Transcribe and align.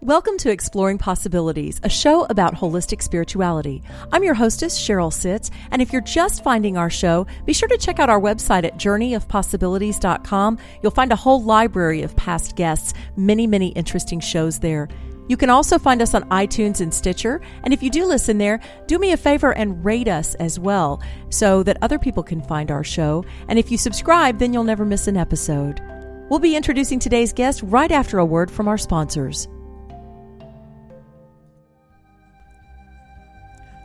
Welcome 0.00 0.38
to 0.38 0.50
Exploring 0.52 0.98
Possibilities, 0.98 1.80
a 1.82 1.88
show 1.88 2.24
about 2.26 2.54
holistic 2.54 3.02
spirituality. 3.02 3.82
I'm 4.12 4.22
your 4.22 4.34
hostess, 4.34 4.78
Sheryl 4.80 5.12
Sitts, 5.12 5.50
and 5.72 5.82
if 5.82 5.92
you're 5.92 6.02
just 6.02 6.44
finding 6.44 6.76
our 6.76 6.88
show, 6.88 7.26
be 7.46 7.52
sure 7.52 7.68
to 7.68 7.76
check 7.76 7.98
out 7.98 8.08
our 8.08 8.20
website 8.20 8.62
at 8.62 8.76
journeyofpossibilities.com. 8.76 10.58
You'll 10.80 10.92
find 10.92 11.10
a 11.10 11.16
whole 11.16 11.42
library 11.42 12.02
of 12.02 12.14
past 12.14 12.54
guests, 12.54 12.94
many, 13.16 13.48
many 13.48 13.70
interesting 13.70 14.20
shows 14.20 14.60
there. 14.60 14.86
You 15.26 15.36
can 15.36 15.50
also 15.50 15.80
find 15.80 16.00
us 16.00 16.14
on 16.14 16.28
iTunes 16.28 16.80
and 16.80 16.94
Stitcher, 16.94 17.40
and 17.64 17.74
if 17.74 17.82
you 17.82 17.90
do 17.90 18.06
listen 18.06 18.38
there, 18.38 18.60
do 18.86 19.00
me 19.00 19.10
a 19.10 19.16
favor 19.16 19.52
and 19.52 19.84
rate 19.84 20.06
us 20.06 20.36
as 20.36 20.60
well 20.60 21.02
so 21.28 21.64
that 21.64 21.82
other 21.82 21.98
people 21.98 22.22
can 22.22 22.40
find 22.40 22.70
our 22.70 22.84
show. 22.84 23.24
And 23.48 23.58
if 23.58 23.68
you 23.68 23.76
subscribe, 23.76 24.38
then 24.38 24.52
you'll 24.52 24.62
never 24.62 24.84
miss 24.84 25.08
an 25.08 25.16
episode. 25.16 25.82
We'll 26.30 26.38
be 26.38 26.54
introducing 26.54 27.00
today's 27.00 27.32
guest 27.32 27.62
right 27.64 27.90
after 27.90 28.20
a 28.20 28.24
word 28.24 28.48
from 28.48 28.68
our 28.68 28.78
sponsors. 28.78 29.48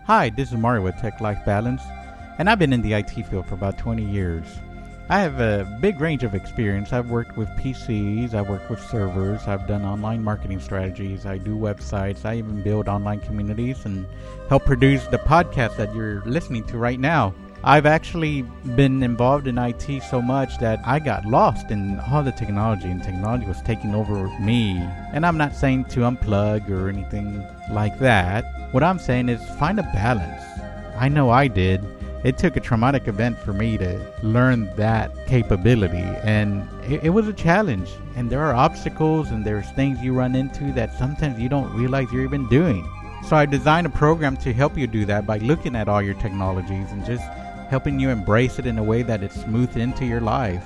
Hi, 0.05 0.29
this 0.31 0.51
is 0.51 0.57
Mario 0.57 0.81
with 0.81 0.97
Tech 0.97 1.21
Life 1.21 1.45
Balance, 1.45 1.81
and 2.37 2.49
I've 2.49 2.59
been 2.59 2.73
in 2.73 2.81
the 2.81 2.91
IT 2.91 3.11
field 3.11 3.45
for 3.45 3.53
about 3.53 3.77
20 3.77 4.03
years. 4.03 4.45
I 5.07 5.19
have 5.19 5.39
a 5.39 5.77
big 5.79 6.01
range 6.01 6.23
of 6.23 6.35
experience. 6.35 6.91
I've 6.91 7.09
worked 7.09 7.37
with 7.37 7.47
PCs, 7.51 8.33
I've 8.33 8.49
worked 8.49 8.69
with 8.69 8.81
servers, 8.81 9.47
I've 9.47 9.65
done 9.65 9.85
online 9.85 10.21
marketing 10.21 10.59
strategies, 10.59 11.25
I 11.25 11.37
do 11.37 11.55
websites, 11.55 12.25
I 12.25 12.35
even 12.35 12.61
build 12.61 12.89
online 12.89 13.21
communities 13.21 13.85
and 13.85 14.05
help 14.49 14.65
produce 14.65 15.07
the 15.07 15.19
podcast 15.19 15.77
that 15.77 15.95
you're 15.95 16.21
listening 16.25 16.65
to 16.65 16.77
right 16.77 16.99
now. 16.99 17.33
I've 17.65 17.85
actually 17.85 18.41
been 18.75 19.01
involved 19.03 19.47
in 19.47 19.57
IT 19.57 20.03
so 20.09 20.21
much 20.21 20.57
that 20.57 20.81
I 20.85 20.99
got 20.99 21.23
lost 21.25 21.71
in 21.71 21.97
all 22.01 22.21
the 22.21 22.33
technology, 22.33 22.91
and 22.91 23.01
technology 23.01 23.45
was 23.45 23.61
taking 23.61 23.95
over 23.95 24.27
me. 24.41 24.77
And 25.13 25.25
I'm 25.25 25.37
not 25.37 25.55
saying 25.55 25.85
to 25.85 26.01
unplug 26.01 26.69
or 26.69 26.89
anything 26.89 27.41
like 27.71 27.97
that. 27.99 28.43
What 28.73 28.83
I'm 28.83 28.99
saying 28.99 29.29
is 29.29 29.41
find 29.57 29.79
a 29.79 29.83
balance. 29.83 30.43
I 30.97 31.07
know 31.07 31.29
I 31.29 31.47
did. 31.47 31.81
It 32.25 32.37
took 32.37 32.57
a 32.57 32.59
traumatic 32.59 33.07
event 33.07 33.39
for 33.39 33.53
me 33.53 33.77
to 33.77 34.13
learn 34.23 34.69
that 34.75 35.25
capability, 35.27 36.03
and 36.23 36.67
it, 36.83 37.05
it 37.05 37.09
was 37.11 37.29
a 37.29 37.33
challenge. 37.33 37.89
And 38.17 38.29
there 38.29 38.43
are 38.43 38.53
obstacles, 38.53 39.31
and 39.31 39.45
there's 39.45 39.69
things 39.71 40.01
you 40.01 40.13
run 40.13 40.35
into 40.35 40.73
that 40.73 40.97
sometimes 40.99 41.39
you 41.39 41.47
don't 41.47 41.73
realize 41.73 42.11
you're 42.11 42.25
even 42.25 42.49
doing. 42.49 42.85
So 43.25 43.37
I 43.37 43.45
designed 43.45 43.87
a 43.87 43.89
program 43.89 44.35
to 44.37 44.51
help 44.51 44.77
you 44.77 44.85
do 44.85 45.05
that 45.05 45.25
by 45.25 45.37
looking 45.37 45.77
at 45.77 45.87
all 45.87 46.01
your 46.01 46.15
technologies 46.15 46.91
and 46.91 47.05
just 47.05 47.23
helping 47.73 47.99
you 47.99 48.11
embrace 48.11 48.59
it 48.59 48.67
in 48.67 48.77
a 48.77 48.83
way 48.83 49.01
that 49.01 49.23
it's 49.23 49.41
smoothed 49.41 49.77
into 49.77 50.05
your 50.05 50.21
life. 50.21 50.63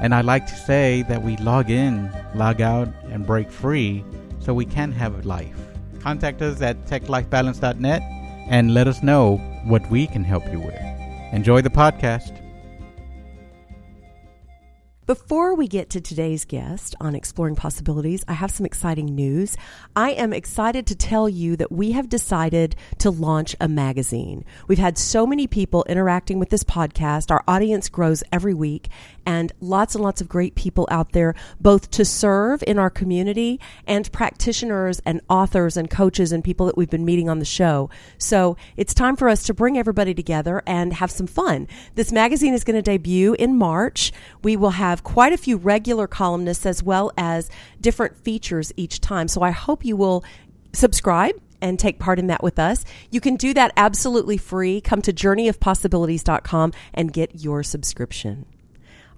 And 0.00 0.12
I 0.12 0.20
like 0.20 0.48
to 0.48 0.56
say 0.56 1.02
that 1.02 1.22
we 1.22 1.36
log 1.36 1.70
in, 1.70 2.10
log 2.34 2.60
out, 2.60 2.88
and 3.12 3.24
break 3.24 3.52
free 3.52 4.04
so 4.40 4.52
we 4.52 4.64
can 4.64 4.90
have 4.90 5.24
life. 5.24 5.56
Contact 6.00 6.42
us 6.42 6.60
at 6.60 6.76
techlifebalance.net 6.86 8.02
and 8.50 8.74
let 8.74 8.88
us 8.88 9.00
know 9.00 9.36
what 9.64 9.88
we 9.92 10.08
can 10.08 10.24
help 10.24 10.44
you 10.50 10.58
with. 10.58 10.82
Enjoy 11.32 11.60
the 11.62 11.70
podcast. 11.70 12.47
Before 15.08 15.54
we 15.54 15.68
get 15.68 15.88
to 15.88 16.02
today's 16.02 16.44
guest 16.44 16.94
on 17.00 17.14
Exploring 17.14 17.56
Possibilities, 17.56 18.26
I 18.28 18.34
have 18.34 18.50
some 18.50 18.66
exciting 18.66 19.06
news. 19.06 19.56
I 19.96 20.10
am 20.10 20.34
excited 20.34 20.86
to 20.86 20.94
tell 20.94 21.30
you 21.30 21.56
that 21.56 21.72
we 21.72 21.92
have 21.92 22.10
decided 22.10 22.76
to 22.98 23.08
launch 23.08 23.56
a 23.58 23.68
magazine. 23.68 24.44
We've 24.66 24.76
had 24.76 24.98
so 24.98 25.26
many 25.26 25.46
people 25.46 25.86
interacting 25.88 26.38
with 26.38 26.50
this 26.50 26.62
podcast. 26.62 27.30
Our 27.30 27.42
audience 27.48 27.88
grows 27.88 28.22
every 28.30 28.52
week, 28.52 28.90
and 29.28 29.52
lots 29.60 29.94
and 29.94 30.02
lots 30.02 30.22
of 30.22 30.28
great 30.28 30.54
people 30.54 30.88
out 30.90 31.12
there, 31.12 31.34
both 31.60 31.90
to 31.90 32.02
serve 32.02 32.64
in 32.66 32.78
our 32.78 32.88
community 32.88 33.60
and 33.86 34.10
practitioners 34.10 35.02
and 35.04 35.20
authors 35.28 35.76
and 35.76 35.90
coaches 35.90 36.32
and 36.32 36.42
people 36.42 36.64
that 36.64 36.78
we've 36.78 36.88
been 36.88 37.04
meeting 37.04 37.28
on 37.28 37.38
the 37.38 37.44
show. 37.44 37.90
So 38.16 38.56
it's 38.78 38.94
time 38.94 39.16
for 39.16 39.28
us 39.28 39.42
to 39.42 39.52
bring 39.52 39.76
everybody 39.76 40.14
together 40.14 40.62
and 40.66 40.94
have 40.94 41.10
some 41.10 41.26
fun. 41.26 41.68
This 41.94 42.10
magazine 42.10 42.54
is 42.54 42.64
going 42.64 42.76
to 42.76 42.82
debut 42.82 43.34
in 43.34 43.58
March. 43.58 44.12
We 44.42 44.56
will 44.56 44.70
have 44.70 45.04
quite 45.04 45.34
a 45.34 45.36
few 45.36 45.58
regular 45.58 46.06
columnists 46.06 46.64
as 46.64 46.82
well 46.82 47.12
as 47.18 47.50
different 47.82 48.16
features 48.16 48.72
each 48.78 48.98
time. 48.98 49.28
So 49.28 49.42
I 49.42 49.50
hope 49.50 49.84
you 49.84 49.94
will 49.94 50.24
subscribe 50.72 51.34
and 51.60 51.78
take 51.78 51.98
part 51.98 52.18
in 52.18 52.28
that 52.28 52.42
with 52.42 52.58
us. 52.58 52.82
You 53.10 53.20
can 53.20 53.36
do 53.36 53.52
that 53.52 53.74
absolutely 53.76 54.38
free. 54.38 54.80
Come 54.80 55.02
to 55.02 55.12
journeyofpossibilities.com 55.12 56.72
and 56.94 57.12
get 57.12 57.42
your 57.42 57.62
subscription. 57.62 58.46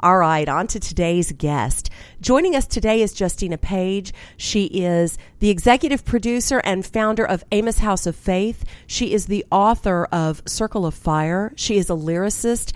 All 0.02 0.16
right, 0.16 0.48
on 0.48 0.66
to 0.68 0.80
today's 0.80 1.30
guest. 1.32 1.90
Joining 2.22 2.56
us 2.56 2.66
today 2.66 3.02
is 3.02 3.20
Justina 3.20 3.58
Page. 3.58 4.14
She 4.38 4.64
is 4.64 5.18
the 5.40 5.50
executive 5.50 6.06
producer 6.06 6.62
and 6.64 6.86
founder 6.86 7.22
of 7.22 7.44
Amos 7.52 7.80
House 7.80 8.06
of 8.06 8.16
Faith. 8.16 8.64
She 8.86 9.12
is 9.12 9.26
the 9.26 9.44
author 9.50 10.06
of 10.10 10.40
Circle 10.46 10.86
of 10.86 10.94
Fire. 10.94 11.52
She 11.54 11.76
is 11.76 11.90
a 11.90 11.92
lyricist 11.92 12.72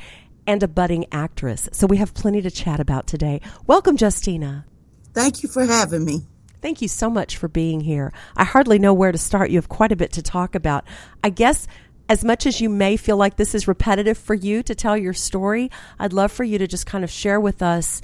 and 0.46 0.62
a 0.62 0.68
budding 0.68 1.06
actress. 1.12 1.66
So 1.72 1.86
we 1.86 1.96
have 1.96 2.12
plenty 2.12 2.42
to 2.42 2.50
chat 2.50 2.78
about 2.78 3.06
today. 3.06 3.40
Welcome, 3.66 3.96
Justina. 3.98 4.66
Thank 5.14 5.42
you 5.42 5.48
for 5.48 5.64
having 5.64 6.04
me. 6.04 6.26
Thank 6.60 6.82
you 6.82 6.88
so 6.88 7.08
much 7.08 7.38
for 7.38 7.48
being 7.48 7.80
here. 7.80 8.12
I 8.36 8.44
hardly 8.44 8.78
know 8.78 8.92
where 8.92 9.12
to 9.12 9.18
start. 9.18 9.48
You 9.48 9.56
have 9.56 9.70
quite 9.70 9.92
a 9.92 9.96
bit 9.96 10.12
to 10.12 10.22
talk 10.22 10.54
about. 10.54 10.84
I 11.22 11.30
guess 11.30 11.66
as 12.08 12.24
much 12.24 12.46
as 12.46 12.60
you 12.60 12.68
may 12.68 12.96
feel 12.96 13.16
like 13.16 13.36
this 13.36 13.54
is 13.54 13.66
repetitive 13.66 14.18
for 14.18 14.34
you 14.34 14.62
to 14.62 14.74
tell 14.74 14.96
your 14.96 15.12
story, 15.12 15.70
I'd 15.98 16.12
love 16.12 16.32
for 16.32 16.44
you 16.44 16.58
to 16.58 16.66
just 16.66 16.86
kind 16.86 17.04
of 17.04 17.10
share 17.10 17.40
with 17.40 17.62
us 17.62 18.02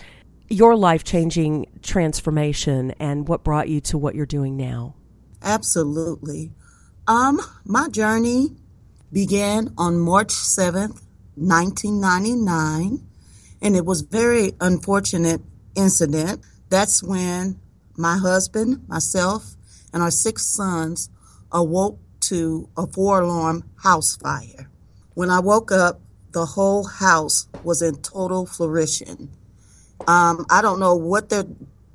your 0.48 0.74
life 0.74 1.04
changing 1.04 1.66
transformation 1.82 2.92
and 2.98 3.28
what 3.28 3.44
brought 3.44 3.68
you 3.68 3.80
to 3.80 3.98
what 3.98 4.14
you're 4.14 4.26
doing 4.26 4.56
now. 4.56 4.94
Absolutely. 5.42 6.52
Um, 7.06 7.40
my 7.64 7.88
journey 7.88 8.56
began 9.12 9.74
on 9.76 9.98
March 9.98 10.28
7th, 10.28 11.02
1999, 11.36 13.06
and 13.62 13.76
it 13.76 13.84
was 13.84 14.00
very 14.02 14.52
unfortunate 14.60 15.40
incident. 15.76 16.44
That's 16.68 17.02
when 17.02 17.60
my 17.96 18.16
husband, 18.16 18.88
myself, 18.88 19.54
and 19.92 20.02
our 20.02 20.10
six 20.10 20.44
sons 20.46 21.10
awoke 21.52 21.98
to 22.30 22.68
a 22.76 22.86
four 22.86 23.22
alarm 23.22 23.64
house 23.82 24.16
fire. 24.16 24.70
When 25.14 25.30
I 25.30 25.40
woke 25.40 25.72
up, 25.72 26.00
the 26.30 26.46
whole 26.46 26.84
house 26.84 27.48
was 27.64 27.82
in 27.82 27.96
total 27.96 28.46
flourishing. 28.46 29.30
Um, 30.06 30.46
I 30.48 30.62
don't 30.62 30.78
know 30.78 30.94
what 30.94 31.28
they're 31.28 31.46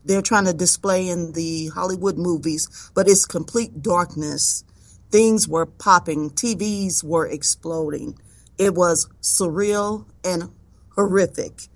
they're 0.03 0.21
trying 0.21 0.45
to 0.45 0.53
display 0.53 1.07
in 1.07 1.31
the 1.31 1.67
Hollywood 1.73 2.17
movies, 2.17 2.91
but 2.93 3.07
it's 3.07 3.25
complete 3.25 3.81
darkness. 3.81 4.63
Things 5.09 5.47
were 5.47 5.65
popping, 5.65 6.29
TVs 6.29 7.03
were 7.03 7.25
exploding. 7.25 8.19
It 8.57 8.75
was 8.75 9.09
surreal 9.21 10.05
and 10.23 10.51
horrific. 10.95 11.69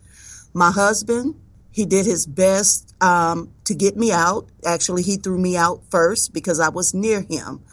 My 0.53 0.69
husband, 0.69 1.41
he 1.71 1.85
did 1.85 2.05
his 2.05 2.27
best 2.27 2.93
um, 3.01 3.51
to 3.63 3.73
get 3.73 3.95
me 3.95 4.11
out. 4.11 4.49
Actually, 4.65 5.03
he 5.03 5.15
threw 5.15 5.39
me 5.39 5.55
out 5.55 5.81
first 5.89 6.33
because 6.33 6.59
I 6.59 6.69
was 6.69 6.93
near 6.93 7.21
him. 7.21 7.63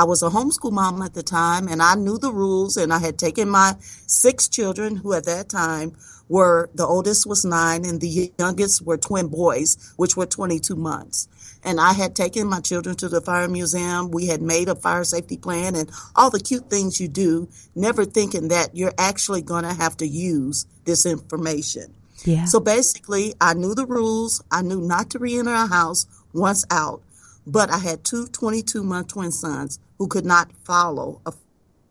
I 0.00 0.04
was 0.04 0.22
a 0.22 0.30
homeschool 0.30 0.72
mom 0.72 1.02
at 1.02 1.12
the 1.12 1.22
time 1.22 1.68
and 1.68 1.82
I 1.82 1.94
knew 1.94 2.16
the 2.16 2.32
rules 2.32 2.78
and 2.78 2.90
I 2.90 3.00
had 3.00 3.18
taken 3.18 3.50
my 3.50 3.74
six 4.06 4.48
children 4.48 4.96
who 4.96 5.12
at 5.12 5.26
that 5.26 5.50
time 5.50 5.94
were 6.26 6.70
the 6.74 6.86
oldest 6.86 7.26
was 7.26 7.44
nine 7.44 7.84
and 7.84 8.00
the 8.00 8.32
youngest 8.38 8.80
were 8.80 8.96
twin 8.96 9.28
boys, 9.28 9.92
which 9.98 10.16
were 10.16 10.24
22 10.24 10.74
months. 10.74 11.28
And 11.62 11.78
I 11.78 11.92
had 11.92 12.16
taken 12.16 12.46
my 12.46 12.60
children 12.60 12.96
to 12.96 13.10
the 13.10 13.20
fire 13.20 13.46
museum. 13.46 14.10
We 14.10 14.28
had 14.28 14.40
made 14.40 14.70
a 14.70 14.74
fire 14.74 15.04
safety 15.04 15.36
plan 15.36 15.76
and 15.76 15.90
all 16.16 16.30
the 16.30 16.40
cute 16.40 16.70
things 16.70 16.98
you 16.98 17.06
do, 17.06 17.50
never 17.74 18.06
thinking 18.06 18.48
that 18.48 18.74
you're 18.74 18.94
actually 18.96 19.42
going 19.42 19.64
to 19.64 19.74
have 19.74 19.98
to 19.98 20.06
use 20.06 20.64
this 20.86 21.04
information. 21.04 21.92
Yeah. 22.24 22.46
So 22.46 22.58
basically, 22.58 23.34
I 23.38 23.52
knew 23.52 23.74
the 23.74 23.84
rules. 23.84 24.42
I 24.50 24.62
knew 24.62 24.80
not 24.80 25.10
to 25.10 25.18
re-enter 25.18 25.52
a 25.52 25.66
house 25.66 26.06
once 26.32 26.64
out, 26.70 27.02
but 27.46 27.70
I 27.70 27.78
had 27.78 28.04
two 28.04 28.26
22 28.28 28.82
month 28.82 29.08
twin 29.08 29.32
sons 29.32 29.78
who 29.98 30.08
could 30.08 30.24
not 30.24 30.52
follow 30.64 31.20
a 31.26 31.32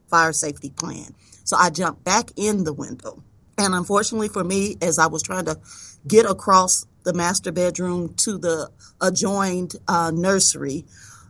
fire 0.09 0.33
safety 0.33 0.69
plan. 0.69 1.15
So 1.43 1.57
I 1.57 1.69
jumped 1.69 2.03
back 2.03 2.31
in 2.35 2.63
the 2.63 2.73
window. 2.73 3.23
And 3.57 3.73
unfortunately 3.73 4.29
for 4.29 4.43
me, 4.43 4.77
as 4.81 4.99
I 4.99 5.07
was 5.07 5.21
trying 5.21 5.45
to 5.45 5.59
get 6.07 6.25
across 6.25 6.85
the 7.03 7.13
master 7.13 7.51
bedroom 7.51 8.13
to 8.15 8.37
the 8.37 8.69
adjoined 9.01 9.75
uh, 9.87 10.11
nursery, 10.13 10.85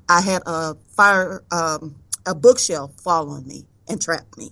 I 0.07 0.22
had 0.22 0.42
a 0.45 0.75
fire, 0.95 1.44
um, 1.51 1.95
a 2.25 2.36
bookshelf 2.36 2.94
fall 3.01 3.30
on 3.30 3.48
me 3.48 3.65
and 3.88 4.01
trap 4.01 4.25
me. 4.38 4.51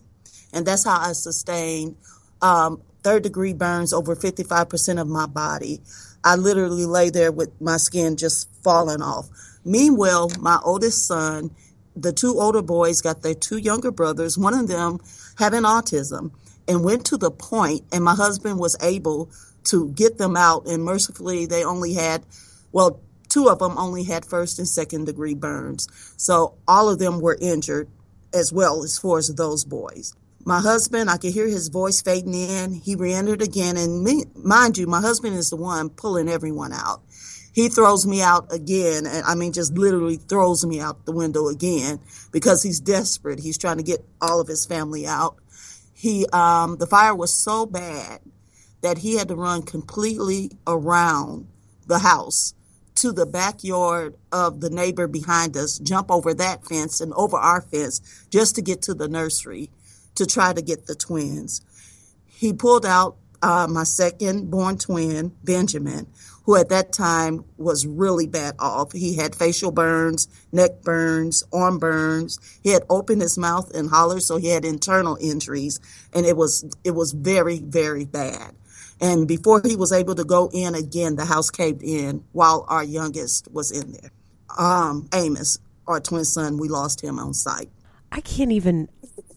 And 0.54 0.66
that's 0.66 0.86
how 0.86 1.00
I 1.00 1.14
sustained 1.14 1.98
um, 2.42 2.82
third 3.04 3.24
degree 3.24 3.54
burns 3.54 3.94
over 3.94 4.16
55% 4.16 5.00
of 5.00 5.08
my 5.08 5.26
body. 5.28 5.82
I 6.24 6.36
literally 6.36 6.86
lay 6.86 7.10
there 7.10 7.32
with 7.32 7.50
my 7.62 7.78
skin 7.78 8.18
just 8.18 8.50
falling 8.64 9.02
off. 9.02 9.30
Meanwhile, 9.68 10.32
my 10.40 10.60
oldest 10.64 11.06
son, 11.06 11.52
the 11.96 12.14
two 12.14 12.40
older 12.40 12.62
boys 12.62 13.02
got 13.02 13.22
their 13.22 13.36
two 13.36 13.58
younger 13.58 13.92
brothers, 13.92 14.38
one 14.38 14.54
of 14.54 14.68
them 14.68 15.00
having 15.38 15.64
autism, 15.64 16.32
and 16.68 16.84
went 16.84 17.06
to 17.08 17.18
the 17.18 17.32
point, 17.32 17.84
and 17.92 18.04
my 18.04 18.16
husband 18.16 18.60
was 18.60 18.76
able 18.82 19.30
to 19.66 19.90
get 19.90 20.18
them 20.18 20.36
out. 20.36 20.68
And 20.68 20.84
mercifully, 20.84 21.46
they 21.46 21.64
only 21.64 21.94
had, 21.94 22.26
well, 22.72 23.02
Two 23.30 23.50
of 23.50 23.60
them 23.60 23.78
only 23.78 24.04
had 24.04 24.26
first 24.26 24.58
and 24.58 24.68
second 24.68 25.06
degree 25.06 25.34
burns. 25.34 25.88
So 26.18 26.56
all 26.68 26.90
of 26.90 27.00
them 27.00 27.20
were 27.20 27.38
injured 27.40 27.90
as 28.34 28.54
well 28.54 28.84
as 28.84 28.98
far 28.98 29.18
as 29.18 29.34
those 29.36 29.66
boys. 29.66 30.14
My 30.46 30.62
husband, 30.62 31.10
I 31.10 31.18
could 31.18 31.34
hear 31.34 31.48
his 31.48 31.68
voice 31.68 32.02
fading 32.02 32.34
in. 32.34 32.74
He 32.74 32.96
re-entered 32.96 33.42
again, 33.42 33.76
and 33.76 34.04
me, 34.04 34.24
mind 34.34 34.78
you, 34.78 34.88
my 34.88 35.02
husband 35.02 35.36
is 35.36 35.50
the 35.50 35.58
one 35.58 35.90
pulling 35.90 36.30
everyone 36.30 36.72
out. 36.72 37.02
He 37.58 37.70
throws 37.70 38.06
me 38.06 38.22
out 38.22 38.54
again, 38.54 39.08
and 39.08 39.26
I 39.26 39.34
mean, 39.34 39.52
just 39.52 39.76
literally 39.76 40.18
throws 40.18 40.64
me 40.64 40.80
out 40.80 41.08
the 41.08 41.12
window 41.12 41.48
again 41.48 42.00
because 42.32 42.62
he's 42.62 42.80
desperate. 42.80 43.40
He's 43.40 43.58
trying 43.58 43.78
to 43.78 43.84
get 43.84 44.06
all 44.22 44.40
of 44.40 44.48
his 44.48 44.68
family 44.68 45.08
out. 45.08 45.38
He, 45.92 46.28
um, 46.28 46.78
the 46.78 46.86
fire 46.86 47.16
was 47.16 47.34
so 47.34 47.66
bad 47.66 48.20
that 48.82 49.00
he 49.00 49.18
had 49.18 49.30
to 49.30 49.36
run 49.36 49.64
completely 49.64 50.52
around 50.68 51.48
the 51.88 51.98
house 51.98 52.54
to 52.98 53.12
the 53.12 53.26
backyard 53.26 54.14
of 54.32 54.62
the 54.62 54.70
neighbor 54.70 55.08
behind 55.08 55.58
us, 55.58 55.80
jump 55.80 56.12
over 56.12 56.36
that 56.36 56.64
fence 56.64 57.02
and 57.02 57.12
over 57.14 57.38
our 57.38 57.62
fence 57.62 58.28
just 58.30 58.54
to 58.54 58.62
get 58.62 58.84
to 58.84 58.94
the 58.94 59.08
nursery 59.08 59.72
to 60.14 60.28
try 60.28 60.54
to 60.54 60.62
get 60.62 60.86
the 60.86 60.94
twins. 60.94 61.62
He 62.28 62.54
pulled 62.54 62.86
out 62.86 63.18
uh, 63.42 63.68
my 63.68 63.84
second 63.84 64.52
born 64.52 64.78
twin, 64.78 65.36
Benjamin, 65.44 66.08
who 66.48 66.56
at 66.56 66.70
that 66.70 66.94
time 66.94 67.44
was 67.58 67.86
really 67.86 68.26
bad 68.26 68.56
off. 68.58 68.94
He 68.94 69.18
had 69.18 69.36
facial 69.36 69.70
burns, 69.70 70.30
neck 70.54 70.82
burns, 70.82 71.44
arm 71.52 71.78
burns. 71.78 72.40
He 72.64 72.70
had 72.70 72.84
opened 72.90 73.22
his 73.22 73.38
mouth 73.38 73.70
and 73.76 73.90
hollered, 73.90 74.24
so 74.24 74.38
he 74.38 74.48
had 74.48 74.64
internal 74.64 75.18
injuries, 75.20 75.82
and 76.14 76.26
it 76.26 76.38
was 76.38 76.64
it 76.86 76.92
was 76.92 77.12
very 77.12 77.60
very 77.60 78.06
bad. 78.06 78.56
And 79.02 79.28
before 79.28 79.62
he 79.64 79.76
was 79.76 79.92
able 79.92 80.16
to 80.16 80.24
go 80.24 80.50
in 80.54 80.74
again, 80.74 81.18
the 81.18 81.26
house 81.26 81.52
caved 81.52 81.84
in 81.84 82.24
while 82.32 82.66
our 82.70 82.84
youngest 82.84 83.52
was 83.52 83.70
in 83.70 83.92
there. 83.92 84.12
Um, 84.58 85.10
Amos, 85.14 85.60
our 85.86 86.00
twin 86.00 86.24
son, 86.24 86.58
we 86.58 86.70
lost 86.70 87.04
him 87.04 87.20
on 87.20 87.34
site. 87.34 87.70
I 88.10 88.22
can't 88.22 88.54
even 88.54 88.88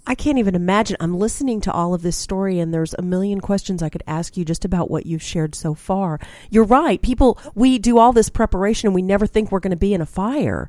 I 0.06 0.14
can't 0.14 0.38
even 0.38 0.54
imagine. 0.54 0.96
I'm 0.98 1.16
listening 1.16 1.60
to 1.62 1.72
all 1.72 1.94
of 1.94 2.02
this 2.02 2.16
story, 2.16 2.58
and 2.58 2.72
there's 2.72 2.94
a 2.94 3.02
million 3.02 3.40
questions 3.40 3.82
I 3.82 3.90
could 3.90 4.02
ask 4.06 4.36
you 4.36 4.44
just 4.44 4.64
about 4.64 4.90
what 4.90 5.06
you've 5.06 5.22
shared 5.22 5.54
so 5.54 5.74
far. 5.74 6.18
You're 6.48 6.64
right. 6.64 7.00
People, 7.00 7.38
we 7.54 7.78
do 7.78 7.98
all 7.98 8.12
this 8.12 8.30
preparation 8.30 8.88
and 8.88 8.94
we 8.94 9.02
never 9.02 9.26
think 9.26 9.52
we're 9.52 9.60
going 9.60 9.70
to 9.70 9.76
be 9.76 9.94
in 9.94 10.00
a 10.00 10.06
fire. 10.06 10.68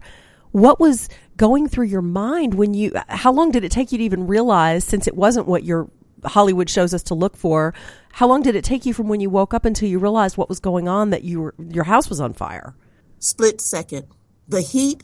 What 0.51 0.79
was 0.79 1.07
going 1.37 1.69
through 1.69 1.85
your 1.85 2.01
mind 2.01 2.55
when 2.55 2.73
you, 2.73 2.91
how 3.07 3.31
long 3.31 3.51
did 3.51 3.63
it 3.63 3.71
take 3.71 3.91
you 3.91 3.97
to 3.97 4.03
even 4.03 4.27
realize, 4.27 4.83
since 4.83 5.07
it 5.07 5.15
wasn't 5.15 5.47
what 5.47 5.63
your 5.63 5.89
Hollywood 6.25 6.69
shows 6.69 6.93
us 6.93 7.03
to 7.03 7.15
look 7.15 7.37
for, 7.37 7.73
how 8.11 8.27
long 8.27 8.41
did 8.41 8.55
it 8.55 8.65
take 8.65 8.85
you 8.85 8.93
from 8.93 9.07
when 9.07 9.21
you 9.21 9.29
woke 9.29 9.53
up 9.53 9.63
until 9.63 9.87
you 9.87 9.97
realized 9.97 10.37
what 10.37 10.49
was 10.49 10.59
going 10.59 10.89
on 10.89 11.09
that 11.11 11.23
you 11.23 11.41
were, 11.41 11.55
your 11.57 11.85
house 11.85 12.09
was 12.09 12.19
on 12.19 12.33
fire? 12.33 12.75
Split 13.19 13.61
second. 13.61 14.07
The 14.47 14.61
heat 14.61 15.03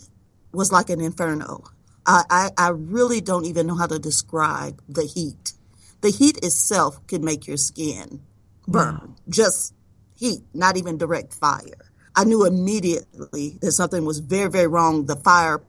was 0.52 0.72
like 0.72 0.90
an 0.90 1.00
inferno. 1.00 1.64
I, 2.08 2.24
I, 2.30 2.50
I 2.58 2.70
really 2.70 3.22
don't 3.22 3.46
even 3.46 3.68
know 3.68 3.76
how 3.76 3.88
to 3.88 4.00
describe 4.00 4.82
the 4.88 5.04
heat. 5.04 5.54
The 6.02 6.10
heat 6.10 6.38
itself 6.38 7.06
can 7.08 7.24
make 7.24 7.48
your 7.48 7.58
skin 7.58 8.22
burn. 8.68 8.96
Wow. 8.96 9.16
Just 9.30 9.74
heat, 10.16 10.44
not 10.54 10.78
even 10.78 10.98
direct 10.98 11.34
fire. 11.34 11.92
I 12.16 12.24
knew 12.24 12.46
immediately 12.46 13.58
that 13.62 13.74
something 13.74 14.06
was 14.06 14.20
very, 14.20 14.50
very 14.50 14.68
wrong. 14.68 15.06
The 15.06 15.18
fire, 15.18 15.62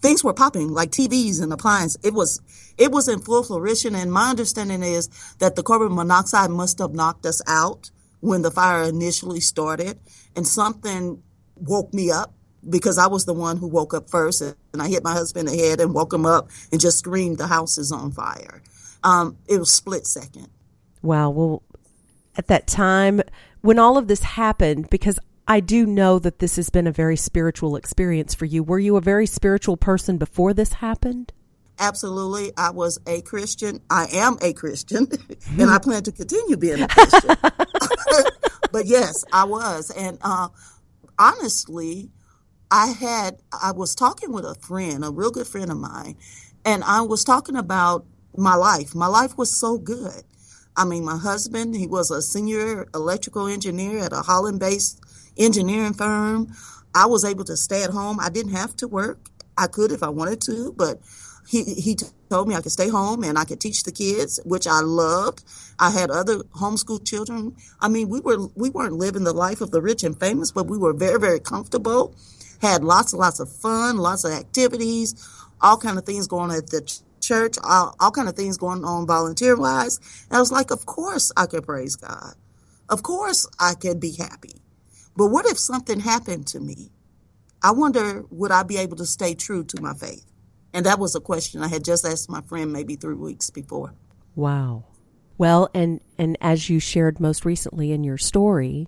things 0.00 0.22
were 0.22 0.34
popping 0.34 0.68
like 0.72 0.90
TVs 0.90 1.42
and 1.42 1.52
appliances. 1.52 1.98
It 2.04 2.12
was, 2.12 2.40
it 2.76 2.92
was 2.92 3.08
in 3.08 3.20
full 3.20 3.42
flourishing. 3.42 3.94
And 3.94 4.12
my 4.12 4.30
understanding 4.30 4.82
is 4.82 5.08
that 5.38 5.56
the 5.56 5.62
carbon 5.62 5.94
monoxide 5.94 6.50
must 6.50 6.78
have 6.78 6.92
knocked 6.92 7.24
us 7.24 7.40
out 7.46 7.90
when 8.20 8.42
the 8.42 8.50
fire 8.50 8.82
initially 8.82 9.40
started 9.40 9.98
and 10.36 10.46
something 10.46 11.22
woke 11.56 11.94
me 11.94 12.10
up 12.10 12.34
because 12.68 12.98
I 12.98 13.06
was 13.06 13.24
the 13.24 13.34
one 13.34 13.56
who 13.56 13.68
woke 13.68 13.94
up 13.94 14.08
first, 14.08 14.40
and 14.40 14.56
I 14.80 14.88
hit 14.88 15.04
my 15.04 15.12
husband 15.12 15.48
in 15.48 15.56
the 15.56 15.62
head 15.62 15.80
and 15.80 15.94
woke 15.94 16.12
him 16.12 16.26
up 16.26 16.50
and 16.72 16.80
just 16.80 16.98
screamed, 16.98 17.38
"The 17.38 17.46
house 17.46 17.78
is 17.78 17.92
on 17.92 18.12
fire!" 18.12 18.62
Um, 19.02 19.36
it 19.46 19.58
was 19.58 19.70
split 19.70 20.06
second. 20.06 20.48
Wow. 21.02 21.30
Well, 21.30 21.62
at 22.36 22.48
that 22.48 22.66
time 22.66 23.22
when 23.60 23.78
all 23.78 23.98
of 23.98 24.08
this 24.08 24.22
happened, 24.22 24.90
because 24.90 25.18
I 25.46 25.60
do 25.60 25.86
know 25.86 26.18
that 26.18 26.38
this 26.38 26.56
has 26.56 26.70
been 26.70 26.86
a 26.86 26.92
very 26.92 27.16
spiritual 27.16 27.76
experience 27.76 28.34
for 28.34 28.44
you. 28.44 28.62
Were 28.62 28.78
you 28.78 28.96
a 28.96 29.00
very 29.00 29.26
spiritual 29.26 29.76
person 29.76 30.18
before 30.18 30.52
this 30.52 30.74
happened? 30.74 31.32
Absolutely. 31.78 32.52
I 32.56 32.70
was 32.70 32.98
a 33.06 33.22
Christian. 33.22 33.80
I 33.88 34.06
am 34.12 34.36
a 34.42 34.52
Christian, 34.52 35.06
and 35.58 35.70
I 35.70 35.78
plan 35.78 36.02
to 36.04 36.12
continue 36.12 36.56
being 36.56 36.82
a 36.82 36.88
Christian. 36.88 37.36
but 38.72 38.86
yes, 38.86 39.24
I 39.32 39.44
was. 39.44 39.90
And 39.90 40.18
uh, 40.22 40.48
honestly, 41.18 42.10
I 42.70 42.88
had, 42.88 43.38
I 43.62 43.72
was 43.72 43.94
talking 43.94 44.32
with 44.32 44.44
a 44.44 44.54
friend, 44.54 45.04
a 45.04 45.10
real 45.10 45.30
good 45.30 45.46
friend 45.46 45.70
of 45.70 45.78
mine, 45.78 46.16
and 46.64 46.84
I 46.84 47.00
was 47.02 47.24
talking 47.24 47.56
about 47.56 48.04
my 48.36 48.54
life. 48.56 48.94
My 48.94 49.06
life 49.06 49.38
was 49.38 49.50
so 49.50 49.78
good. 49.78 50.22
I 50.76 50.84
mean, 50.84 51.04
my 51.04 51.16
husband, 51.16 51.74
he 51.74 51.86
was 51.86 52.10
a 52.10 52.20
senior 52.20 52.86
electrical 52.94 53.46
engineer 53.46 53.98
at 54.00 54.12
a 54.12 54.20
Holland 54.20 54.60
based 54.60 55.00
engineering 55.36 55.94
firm. 55.94 56.52
I 56.94 57.06
was 57.06 57.24
able 57.24 57.44
to 57.44 57.56
stay 57.56 57.82
at 57.82 57.90
home. 57.90 58.20
I 58.20 58.28
didn't 58.28 58.52
have 58.52 58.76
to 58.76 58.88
work. 58.88 59.18
I 59.56 59.66
could 59.66 59.90
if 59.90 60.02
I 60.02 60.08
wanted 60.10 60.40
to, 60.42 60.72
but 60.76 61.00
he, 61.48 61.64
he 61.64 61.96
told 62.30 62.48
me 62.48 62.54
I 62.54 62.60
could 62.60 62.72
stay 62.72 62.90
home 62.90 63.24
and 63.24 63.38
I 63.38 63.44
could 63.44 63.60
teach 63.60 63.82
the 63.82 63.92
kids, 63.92 64.38
which 64.44 64.66
I 64.66 64.80
loved. 64.80 65.42
I 65.80 65.90
had 65.90 66.10
other 66.10 66.40
homeschool 66.56 67.04
children. 67.04 67.56
I 67.80 67.88
mean, 67.88 68.08
we 68.08 68.20
were 68.20 68.48
we 68.54 68.70
weren't 68.70 68.92
living 68.92 69.24
the 69.24 69.32
life 69.32 69.60
of 69.62 69.70
the 69.70 69.80
rich 69.80 70.04
and 70.04 70.18
famous, 70.18 70.52
but 70.52 70.66
we 70.66 70.76
were 70.76 70.92
very 70.92 71.18
very 71.18 71.40
comfortable 71.40 72.14
had 72.60 72.84
lots 72.84 73.12
and 73.12 73.20
lots 73.20 73.40
of 73.40 73.50
fun, 73.50 73.96
lots 73.96 74.24
of 74.24 74.32
activities, 74.32 75.14
all 75.60 75.76
kind 75.76 75.98
of 75.98 76.04
things 76.04 76.26
going 76.26 76.50
on 76.50 76.56
at 76.56 76.68
the 76.68 77.00
church, 77.20 77.56
all, 77.62 77.94
all 78.00 78.10
kind 78.10 78.28
of 78.28 78.36
things 78.36 78.56
going 78.56 78.84
on 78.84 79.06
volunteer 79.06 79.56
wise. 79.56 79.98
And 80.28 80.36
I 80.36 80.40
was 80.40 80.52
like, 80.52 80.70
of 80.70 80.86
course 80.86 81.32
I 81.36 81.46
could 81.46 81.64
praise 81.64 81.96
God. 81.96 82.34
Of 82.88 83.02
course 83.02 83.46
I 83.58 83.74
could 83.74 84.00
be 84.00 84.12
happy. 84.12 84.62
But 85.16 85.28
what 85.28 85.46
if 85.46 85.58
something 85.58 86.00
happened 86.00 86.46
to 86.48 86.60
me? 86.60 86.90
I 87.62 87.72
wonder, 87.72 88.24
would 88.30 88.52
I 88.52 88.62
be 88.62 88.78
able 88.78 88.96
to 88.98 89.06
stay 89.06 89.34
true 89.34 89.64
to 89.64 89.82
my 89.82 89.94
faith? 89.94 90.24
And 90.72 90.86
that 90.86 90.98
was 90.98 91.14
a 91.14 91.20
question 91.20 91.62
I 91.62 91.68
had 91.68 91.84
just 91.84 92.06
asked 92.06 92.30
my 92.30 92.40
friend 92.42 92.72
maybe 92.72 92.94
three 92.94 93.14
weeks 93.14 93.50
before. 93.50 93.94
Wow. 94.36 94.84
Well, 95.38 95.70
and 95.74 96.00
and 96.18 96.36
as 96.40 96.68
you 96.68 96.80
shared 96.80 97.20
most 97.20 97.44
recently 97.44 97.92
in 97.92 98.04
your 98.04 98.18
story, 98.18 98.86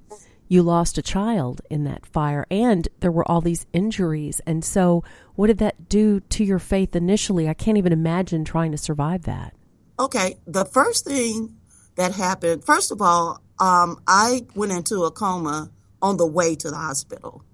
you 0.50 0.64
lost 0.64 0.98
a 0.98 1.02
child 1.02 1.62
in 1.70 1.84
that 1.84 2.04
fire 2.04 2.44
and 2.50 2.88
there 2.98 3.12
were 3.12 3.26
all 3.30 3.40
these 3.40 3.66
injuries. 3.72 4.40
And 4.46 4.64
so, 4.64 5.04
what 5.36 5.46
did 5.46 5.58
that 5.58 5.88
do 5.88 6.18
to 6.20 6.44
your 6.44 6.58
faith 6.58 6.96
initially? 6.96 7.48
I 7.48 7.54
can't 7.54 7.78
even 7.78 7.92
imagine 7.92 8.44
trying 8.44 8.72
to 8.72 8.76
survive 8.76 9.22
that. 9.22 9.54
Okay. 9.98 10.38
The 10.48 10.64
first 10.64 11.04
thing 11.04 11.56
that 11.94 12.12
happened, 12.12 12.64
first 12.64 12.90
of 12.90 13.00
all, 13.00 13.40
um, 13.60 14.00
I 14.08 14.44
went 14.56 14.72
into 14.72 15.04
a 15.04 15.12
coma 15.12 15.70
on 16.02 16.16
the 16.16 16.26
way 16.26 16.56
to 16.56 16.68
the 16.68 16.76
hospital. 16.76 17.44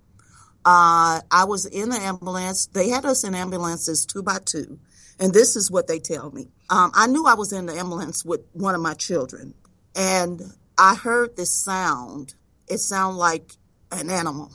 Uh, 0.65 1.21
I 1.31 1.45
was 1.45 1.67
in 1.67 1.91
the 1.91 1.99
ambulance. 1.99 2.67
They 2.67 2.89
had 2.89 3.05
us 3.05 3.25
in 3.25 3.35
ambulances 3.35 4.07
two 4.07 4.23
by 4.23 4.39
two. 4.43 4.79
And 5.21 5.35
this 5.35 5.55
is 5.55 5.71
what 5.71 5.87
they 5.87 5.99
tell 5.99 6.31
me. 6.31 6.49
Um, 6.71 6.93
I 6.95 7.09
knew 7.09 7.27
I 7.27 7.35
was 7.35 7.53
in 7.53 7.67
the 7.67 7.75
ambulance 7.75 8.25
with 8.25 8.41
one 8.53 8.75
of 8.75 8.81
my 8.81 8.95
children. 8.95 9.53
And 9.95 10.41
I 10.79 10.95
heard 10.95 11.37
this 11.37 11.51
sound 11.51 12.35
it 12.69 12.79
sounded 12.79 13.19
like 13.19 13.53
an 13.93 14.11
animal, 14.11 14.53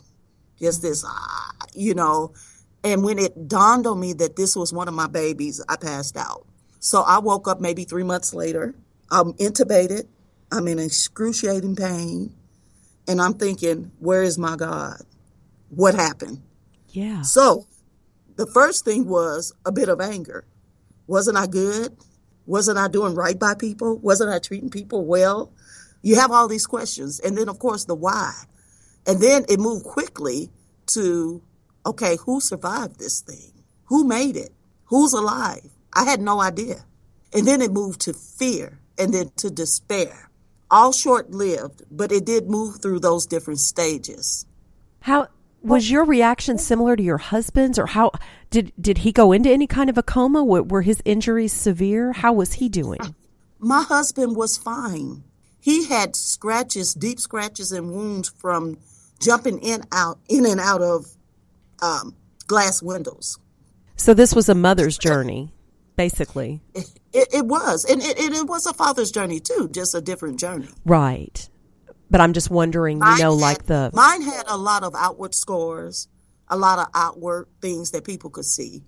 just 0.59 0.81
this, 0.81 1.03
ah, 1.05 1.51
you 1.73 1.93
know. 1.93 2.33
And 2.83 3.03
when 3.03 3.19
it 3.19 3.47
dawned 3.47 3.85
on 3.85 3.99
me 3.99 4.13
that 4.13 4.35
this 4.35 4.55
was 4.55 4.73
one 4.73 4.87
of 4.87 4.93
my 4.93 5.07
babies, 5.07 5.63
I 5.69 5.75
passed 5.75 6.17
out. 6.17 6.47
So 6.79 7.01
I 7.01 7.19
woke 7.19 7.47
up 7.47 7.61
maybe 7.61 7.83
three 7.83 8.03
months 8.03 8.33
later. 8.33 8.73
I'm 9.11 9.33
intubated. 9.33 10.07
I'm 10.51 10.67
in 10.67 10.79
excruciating 10.79 11.75
pain. 11.75 12.33
And 13.07 13.21
I'm 13.21 13.35
thinking, 13.35 13.91
where 13.99 14.23
is 14.23 14.37
my 14.37 14.55
God? 14.55 15.01
What 15.69 15.95
happened? 15.95 16.41
Yeah. 16.89 17.21
So 17.21 17.67
the 18.35 18.47
first 18.47 18.83
thing 18.83 19.07
was 19.07 19.53
a 19.65 19.71
bit 19.71 19.89
of 19.89 20.01
anger. 20.01 20.45
Wasn't 21.07 21.37
I 21.37 21.47
good? 21.47 21.95
Wasn't 22.45 22.77
I 22.77 22.87
doing 22.87 23.15
right 23.15 23.37
by 23.37 23.53
people? 23.53 23.97
Wasn't 23.99 24.29
I 24.29 24.39
treating 24.39 24.69
people 24.69 25.05
well? 25.05 25.51
You 26.01 26.15
have 26.15 26.31
all 26.31 26.47
these 26.47 26.65
questions. 26.65 27.19
And 27.19 27.37
then, 27.37 27.49
of 27.49 27.59
course, 27.59 27.85
the 27.85 27.95
why. 27.95 28.33
And 29.05 29.21
then 29.21 29.45
it 29.49 29.59
moved 29.59 29.85
quickly 29.85 30.51
to, 30.87 31.41
okay, 31.85 32.17
who 32.25 32.39
survived 32.41 32.99
this 32.99 33.21
thing? 33.21 33.51
Who 33.85 34.03
made 34.03 34.37
it? 34.37 34.51
Who's 34.85 35.13
alive? 35.13 35.69
I 35.93 36.05
had 36.05 36.21
no 36.21 36.41
idea. 36.41 36.85
And 37.33 37.47
then 37.47 37.61
it 37.61 37.71
moved 37.71 38.01
to 38.01 38.13
fear 38.13 38.79
and 38.97 39.13
then 39.13 39.31
to 39.37 39.49
despair. 39.49 40.29
All 40.69 40.91
short 40.91 41.31
lived, 41.31 41.83
but 41.91 42.11
it 42.11 42.25
did 42.25 42.49
move 42.49 42.81
through 42.81 42.99
those 42.99 43.25
different 43.25 43.59
stages. 43.59 44.45
How 45.01 45.27
was 45.63 45.91
your 45.91 46.05
reaction 46.05 46.57
similar 46.57 46.95
to 46.95 47.03
your 47.03 47.17
husband's 47.17 47.77
or 47.77 47.87
how 47.87 48.11
did 48.49 48.71
did 48.79 48.99
he 48.99 49.11
go 49.11 49.31
into 49.31 49.49
any 49.49 49.67
kind 49.67 49.89
of 49.89 49.97
a 49.97 50.03
coma 50.03 50.43
were, 50.43 50.63
were 50.63 50.81
his 50.81 51.01
injuries 51.05 51.53
severe 51.53 52.13
how 52.13 52.33
was 52.33 52.53
he 52.53 52.67
doing 52.67 52.99
my 53.59 53.83
husband 53.83 54.35
was 54.35 54.57
fine 54.57 55.23
he 55.61 55.85
had 55.85 56.15
scratches, 56.15 56.93
deep 56.93 57.19
scratches 57.19 57.71
and 57.71 57.91
wounds 57.91 58.29
from 58.29 58.77
jumping 59.21 59.59
in 59.59 59.83
out 59.91 60.19
in 60.27 60.45
and 60.45 60.59
out 60.59 60.81
of 60.81 61.05
um, 61.81 62.15
glass 62.47 62.81
windows. 62.81 63.37
So 63.95 64.15
this 64.15 64.33
was 64.33 64.49
a 64.49 64.55
mother's 64.55 64.97
journey, 64.97 65.53
basically. 65.95 66.61
It, 66.73 66.91
it, 67.13 67.27
it 67.35 67.45
was, 67.45 67.85
and 67.85 68.01
it, 68.01 68.17
it, 68.17 68.47
was 68.47 68.65
a 68.65 68.73
father's 68.73 69.11
journey 69.11 69.39
too, 69.39 69.69
just 69.71 69.93
a 69.93 70.01
different 70.01 70.39
journey. 70.39 70.69
Right. 70.83 71.47
But 72.09 72.21
I'm 72.21 72.33
just 72.33 72.49
wondering, 72.49 72.97
you 72.97 73.17
know, 73.19 73.35
had, 73.35 73.41
like 73.41 73.65
the 73.67 73.91
mine 73.93 74.23
had 74.23 74.43
a 74.47 74.57
lot 74.57 74.83
of 74.83 74.95
outward 74.95 75.35
scores, 75.35 76.07
a 76.47 76.57
lot 76.57 76.79
of 76.79 76.87
outward 76.95 77.47
things 77.61 77.91
that 77.91 78.03
people 78.03 78.31
could 78.31 78.45
see, 78.45 78.81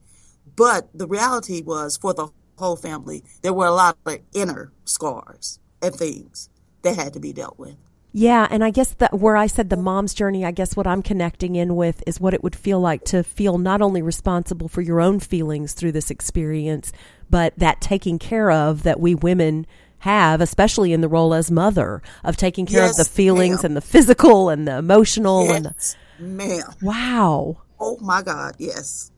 but 0.56 0.90
the 0.94 1.08
reality 1.08 1.62
was 1.62 1.96
for 1.96 2.16
the 2.16 2.30
whole 2.58 2.76
family, 2.76 3.24
there 3.44 3.54
were 3.54 3.68
a 3.68 3.72
lot 3.72 3.98
of 4.06 4.18
inner 4.34 4.74
scars 4.86 5.60
and 5.82 5.94
things 5.94 6.50
that 6.84 6.96
had 6.96 7.14
to 7.14 7.20
be 7.20 7.34
dealt 7.34 7.58
with. 7.58 7.76
Yeah, 8.16 8.48
and 8.52 8.64
I 8.64 8.70
guess 8.70 8.94
that 8.96 9.18
where 9.18 9.36
I 9.36 9.48
said 9.48 9.72
the 9.72 9.78
mom's 9.78 10.14
journey, 10.14 10.46
I 10.46 10.52
guess 10.52 10.76
what 10.76 10.86
I'm 10.86 11.02
connecting 11.02 11.56
in 11.56 11.76
with 11.76 12.04
is 12.06 12.20
what 12.20 12.36
it 12.36 12.44
would 12.44 12.56
feel 12.56 12.80
like 12.80 13.04
to 13.06 13.24
feel 13.24 13.58
not 13.58 13.82
only 13.82 14.04
responsible 14.04 14.68
for 14.68 14.82
your 14.82 15.02
own 15.02 15.20
feelings 15.20 15.74
through 15.74 15.94
this 15.94 16.12
experience, 16.12 16.94
but 17.32 17.58
that 17.58 17.82
taking 17.82 18.20
care 18.20 18.52
of 18.52 18.84
that 18.84 19.00
we 19.00 19.16
women 19.16 19.66
have, 20.00 20.42
especially 20.42 20.94
in 20.94 21.02
the 21.02 21.08
role 21.08 21.34
as 21.34 21.50
mother, 21.50 22.04
of 22.24 22.38
taking 22.38 22.68
care 22.68 22.82
yes, 22.84 23.00
of 23.00 23.08
the 23.08 23.12
feelings 23.12 23.64
ma'am. 23.64 23.66
and 23.66 23.78
the 23.78 23.82
physical 23.82 24.50
and 24.50 24.68
the 24.68 24.78
emotional 24.78 25.46
yes, 25.46 25.96
and 26.20 26.30
the, 26.30 26.34
ma'am. 26.36 26.74
wow. 26.84 27.58
Oh 27.80 27.98
my 28.00 28.22
God, 28.22 28.56
yes. 28.60 29.12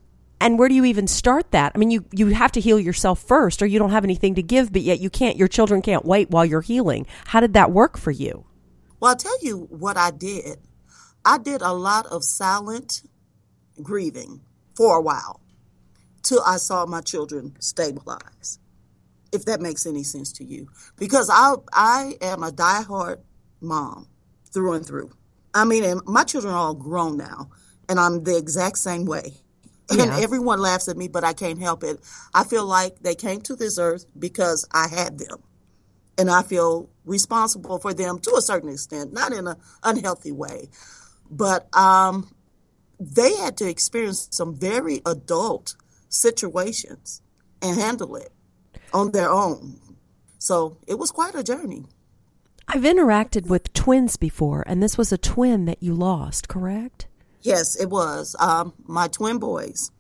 And 0.46 0.60
where 0.60 0.70
do 0.70 0.76
you 0.76 0.86
even 0.86 1.08
start 1.08 1.50
that? 1.54 1.72
I 1.74 1.80
mean, 1.80 1.90
you 1.90 2.06
you 2.12 2.28
have 2.28 2.52
to 2.52 2.60
heal 2.60 2.80
yourself 2.80 3.20
first, 3.20 3.64
or 3.64 3.66
you 3.66 3.80
don't 3.80 3.90
have 3.90 4.04
anything 4.04 4.36
to 4.36 4.44
give, 4.44 4.72
but 4.72 4.84
yet 4.84 5.00
you 5.00 5.10
can't. 5.10 5.38
Your 5.38 5.48
children 5.48 5.82
can't 5.82 6.06
wait 6.06 6.30
while 6.30 6.46
you're 6.46 6.62
healing. 6.62 7.08
How 7.26 7.40
did 7.40 7.54
that 7.54 7.72
work 7.72 7.98
for 7.98 8.12
you? 8.12 8.46
Well, 9.00 9.10
I'll 9.10 9.18
tell 9.18 9.38
you 9.42 9.66
what 9.72 9.98
I 9.98 10.12
did. 10.12 10.60
I 11.26 11.40
did 11.40 11.64
a 11.64 11.74
lot 11.74 12.06
of 12.06 12.24
silent 12.24 13.02
grieving 13.82 14.42
for 14.76 14.98
a 14.98 15.02
while 15.02 15.42
till 16.22 16.44
I 16.46 16.58
saw 16.58 16.86
my 16.86 17.02
children 17.02 17.56
stabilize. 17.60 18.60
If 19.32 19.46
that 19.46 19.62
makes 19.62 19.88
any 19.88 20.04
sense 20.04 20.32
to 20.34 20.44
you, 20.44 20.70
because 20.96 21.28
I 21.34 21.56
I 21.74 22.18
am 22.22 22.44
a 22.44 22.52
diehard 22.52 23.18
mom 23.62 24.10
through 24.54 24.74
and 24.74 24.86
through. 24.86 25.10
I 25.56 25.66
mean, 25.66 26.02
my 26.06 26.24
children 26.24 26.54
are 26.54 26.58
all 26.58 26.76
grown 26.76 27.18
now, 27.18 27.50
and 27.90 28.00
I'm 28.00 28.24
the 28.24 28.38
exact 28.38 28.78
same 28.78 29.06
way. 29.06 29.42
And 29.90 30.00
Yeah. 30.00 30.18
everyone 30.20 30.60
laughs 30.60 30.88
at 30.88 30.98
me, 30.98 31.08
but 31.08 31.24
I 31.24 31.34
can't 31.34 31.60
help 31.60 31.84
it. 31.84 32.00
I 32.34 32.44
feel 32.44 32.66
like 32.66 33.00
they 33.02 33.16
came 33.16 33.42
to 33.42 33.56
this 33.56 33.78
earth 33.78 34.06
because 34.18 34.68
I 34.72 34.88
had 34.88 35.20
them 35.20 35.44
and 36.18 36.30
I 36.30 36.42
feel 36.42 36.90
responsible 37.06 37.78
for 37.78 37.94
them 37.94 38.20
to 38.20 38.36
a 38.36 38.42
certain 38.42 38.70
extent, 38.70 39.14
not 39.14 39.32
in 39.32 39.48
an 39.48 39.58
unhealthy 39.84 40.32
way, 40.32 40.70
but 41.30 41.68
um, 41.76 42.34
they 43.00 43.36
had 43.36 43.58
to 43.58 43.70
experience 43.70 44.28
some 44.32 44.56
very 44.56 45.02
adult 45.06 45.76
situations 46.10 47.22
and 47.62 47.80
handle 47.80 48.16
it 48.16 48.32
on 48.94 49.12
their 49.12 49.30
own. 49.30 49.80
So 50.38 50.78
it 50.88 50.98
was 50.98 51.12
quite 51.12 51.36
a 51.36 51.44
journey. 51.44 51.86
I've 52.68 52.84
interacted 52.84 53.48
with 53.48 53.74
twins 53.74 54.18
before, 54.18 54.64
and 54.66 54.82
this 54.82 54.98
was 54.98 55.12
a 55.12 55.18
twin 55.18 55.66
that 55.66 55.84
you 55.84 55.94
lost, 55.94 56.48
correct? 56.48 57.08
Yes, 57.46 57.76
it 57.76 57.90
was. 57.90 58.36
Um, 58.40 58.74
my 58.86 59.08
twin 59.08 59.38
boys. 59.38 59.92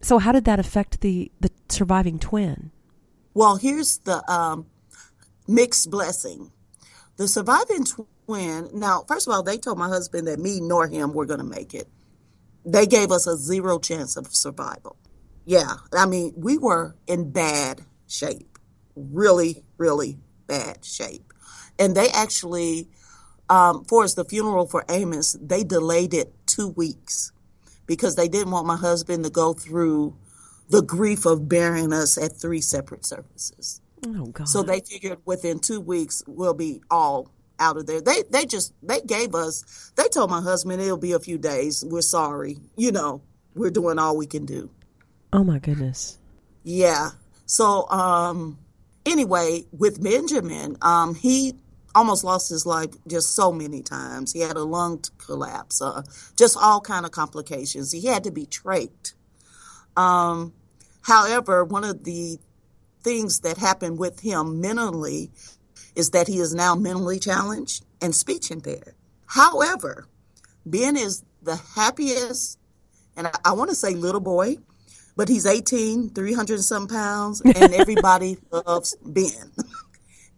So 0.00 0.18
how 0.18 0.32
did 0.32 0.44
that 0.44 0.60
affect 0.60 1.00
the 1.00 1.32
the 1.40 1.50
surviving 1.68 2.18
twin? 2.18 2.70
Well, 3.34 3.56
here's 3.56 3.98
the 3.98 4.28
um, 4.30 4.66
mixed 5.46 5.90
blessing. 5.90 6.52
The 7.16 7.26
surviving 7.26 7.84
twin, 7.84 8.68
now, 8.72 9.04
first 9.08 9.26
of 9.26 9.34
all, 9.34 9.42
they 9.42 9.58
told 9.58 9.78
my 9.78 9.88
husband 9.88 10.28
that 10.28 10.38
me 10.38 10.60
nor 10.60 10.86
him 10.86 11.12
were 11.12 11.26
going 11.26 11.40
to 11.40 11.44
make 11.44 11.74
it. 11.74 11.88
They 12.64 12.86
gave 12.86 13.10
us 13.10 13.26
a 13.26 13.36
zero 13.36 13.78
chance 13.78 14.16
of 14.16 14.32
survival. 14.32 14.96
Yeah, 15.44 15.74
I 15.92 16.06
mean, 16.06 16.32
we 16.36 16.58
were 16.58 16.94
in 17.06 17.30
bad 17.30 17.80
shape, 18.06 18.58
really, 18.94 19.64
really 19.78 20.18
bad 20.46 20.84
shape. 20.84 21.32
And 21.78 21.96
they 21.96 22.08
actually, 22.10 22.88
um, 23.48 23.84
for 23.84 24.04
us, 24.04 24.14
the 24.14 24.24
funeral 24.24 24.66
for 24.66 24.84
Amos, 24.88 25.36
they 25.40 25.64
delayed 25.64 26.14
it 26.14 26.34
two 26.58 26.68
weeks 26.68 27.30
because 27.86 28.16
they 28.16 28.28
didn't 28.28 28.50
want 28.50 28.66
my 28.66 28.76
husband 28.76 29.24
to 29.24 29.30
go 29.30 29.52
through 29.52 30.16
the 30.70 30.82
grief 30.82 31.24
of 31.24 31.48
burying 31.48 31.92
us 31.92 32.18
at 32.18 32.36
three 32.36 32.60
separate 32.60 33.06
services. 33.06 33.80
Oh 34.06 34.26
God! 34.26 34.48
So 34.48 34.62
they 34.62 34.80
figured 34.80 35.18
within 35.24 35.60
two 35.60 35.80
weeks 35.80 36.22
we'll 36.26 36.54
be 36.54 36.82
all 36.90 37.30
out 37.60 37.76
of 37.76 37.86
there. 37.86 38.00
They 38.00 38.22
they 38.30 38.44
just 38.44 38.72
they 38.82 39.00
gave 39.00 39.34
us 39.34 39.92
they 39.96 40.08
told 40.08 40.30
my 40.30 40.40
husband 40.40 40.80
it'll 40.82 40.96
be 40.96 41.12
a 41.12 41.20
few 41.20 41.38
days. 41.38 41.84
We're 41.86 42.02
sorry. 42.02 42.58
You 42.76 42.92
know, 42.92 43.22
we're 43.54 43.70
doing 43.70 43.98
all 43.98 44.16
we 44.16 44.26
can 44.26 44.46
do. 44.46 44.70
oh 45.32 45.44
my 45.44 45.58
goodness! 45.58 46.18
Yeah. 46.64 47.10
So 47.46 47.88
um 47.88 48.58
anyway, 49.06 49.64
with 49.72 50.02
Benjamin, 50.02 50.76
um 50.82 51.14
he 51.14 51.54
almost 51.94 52.24
lost 52.24 52.50
his 52.50 52.66
life 52.66 52.90
just 53.06 53.34
so 53.34 53.52
many 53.52 53.82
times. 53.82 54.32
He 54.32 54.40
had 54.40 54.56
a 54.56 54.64
lung 54.64 55.02
collapse, 55.18 55.80
uh, 55.80 56.02
just 56.36 56.56
all 56.56 56.80
kind 56.80 57.04
of 57.04 57.12
complications. 57.12 57.92
He 57.92 58.06
had 58.06 58.24
to 58.24 58.30
be 58.30 58.46
trached. 58.46 59.14
Um 59.96 60.52
however, 61.02 61.64
one 61.64 61.84
of 61.84 62.04
the 62.04 62.38
things 63.02 63.40
that 63.40 63.56
happened 63.58 63.98
with 63.98 64.20
him 64.20 64.60
mentally 64.60 65.30
is 65.96 66.10
that 66.10 66.28
he 66.28 66.38
is 66.38 66.54
now 66.54 66.74
mentally 66.74 67.18
challenged 67.18 67.84
and 68.00 68.14
speech 68.14 68.50
impaired. 68.50 68.94
However, 69.26 70.06
Ben 70.64 70.96
is 70.96 71.24
the 71.42 71.56
happiest, 71.56 72.58
and 73.16 73.26
I, 73.26 73.32
I 73.44 73.52
want 73.52 73.70
to 73.70 73.76
say 73.76 73.94
little 73.94 74.20
boy, 74.20 74.56
but 75.16 75.28
he's 75.28 75.46
18, 75.46 76.10
300 76.10 76.54
and 76.54 76.64
some 76.64 76.86
pounds, 76.86 77.40
and 77.40 77.56
everybody 77.74 78.38
loves 78.50 78.96
Ben. 79.02 79.52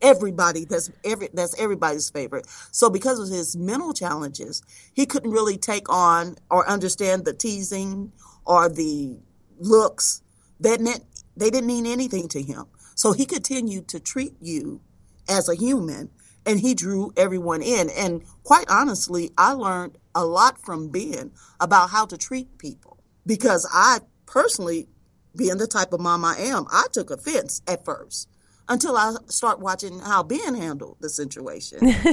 everybody 0.02 0.64
that's 0.64 0.90
every 1.04 1.28
that's 1.33 1.59
everybody's 1.61 2.11
favorite. 2.11 2.47
So 2.73 2.90
because 2.90 3.19
of 3.19 3.28
his 3.28 3.57
mental 3.57 3.92
challenges, 3.92 4.62
he 4.95 5.07
couldn't 5.07 5.30
really 5.30 5.59
take 5.59 5.88
on 5.88 6.37
or 6.50 6.69
understand 6.69 7.25
the 7.25 7.35
teasing 7.35 8.12
or 8.45 8.69
the 8.69 9.19
looks 9.59 10.23
that 10.61 10.80
meant 10.80 11.04
they 11.37 11.50
didn't 11.50 11.66
mean 11.66 11.87
anything 11.87 12.28
to 12.28 12.42
him. 12.42 12.64
So 12.95 13.12
he 13.12 13.26
continued 13.26 13.88
to 13.88 14.00
treat 14.00 14.35
you 14.40 14.80
as 15.28 15.49
a 15.49 15.54
human 15.54 16.11
and 16.47 16.61
he 16.61 16.75
drew 16.75 17.12
everyone 17.16 17.62
in. 17.62 17.90
And 17.90 18.23
quite 18.45 18.66
honestly, 18.69 19.30
I 19.38 19.52
learned 19.52 19.99
a 20.14 20.25
lot 20.25 20.59
from 20.59 20.88
Ben 20.88 21.33
about 21.61 21.90
how 21.90 22.07
to 22.07 22.16
treat 22.19 22.59
people 22.59 22.99
because 23.26 23.69
I 23.73 24.00
personally, 24.26 24.88
being 25.37 25.59
the 25.59 25.66
type 25.66 25.92
of 25.92 26.00
mom 26.00 26.25
I 26.25 26.37
am, 26.38 26.66
I 26.71 26.87
took 26.92 27.11
offense 27.11 27.62
at 27.66 27.85
first 27.85 28.28
until 28.71 28.97
I 28.97 29.17
start 29.27 29.61
watching 29.61 29.99
how 29.99 30.23
Ben 30.23 30.55
handled 30.55 30.97
the 31.00 31.11
situation. 31.11 31.95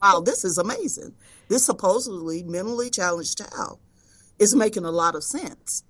Wow, 0.00 0.20
this 0.20 0.44
is 0.44 0.58
amazing. 0.58 1.14
This 1.48 1.64
supposedly 1.64 2.42
mentally 2.44 2.90
challenged 2.90 3.38
child 3.38 3.80
is 4.38 4.54
making 4.54 4.84
a 4.84 4.90
lot 4.90 5.14
of 5.14 5.24
sense. 5.24 5.82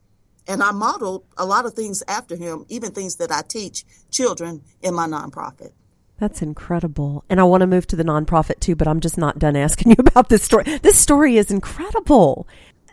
And 0.47 0.62
I 0.62 0.71
modeled 0.71 1.25
a 1.37 1.45
lot 1.45 1.67
of 1.67 1.75
things 1.75 2.03
after 2.09 2.35
him, 2.35 2.65
even 2.69 2.93
things 2.93 3.17
that 3.17 3.31
I 3.31 3.43
teach 3.43 3.85
children 4.11 4.62
in 4.81 4.95
my 4.95 5.07
nonprofit. 5.07 5.73
That's 6.17 6.41
incredible. 6.41 7.25
And 7.29 7.38
I 7.38 7.45
want 7.45 7.61
to 7.61 7.67
move 7.67 7.87
to 7.88 7.97
the 7.97 8.03
nonprofit 8.03 8.61
too, 8.61 8.75
but 8.75 8.88
I'm 8.88 9.00
just 9.00 9.19
not 9.19 9.38
done 9.38 9.57
asking 9.57 9.91
you 9.97 9.97
about 9.99 10.31
this 10.31 10.43
story. 10.43 10.65
This 10.79 10.99
story 10.99 11.37
is 11.37 11.50
incredible. 11.50 12.49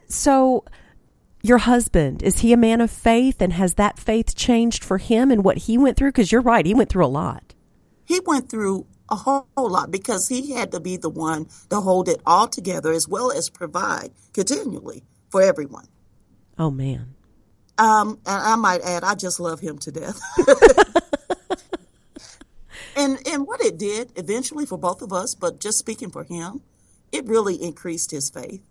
So, 0.08 0.66
your 1.46 1.60
husband, 1.60 2.24
is 2.24 2.40
he 2.40 2.54
a 2.54 2.58
man 2.58 2.82
of 2.82 2.90
faith? 2.90 3.42
And 3.42 3.54
has 3.54 3.76
that 3.76 4.00
faith 4.00 4.36
changed 4.36 4.84
for 4.84 4.98
him 4.98 5.30
and 5.32 5.44
what 5.44 5.58
he 5.60 5.78
went 5.78 5.96
through? 5.96 6.10
Because 6.10 6.32
you're 6.32 6.42
right, 6.42 6.66
he 6.66 6.74
went 6.74 6.90
through 6.90 7.06
a 7.06 7.08
lot. 7.08 7.54
He 8.04 8.20
went 8.26 8.50
through 8.50 8.88
a 9.10 9.16
whole, 9.16 9.48
whole 9.56 9.70
lot 9.70 9.92
because 9.92 10.28
he 10.28 10.54
had 10.54 10.72
to 10.72 10.80
be 10.80 10.98
the 10.98 11.10
one 11.10 11.48
to 11.70 11.82
hold 11.82 12.10
it 12.10 12.20
all 12.26 12.48
together 12.48 12.92
as 12.92 13.08
well 13.08 13.32
as 13.32 13.50
provide 13.50 14.12
continually 14.34 15.04
for 15.30 15.42
everyone. 15.42 15.86
Oh, 16.58 16.72
man. 16.72 17.14
Um, 17.78 18.20
and 18.26 18.42
I 18.42 18.56
might 18.56 18.82
add, 18.82 19.04
I 19.04 19.16
just 19.16 19.40
love 19.40 19.60
him 19.60 19.78
to 19.80 19.92
death. 19.92 20.20
and 22.96 23.20
and 23.28 23.46
what 23.46 23.62
it 23.62 23.78
did 23.78 24.14
eventually 24.16 24.66
for 24.66 24.78
both 24.78 25.02
of 25.02 25.12
us, 25.12 25.36
but 25.36 25.60
just 25.60 25.78
speaking 25.78 26.10
for 26.10 26.24
him, 26.24 26.62
it 27.12 27.26
really 27.26 27.62
increased 27.62 28.12
his 28.12 28.30
faith. 28.30 28.64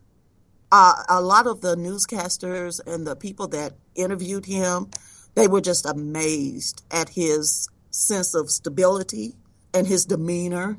Uh, 0.76 1.04
a 1.08 1.20
lot 1.20 1.46
of 1.46 1.60
the 1.60 1.76
newscasters 1.76 2.80
and 2.84 3.06
the 3.06 3.14
people 3.14 3.46
that 3.46 3.74
interviewed 3.94 4.44
him, 4.44 4.90
they 5.36 5.46
were 5.46 5.60
just 5.60 5.86
amazed 5.86 6.82
at 6.90 7.10
his 7.10 7.68
sense 7.92 8.34
of 8.34 8.50
stability 8.50 9.36
and 9.72 9.86
his 9.86 10.04
demeanor. 10.04 10.76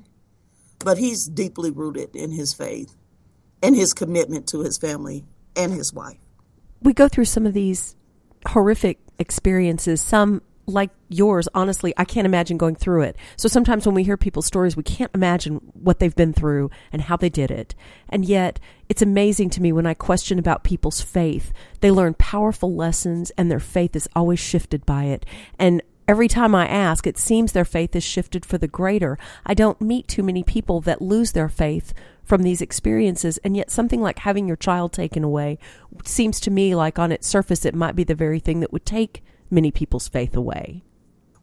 But 0.80 0.98
he's 0.98 1.28
deeply 1.28 1.72
rooted 1.72 2.14
in 2.14 2.32
his 2.32 2.54
faith 2.54 2.94
and 3.64 3.74
his 3.74 3.94
commitment 3.94 4.50
to 4.50 4.64
his 4.64 4.78
family 4.78 5.24
and 5.56 5.72
his 5.72 5.94
wife. 5.94 6.18
We 6.82 6.92
go 6.92 7.08
through 7.08 7.24
some 7.24 7.46
of 7.46 7.54
these 7.54 7.96
horrific 8.50 9.00
experiences, 9.18 10.02
some 10.02 10.42
like 10.68 10.90
yours, 11.10 11.48
honestly, 11.54 11.94
I 11.98 12.06
can't 12.06 12.26
imagine 12.26 12.58
going 12.58 12.76
through 12.76 13.04
it. 13.04 13.16
So 13.38 13.48
sometimes 13.48 13.86
when 13.86 13.96
we 13.96 14.04
hear 14.04 14.18
people's 14.18 14.46
stories, 14.46 14.76
we 14.76 14.84
can't 14.84 15.12
imagine 15.14 15.56
what 15.74 16.00
they've 16.00 16.16
been 16.16 16.34
through 16.34 16.72
and 16.92 17.04
how 17.04 17.18
they 17.18 17.30
did 17.30 17.52
it. 17.52 17.76
And 18.10 18.26
yet, 18.26 18.60
it's 18.90 19.02
amazing 19.02 19.50
to 19.52 19.62
me 19.62 19.72
when 19.72 19.86
I 19.86 19.94
question 19.94 20.40
about 20.40 20.64
people's 20.64 21.02
faith. 21.02 21.54
They 21.82 21.92
learn 21.92 22.16
powerful 22.16 22.76
lessons 22.76 23.32
and 23.32 23.50
their 23.50 23.60
faith 23.60 23.96
is 23.96 24.10
always 24.16 24.40
shifted 24.40 24.86
by 24.86 25.06
it. 25.06 25.26
And 25.60 25.82
every 26.08 26.28
time 26.28 26.54
I 26.56 26.68
ask, 26.68 27.08
it 27.08 27.18
seems 27.18 27.52
their 27.52 27.66
faith 27.66 27.96
is 27.96 28.04
shifted 28.04 28.46
for 28.46 28.58
the 28.58 28.68
greater. 28.68 29.18
I 29.46 29.54
don't 29.54 29.82
meet 29.82 30.08
too 30.08 30.24
many 30.24 30.44
people 30.44 30.82
that 30.82 31.02
lose 31.02 31.32
their 31.32 31.50
faith 31.50 31.94
from 32.24 32.42
these 32.44 32.62
experiences. 32.62 33.38
And 33.40 33.56
yet, 33.56 33.72
something 33.72 34.02
like 34.02 34.20
having 34.20 34.48
your 34.48 34.58
child 34.58 34.94
taken 34.94 35.24
away 35.24 35.60
seems 36.04 36.40
to 36.42 36.52
me 36.52 36.76
like 36.76 36.98
on 36.98 37.12
its 37.12 37.28
surface, 37.28 37.66
it 37.66 37.76
might 37.76 37.96
be 37.96 38.04
the 38.04 38.16
very 38.16 38.40
thing 38.40 38.60
that 38.62 38.74
would 38.74 38.86
take 38.86 39.24
many 39.50 39.72
people's 39.72 40.08
faith 40.08 40.36
away. 40.36 40.84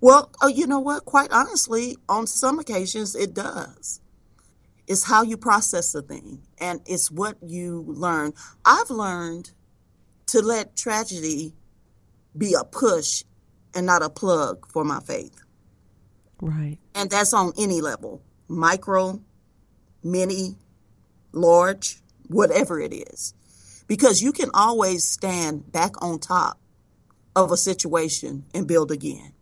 Well, 0.00 0.30
uh, 0.42 0.48
you 0.48 0.66
know 0.66 0.80
what? 0.80 1.04
Quite 1.04 1.30
honestly, 1.30 1.96
on 2.08 2.26
some 2.26 2.58
occasions 2.58 3.14
it 3.14 3.34
does. 3.34 4.00
It's 4.88 5.04
how 5.04 5.22
you 5.22 5.36
process 5.36 5.92
the 5.92 6.02
thing 6.02 6.42
and 6.58 6.80
it's 6.86 7.10
what 7.10 7.36
you 7.40 7.84
learn. 7.86 8.32
I've 8.64 8.90
learned 8.90 9.52
to 10.26 10.40
let 10.40 10.76
tragedy 10.76 11.54
be 12.36 12.54
a 12.58 12.64
push 12.64 13.24
and 13.74 13.86
not 13.86 14.02
a 14.02 14.10
plug 14.10 14.66
for 14.66 14.84
my 14.84 15.00
faith. 15.00 15.40
Right. 16.40 16.78
And 16.94 17.10
that's 17.10 17.32
on 17.32 17.52
any 17.56 17.80
level 17.80 18.22
micro, 18.48 19.20
mini, 20.02 20.56
large, 21.32 22.00
whatever 22.26 22.80
it 22.80 22.92
is. 22.92 23.34
Because 23.86 24.22
you 24.22 24.32
can 24.32 24.50
always 24.52 25.04
stand 25.04 25.70
back 25.70 26.02
on 26.02 26.18
top 26.18 26.58
of 27.34 27.50
a 27.52 27.56
situation 27.56 28.44
and 28.54 28.66
build 28.66 28.90
again. 28.90 29.32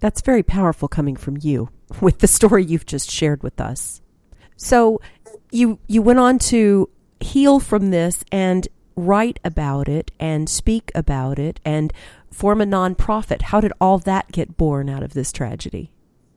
That's 0.00 0.20
very 0.20 0.42
powerful 0.42 0.88
coming 0.88 1.16
from 1.16 1.38
you 1.40 1.70
with 2.00 2.18
the 2.18 2.26
story 2.26 2.64
you've 2.64 2.86
just 2.86 3.10
shared 3.10 3.42
with 3.42 3.60
us. 3.60 4.00
So 4.56 5.00
you 5.50 5.78
you 5.86 6.02
went 6.02 6.18
on 6.18 6.38
to 6.50 6.88
heal 7.20 7.60
from 7.60 7.90
this 7.90 8.24
and 8.30 8.68
write 8.96 9.40
about 9.44 9.88
it 9.88 10.10
and 10.20 10.48
speak 10.48 10.92
about 10.94 11.38
it 11.38 11.60
and 11.64 11.92
form 12.30 12.60
a 12.60 12.66
nonprofit. 12.66 13.42
How 13.42 13.60
did 13.60 13.72
all 13.80 13.98
that 14.00 14.30
get 14.32 14.56
born 14.56 14.88
out 14.88 15.02
of 15.02 15.14
this 15.14 15.32
tragedy? 15.32 15.90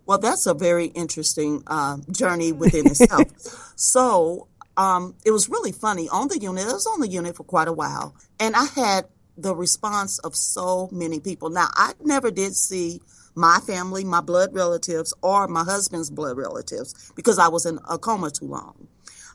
Well, 0.06 0.18
that's 0.18 0.46
a 0.46 0.54
very 0.54 0.86
interesting 0.88 1.64
uh, 1.68 1.98
journey 2.12 2.54
within 2.54 2.88
itself. 2.88 3.28
so 3.76 4.48
um, 4.78 5.16
it 5.26 5.32
was 5.32 5.50
really 5.50 5.72
funny 5.74 6.08
on 6.08 6.30
the 6.30 6.40
unit. 6.40 6.66
I 6.66 6.74
was 6.74 6.88
on 6.88 7.02
the 7.02 7.08
unit 7.10 7.36
for 7.36 7.44
quite 7.44 7.68
a 7.68 7.74
while, 7.74 8.16
and 8.40 8.56
I 8.56 8.66
had 8.66 9.06
the 9.38 9.56
response 9.56 10.20
of 10.20 10.36
so 10.36 10.90
many 10.92 11.20
people. 11.20 11.50
Now, 11.50 11.68
I 11.74 11.94
never 12.04 12.32
did 12.32 12.56
see 12.56 13.02
my 13.36 13.60
family, 13.60 14.04
my 14.04 14.22
blood 14.22 14.54
relatives, 14.54 15.14
or 15.22 15.48
my 15.48 15.64
husband's 15.64 16.10
blood 16.10 16.38
relatives 16.38 17.12
because 17.16 17.38
I 17.38 17.48
was 17.48 17.66
in 17.66 17.80
a 17.88 17.98
coma 17.98 18.32
too 18.32 18.48
long. 18.48 18.88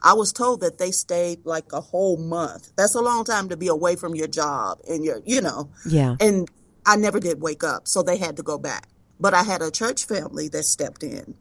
I 0.02 0.14
was 0.14 0.32
told 0.32 0.60
that 0.62 0.78
they 0.78 0.90
stayed 0.90 1.46
like 1.46 1.72
a 1.72 1.80
whole 1.80 2.16
month. 2.16 2.72
That's 2.76 2.96
a 2.96 3.00
long 3.00 3.24
time 3.24 3.48
to 3.50 3.56
be 3.56 3.68
away 3.68 3.94
from 3.94 4.16
your 4.16 4.26
job 4.26 4.80
and 4.88 5.04
your, 5.04 5.22
you 5.24 5.40
know. 5.40 5.70
Yeah. 5.86 6.16
And 6.18 6.50
I 6.84 6.96
never 6.96 7.20
did 7.20 7.40
wake 7.40 7.62
up, 7.62 7.86
so 7.86 8.02
they 8.02 8.16
had 8.16 8.36
to 8.38 8.42
go 8.42 8.58
back. 8.58 8.88
But 9.20 9.34
I 9.34 9.44
had 9.44 9.62
a 9.62 9.70
church 9.70 10.04
family 10.04 10.48
that 10.48 10.64
stepped 10.64 11.04
in. 11.04 11.36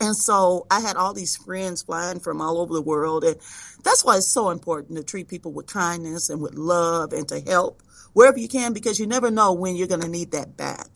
And 0.00 0.16
so 0.16 0.66
I 0.70 0.80
had 0.80 0.96
all 0.96 1.12
these 1.12 1.36
friends 1.36 1.82
flying 1.82 2.20
from 2.20 2.40
all 2.40 2.58
over 2.58 2.72
the 2.72 2.80
world. 2.80 3.24
And 3.24 3.36
that's 3.82 4.04
why 4.04 4.16
it's 4.16 4.26
so 4.26 4.50
important 4.50 4.96
to 4.96 5.04
treat 5.04 5.28
people 5.28 5.52
with 5.52 5.66
kindness 5.66 6.30
and 6.30 6.40
with 6.40 6.54
love 6.54 7.12
and 7.12 7.28
to 7.28 7.40
help 7.40 7.82
wherever 8.18 8.36
you 8.36 8.48
can 8.48 8.72
because 8.72 8.98
you 8.98 9.06
never 9.06 9.30
know 9.30 9.52
when 9.52 9.76
you're 9.76 9.86
going 9.86 10.00
to 10.00 10.08
need 10.08 10.32
that 10.32 10.56
back. 10.56 10.88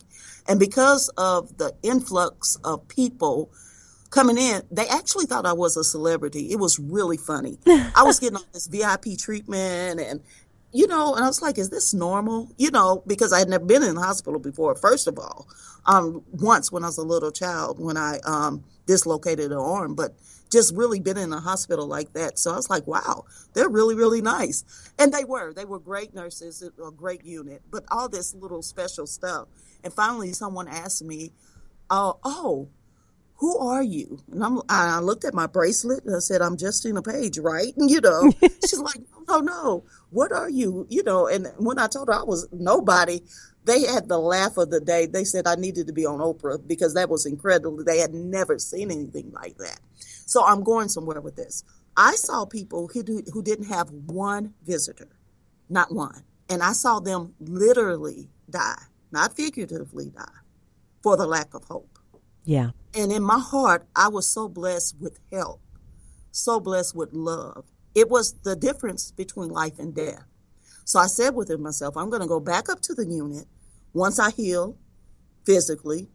And 0.45 0.59
because 0.59 1.07
of 1.17 1.57
the 1.57 1.73
influx 1.81 2.57
of 2.65 2.85
people 2.89 3.49
coming 4.09 4.37
in, 4.37 4.63
they 4.69 4.85
actually 4.89 5.25
thought 5.25 5.45
I 5.45 5.53
was 5.53 5.77
a 5.77 5.85
celebrity. 5.85 6.51
It 6.51 6.59
was 6.59 6.79
really 6.79 7.15
funny. 7.15 7.59
I 7.65 8.03
was 8.03 8.19
getting 8.19 8.35
all 8.35 8.45
this 8.51 8.67
VIP 8.67 9.17
treatment 9.17 10.01
and 10.01 10.21
you 10.73 10.85
know, 10.85 11.15
and 11.15 11.23
I 11.23 11.27
was 11.27 11.41
like, 11.41 11.57
is 11.57 11.69
this 11.69 11.93
normal? 11.93 12.49
You 12.57 12.71
know, 12.71 13.03
because 13.07 13.31
I 13.31 13.39
had 13.39 13.47
never 13.47 13.63
been 13.63 13.83
in 13.83 13.95
the 13.95 14.01
hospital 14.01 14.39
before, 14.39 14.75
first 14.75 15.07
of 15.07 15.17
all. 15.17 15.47
Um, 15.85 16.23
once 16.33 16.73
when 16.73 16.83
I 16.83 16.87
was 16.87 16.97
a 16.97 17.03
little 17.03 17.31
child 17.31 17.79
when 17.79 17.95
I 17.95 18.19
um, 18.25 18.65
dislocated 18.85 19.53
an 19.53 19.59
arm, 19.59 19.95
but 19.95 20.13
just 20.53 20.73
really 20.75 21.01
been 21.01 21.17
in 21.17 21.33
a 21.33 21.39
hospital 21.41 21.87
like 21.87 22.13
that. 22.13 22.39
So 22.39 22.53
I 22.53 22.55
was 22.55 22.69
like, 22.69 22.87
wow, 22.87 23.25
they're 23.53 23.69
really, 23.69 23.95
really 23.95 24.21
nice. 24.21 24.63
And 24.97 25.11
they 25.11 25.25
were. 25.25 25.53
They 25.53 25.65
were 25.65 25.79
great 25.79 26.13
nurses, 26.13 26.61
a 26.63 26.91
great 26.91 27.25
unit, 27.25 27.63
but 27.69 27.83
all 27.91 28.07
this 28.07 28.33
little 28.33 28.61
special 28.61 29.07
stuff. 29.07 29.49
And 29.83 29.91
finally, 29.91 30.31
someone 30.31 30.69
asked 30.69 31.03
me, 31.03 31.33
uh, 31.89 32.13
oh, 32.23 32.69
who 33.37 33.57
are 33.57 33.83
you? 33.83 34.19
And 34.31 34.43
I'm, 34.43 34.61
I 34.69 34.99
looked 34.99 35.25
at 35.25 35.33
my 35.33 35.47
bracelet 35.47 36.05
and 36.05 36.15
I 36.15 36.19
said, 36.19 36.41
I'm 36.41 36.55
Justina 36.57 37.01
Page, 37.01 37.39
right? 37.39 37.75
And, 37.75 37.89
you 37.91 37.99
know, 37.99 38.31
she's 38.61 38.79
like, 38.79 39.01
no, 39.27 39.39
no, 39.39 39.83
what 40.11 40.31
are 40.31 40.49
you? 40.49 40.87
You 40.89 41.03
know, 41.03 41.27
and 41.27 41.47
when 41.57 41.79
I 41.79 41.87
told 41.87 42.07
her 42.07 42.13
I 42.13 42.23
was 42.23 42.47
nobody, 42.53 43.21
they 43.65 43.81
had 43.83 44.07
the 44.07 44.19
laugh 44.19 44.57
of 44.57 44.69
the 44.69 44.79
day. 44.79 45.07
They 45.07 45.23
said 45.23 45.47
I 45.47 45.55
needed 45.55 45.87
to 45.87 45.93
be 45.93 46.05
on 46.05 46.19
Oprah 46.19 46.65
because 46.65 46.93
that 46.93 47.09
was 47.09 47.25
incredible. 47.25 47.83
They 47.83 47.99
had 47.99 48.13
never 48.13 48.59
seen 48.59 48.91
anything 48.91 49.31
like 49.31 49.57
that. 49.57 49.79
So 50.33 50.43
I'm 50.43 50.63
going 50.63 50.89
somewhere 50.89 51.21
with 51.21 51.35
this. 51.35 51.63
I 51.95 52.15
saw 52.15 52.43
people 52.43 52.89
who, 52.91 53.03
do, 53.03 53.21
who 53.31 53.43
didn't 53.43 53.67
have 53.67 53.91
one 53.91 54.55
visitor, 54.65 55.09
not 55.69 55.93
one. 55.93 56.23
And 56.49 56.63
I 56.63 56.71
saw 56.71 56.99
them 56.99 57.35
literally 57.39 58.31
die, 58.49 58.81
not 59.11 59.35
figuratively 59.35 60.09
die, 60.09 60.39
for 61.03 61.17
the 61.17 61.27
lack 61.27 61.53
of 61.53 61.65
hope. 61.65 61.99
Yeah. 62.45 62.71
And 62.95 63.11
in 63.11 63.21
my 63.21 63.37
heart, 63.37 63.85
I 63.95 64.07
was 64.07 64.27
so 64.27 64.49
blessed 64.49 64.95
with 64.99 65.19
help, 65.31 65.61
so 66.31 66.59
blessed 66.59 66.95
with 66.95 67.13
love. 67.13 67.65
It 67.93 68.09
was 68.09 68.33
the 68.41 68.55
difference 68.55 69.11
between 69.11 69.49
life 69.49 69.77
and 69.77 69.93
death. 69.93 70.25
So 70.83 70.97
I 70.97 71.05
said 71.05 71.35
within 71.35 71.61
myself, 71.61 71.95
I'm 71.95 72.09
going 72.09 72.23
to 72.23 72.27
go 72.27 72.39
back 72.39 72.69
up 72.69 72.81
to 72.81 72.95
the 72.95 73.05
unit 73.05 73.45
once 73.93 74.17
I 74.17 74.31
heal 74.31 74.79
physically, 75.45 76.09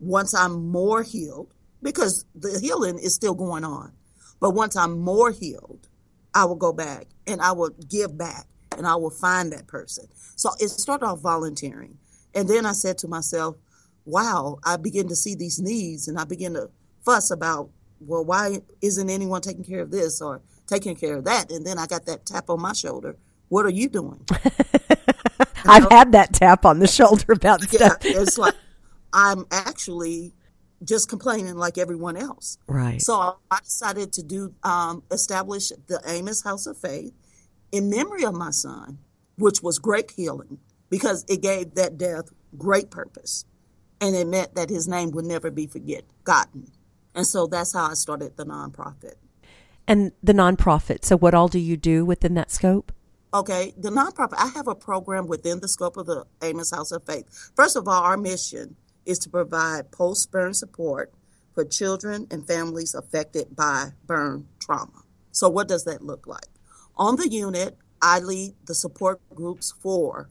once 0.00 0.34
I'm 0.34 0.66
more 0.66 1.04
healed, 1.04 1.54
because 1.82 2.24
the 2.34 2.58
healing 2.60 2.98
is 2.98 3.14
still 3.14 3.34
going 3.34 3.64
on. 3.64 3.92
But 4.40 4.50
once 4.50 4.76
I'm 4.76 4.98
more 4.98 5.30
healed, 5.30 5.88
I 6.34 6.44
will 6.44 6.56
go 6.56 6.72
back 6.72 7.06
and 7.26 7.40
I 7.40 7.52
will 7.52 7.70
give 7.88 8.16
back 8.16 8.46
and 8.76 8.86
I 8.86 8.96
will 8.96 9.10
find 9.10 9.52
that 9.52 9.66
person. 9.66 10.06
So 10.36 10.50
it 10.58 10.68
started 10.68 11.06
off 11.06 11.20
volunteering. 11.20 11.98
And 12.34 12.48
then 12.48 12.64
I 12.64 12.72
said 12.72 12.98
to 12.98 13.08
myself, 13.08 13.56
wow, 14.04 14.58
I 14.64 14.76
begin 14.76 15.08
to 15.08 15.16
see 15.16 15.34
these 15.34 15.60
needs 15.60 16.08
and 16.08 16.18
I 16.18 16.24
begin 16.24 16.54
to 16.54 16.70
fuss 17.04 17.30
about, 17.30 17.70
well, 18.00 18.24
why 18.24 18.60
isn't 18.80 19.10
anyone 19.10 19.42
taking 19.42 19.64
care 19.64 19.80
of 19.80 19.90
this 19.90 20.20
or 20.20 20.40
taking 20.66 20.96
care 20.96 21.16
of 21.16 21.24
that? 21.24 21.50
And 21.50 21.66
then 21.66 21.78
I 21.78 21.86
got 21.86 22.06
that 22.06 22.26
tap 22.26 22.50
on 22.50 22.60
my 22.60 22.72
shoulder. 22.72 23.16
What 23.48 23.66
are 23.66 23.70
you 23.70 23.88
doing? 23.88 24.26
I've 25.64 25.90
had 25.90 26.12
that 26.12 26.32
tap 26.32 26.64
on 26.64 26.78
the 26.78 26.88
shoulder 26.88 27.32
about 27.32 27.62
stuff. 27.62 27.98
Yeah, 28.02 28.20
it's 28.20 28.38
like 28.38 28.54
I'm 29.12 29.46
actually 29.50 30.32
just 30.84 31.08
complaining 31.08 31.56
like 31.56 31.78
everyone 31.78 32.16
else. 32.16 32.58
Right. 32.66 33.00
So 33.00 33.38
I 33.50 33.58
decided 33.60 34.12
to 34.14 34.22
do 34.22 34.54
um, 34.62 35.02
establish 35.10 35.70
the 35.86 36.00
Amos 36.06 36.42
House 36.42 36.66
of 36.66 36.76
Faith 36.76 37.12
in 37.70 37.90
memory 37.90 38.24
of 38.24 38.34
my 38.34 38.50
son, 38.50 38.98
which 39.36 39.62
was 39.62 39.78
great 39.78 40.10
healing 40.10 40.58
because 40.90 41.24
it 41.28 41.40
gave 41.40 41.74
that 41.74 41.96
death 41.96 42.30
great 42.56 42.90
purpose, 42.90 43.44
and 44.00 44.14
it 44.14 44.26
meant 44.26 44.54
that 44.54 44.68
his 44.68 44.86
name 44.86 45.10
would 45.12 45.24
never 45.24 45.50
be 45.50 45.66
forgotten. 45.66 46.70
And 47.14 47.26
so 47.26 47.46
that's 47.46 47.74
how 47.74 47.90
I 47.90 47.94
started 47.94 48.36
the 48.36 48.44
nonprofit. 48.44 49.14
And 49.88 50.12
the 50.22 50.32
nonprofit. 50.32 51.04
So 51.04 51.16
what 51.16 51.34
all 51.34 51.48
do 51.48 51.58
you 51.58 51.76
do 51.76 52.04
within 52.04 52.34
that 52.34 52.50
scope? 52.50 52.92
Okay, 53.34 53.72
the 53.78 53.90
nonprofit. 53.90 54.34
I 54.36 54.48
have 54.48 54.68
a 54.68 54.74
program 54.74 55.26
within 55.26 55.60
the 55.60 55.68
scope 55.68 55.96
of 55.96 56.06
the 56.06 56.24
Amos 56.42 56.70
House 56.70 56.92
of 56.92 57.04
Faith. 57.04 57.50
First 57.56 57.76
of 57.76 57.88
all, 57.88 58.02
our 58.02 58.16
mission 58.16 58.76
is 59.06 59.18
to 59.20 59.30
provide 59.30 59.90
post 59.90 60.30
burn 60.30 60.54
support 60.54 61.12
for 61.54 61.64
children 61.64 62.26
and 62.30 62.46
families 62.46 62.94
affected 62.94 63.54
by 63.54 63.88
burn 64.06 64.48
trauma. 64.58 65.02
So, 65.30 65.48
what 65.48 65.68
does 65.68 65.84
that 65.84 66.02
look 66.02 66.26
like? 66.26 66.48
On 66.96 67.16
the 67.16 67.28
unit, 67.28 67.76
I 68.00 68.18
lead 68.18 68.54
the 68.66 68.74
support 68.74 69.20
groups 69.34 69.72
for 69.80 70.28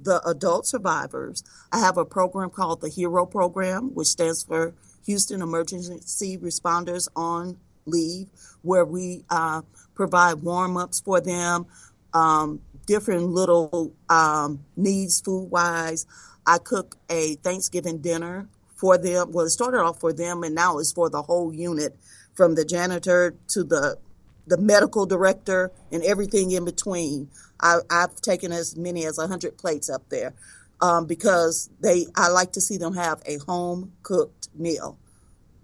the 0.00 0.26
adult 0.26 0.66
survivors. 0.66 1.42
I 1.72 1.80
have 1.80 1.98
a 1.98 2.04
program 2.04 2.50
called 2.50 2.80
the 2.80 2.88
HERO 2.88 3.26
Program, 3.26 3.94
which 3.94 4.08
stands 4.08 4.42
for 4.42 4.74
Houston 5.06 5.42
Emergency 5.42 6.38
Responders 6.38 7.08
on 7.14 7.58
Leave, 7.86 8.28
where 8.62 8.84
we 8.84 9.24
uh, 9.30 9.62
provide 9.94 10.42
warm 10.42 10.76
ups 10.76 11.00
for 11.00 11.20
them, 11.20 11.66
um, 12.12 12.60
different 12.86 13.26
little 13.26 13.92
um, 14.08 14.64
needs 14.76 15.20
food 15.20 15.50
wise. 15.50 16.06
I 16.46 16.58
cook 16.58 16.96
a 17.10 17.36
Thanksgiving 17.36 18.00
dinner 18.00 18.48
for 18.76 18.98
them. 18.98 19.32
Well, 19.32 19.46
it 19.46 19.50
started 19.50 19.80
off 19.80 20.00
for 20.00 20.12
them, 20.12 20.42
and 20.44 20.54
now 20.54 20.78
it's 20.78 20.92
for 20.92 21.10
the 21.10 21.22
whole 21.22 21.54
unit, 21.54 21.96
from 22.34 22.54
the 22.56 22.64
janitor 22.64 23.36
to 23.48 23.64
the 23.64 23.98
the 24.46 24.58
medical 24.58 25.06
director 25.06 25.72
and 25.92 26.04
everything 26.04 26.52
in 26.52 26.64
between. 26.64 27.30
I, 27.60 27.78
have 27.90 28.16
taken 28.16 28.52
as 28.52 28.76
many 28.76 29.06
as 29.06 29.18
hundred 29.18 29.58
plates 29.58 29.90
up 29.90 30.04
there. 30.10 30.34
um, 30.80 31.06
because 31.06 31.70
they 31.80 32.06
I 32.16 32.28
like 32.28 32.52
to 32.54 32.62
see 32.62 32.78
them 32.78 32.94
have 32.94 33.22
a 33.26 33.38
home 33.38 33.92
cooked 34.02 34.48
meal 34.54 34.98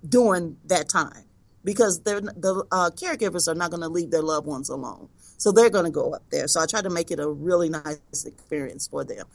during 0.09 0.59
that 0.67 0.89
time 0.89 1.25
because 1.65 2.01
the 2.03 2.33
uh, 2.73 2.91
caregivers 2.97 3.49
are 3.49 3.55
not 3.57 3.71
going 3.71 3.83
to 3.83 3.89
leave 3.89 4.11
their 4.11 4.23
loved 4.23 4.47
ones 4.47 4.69
alone. 4.71 5.09
So 5.39 5.53
they're 5.53 5.71
going 5.71 5.87
to 5.87 5.91
go 5.91 6.13
up 6.15 6.25
there. 6.31 6.49
So 6.49 6.61
I 6.61 6.67
try 6.67 6.83
to 6.83 6.91
make 6.91 7.11
it 7.11 7.21
a 7.21 7.29
really 7.29 7.69
nice 7.71 8.01
experience 8.27 8.89
for 8.89 9.05
them. 9.05 9.27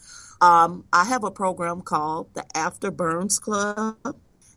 Um, 0.41 0.85
I 0.91 1.05
have 1.05 1.23
a 1.23 1.31
program 1.31 1.81
called 1.81 2.33
the 2.33 2.45
Afterburns 2.55 3.39
Club, 3.39 3.97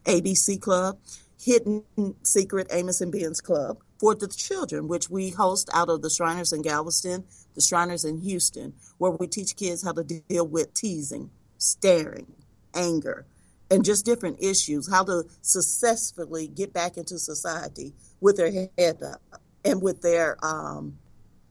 ABC 0.05 0.61
Club, 0.61 0.99
Hidden 1.41 1.85
Secret 2.25 2.69
Amos 2.73 3.01
and 3.01 3.13
Ben's 3.13 3.41
Club 3.41 3.79
for 3.99 4.15
the 4.15 4.29
children, 4.29 4.89
which 4.89 5.11
we 5.11 5.31
host 5.31 5.71
out 5.73 5.89
of 5.89 6.03
the 6.03 6.11
Shriners 6.11 6.53
in 6.53 6.63
Galveston, 6.63 7.25
the 7.55 7.61
Shriners 7.61 8.05
in 8.05 8.21
Houston, 8.21 8.75
where 8.99 9.13
we 9.13 9.27
teach 9.27 9.57
kids 9.57 9.83
how 9.85 9.93
to 9.93 10.05
deal 10.05 10.47
with 10.47 10.75
teasing, 10.75 11.31
staring, 11.59 12.27
anger, 12.75 13.27
and 13.71 13.85
just 13.85 14.05
different 14.05 14.43
issues, 14.43 14.91
how 14.91 15.05
to 15.05 15.25
successfully 15.43 16.49
get 16.49 16.73
back 16.73 16.97
into 16.97 17.19
society 17.19 17.93
with 18.21 18.37
their 18.37 18.69
head 18.79 19.03
up 19.03 19.23
and 19.65 19.83
with 19.83 20.01
their 20.03 20.37
um, 20.45 20.99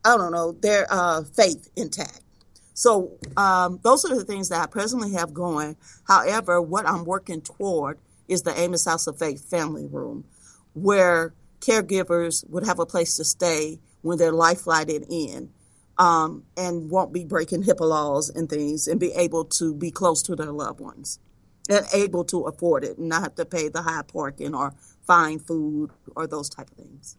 I 0.03 0.15
don't 0.15 0.31
know, 0.31 0.53
their 0.53 0.87
uh, 0.89 1.23
faith 1.23 1.69
intact. 1.75 2.21
So 2.77 3.17
um, 3.35 3.79
those 3.81 4.05
are 4.05 4.15
the 4.15 4.23
things 4.23 4.49
that 4.49 4.61
I 4.61 4.67
presently 4.67 5.13
have 5.13 5.33
going. 5.33 5.77
However, 6.07 6.61
what 6.61 6.87
I'm 6.87 7.05
working 7.05 7.41
toward 7.41 7.97
is 8.27 8.43
the 8.43 8.55
Amos 8.55 8.85
House 8.85 9.07
of 9.07 9.17
Faith 9.17 9.49
Family 9.49 9.87
Room, 9.87 10.25
where 10.75 11.33
caregivers 11.59 12.47
would 12.51 12.67
have 12.67 12.77
a 12.77 12.85
place 12.85 13.17
to 13.17 13.23
stay 13.23 13.79
when 14.03 14.19
their 14.19 14.31
life 14.31 14.61
flighted 14.61 15.07
in 15.09 15.49
um, 15.97 16.43
and 16.55 16.91
won't 16.91 17.11
be 17.11 17.25
breaking 17.25 17.63
HIPAA 17.63 17.89
laws 17.89 18.29
and 18.29 18.47
things 18.47 18.87
and 18.87 18.99
be 18.99 19.11
able 19.13 19.45
to 19.45 19.73
be 19.73 19.89
close 19.89 20.21
to 20.21 20.35
their 20.35 20.51
loved 20.51 20.79
ones 20.79 21.17
and 21.71 21.83
able 21.95 22.25
to 22.25 22.43
afford 22.43 22.83
it 22.83 22.99
and 22.99 23.09
not 23.09 23.23
have 23.23 23.33
to 23.35 23.45
pay 23.45 23.69
the 23.69 23.81
high 23.81 24.03
parking 24.03 24.53
or 24.53 24.75
fine 25.01 25.39
food 25.39 25.89
or 26.15 26.27
those 26.27 26.47
type 26.47 26.69
of 26.69 26.77
things. 26.77 27.17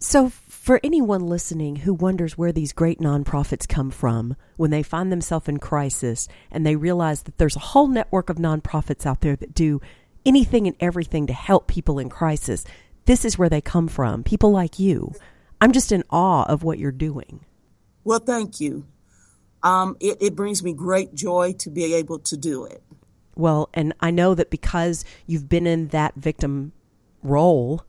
So, 0.00 0.28
for 0.28 0.80
anyone 0.84 1.26
listening 1.26 1.76
who 1.76 1.92
wonders 1.92 2.38
where 2.38 2.52
these 2.52 2.72
great 2.72 3.00
nonprofits 3.00 3.66
come 3.66 3.90
from 3.90 4.36
when 4.56 4.70
they 4.70 4.82
find 4.84 5.10
themselves 5.10 5.48
in 5.48 5.58
crisis 5.58 6.28
and 6.52 6.64
they 6.64 6.76
realize 6.76 7.24
that 7.24 7.38
there's 7.38 7.56
a 7.56 7.60
whole 7.60 7.88
network 7.88 8.30
of 8.30 8.36
nonprofits 8.36 9.06
out 9.06 9.22
there 9.22 9.34
that 9.34 9.54
do 9.54 9.80
anything 10.24 10.68
and 10.68 10.76
everything 10.78 11.26
to 11.26 11.32
help 11.32 11.66
people 11.66 11.98
in 11.98 12.08
crisis, 12.08 12.64
this 13.06 13.24
is 13.24 13.38
where 13.38 13.48
they 13.48 13.60
come 13.60 13.88
from. 13.88 14.22
People 14.22 14.52
like 14.52 14.78
you. 14.78 15.12
I'm 15.60 15.72
just 15.72 15.90
in 15.90 16.04
awe 16.10 16.44
of 16.44 16.62
what 16.62 16.78
you're 16.78 16.92
doing. 16.92 17.44
Well, 18.04 18.20
thank 18.20 18.60
you. 18.60 18.86
Um, 19.64 19.96
it, 19.98 20.18
it 20.20 20.36
brings 20.36 20.62
me 20.62 20.74
great 20.74 21.14
joy 21.14 21.54
to 21.58 21.70
be 21.70 21.94
able 21.94 22.20
to 22.20 22.36
do 22.36 22.64
it. 22.64 22.82
Well, 23.34 23.68
and 23.74 23.94
I 23.98 24.12
know 24.12 24.36
that 24.36 24.50
because 24.50 25.04
you've 25.26 25.48
been 25.48 25.66
in 25.66 25.88
that 25.88 26.14
victim 26.14 26.72
role 27.22 27.84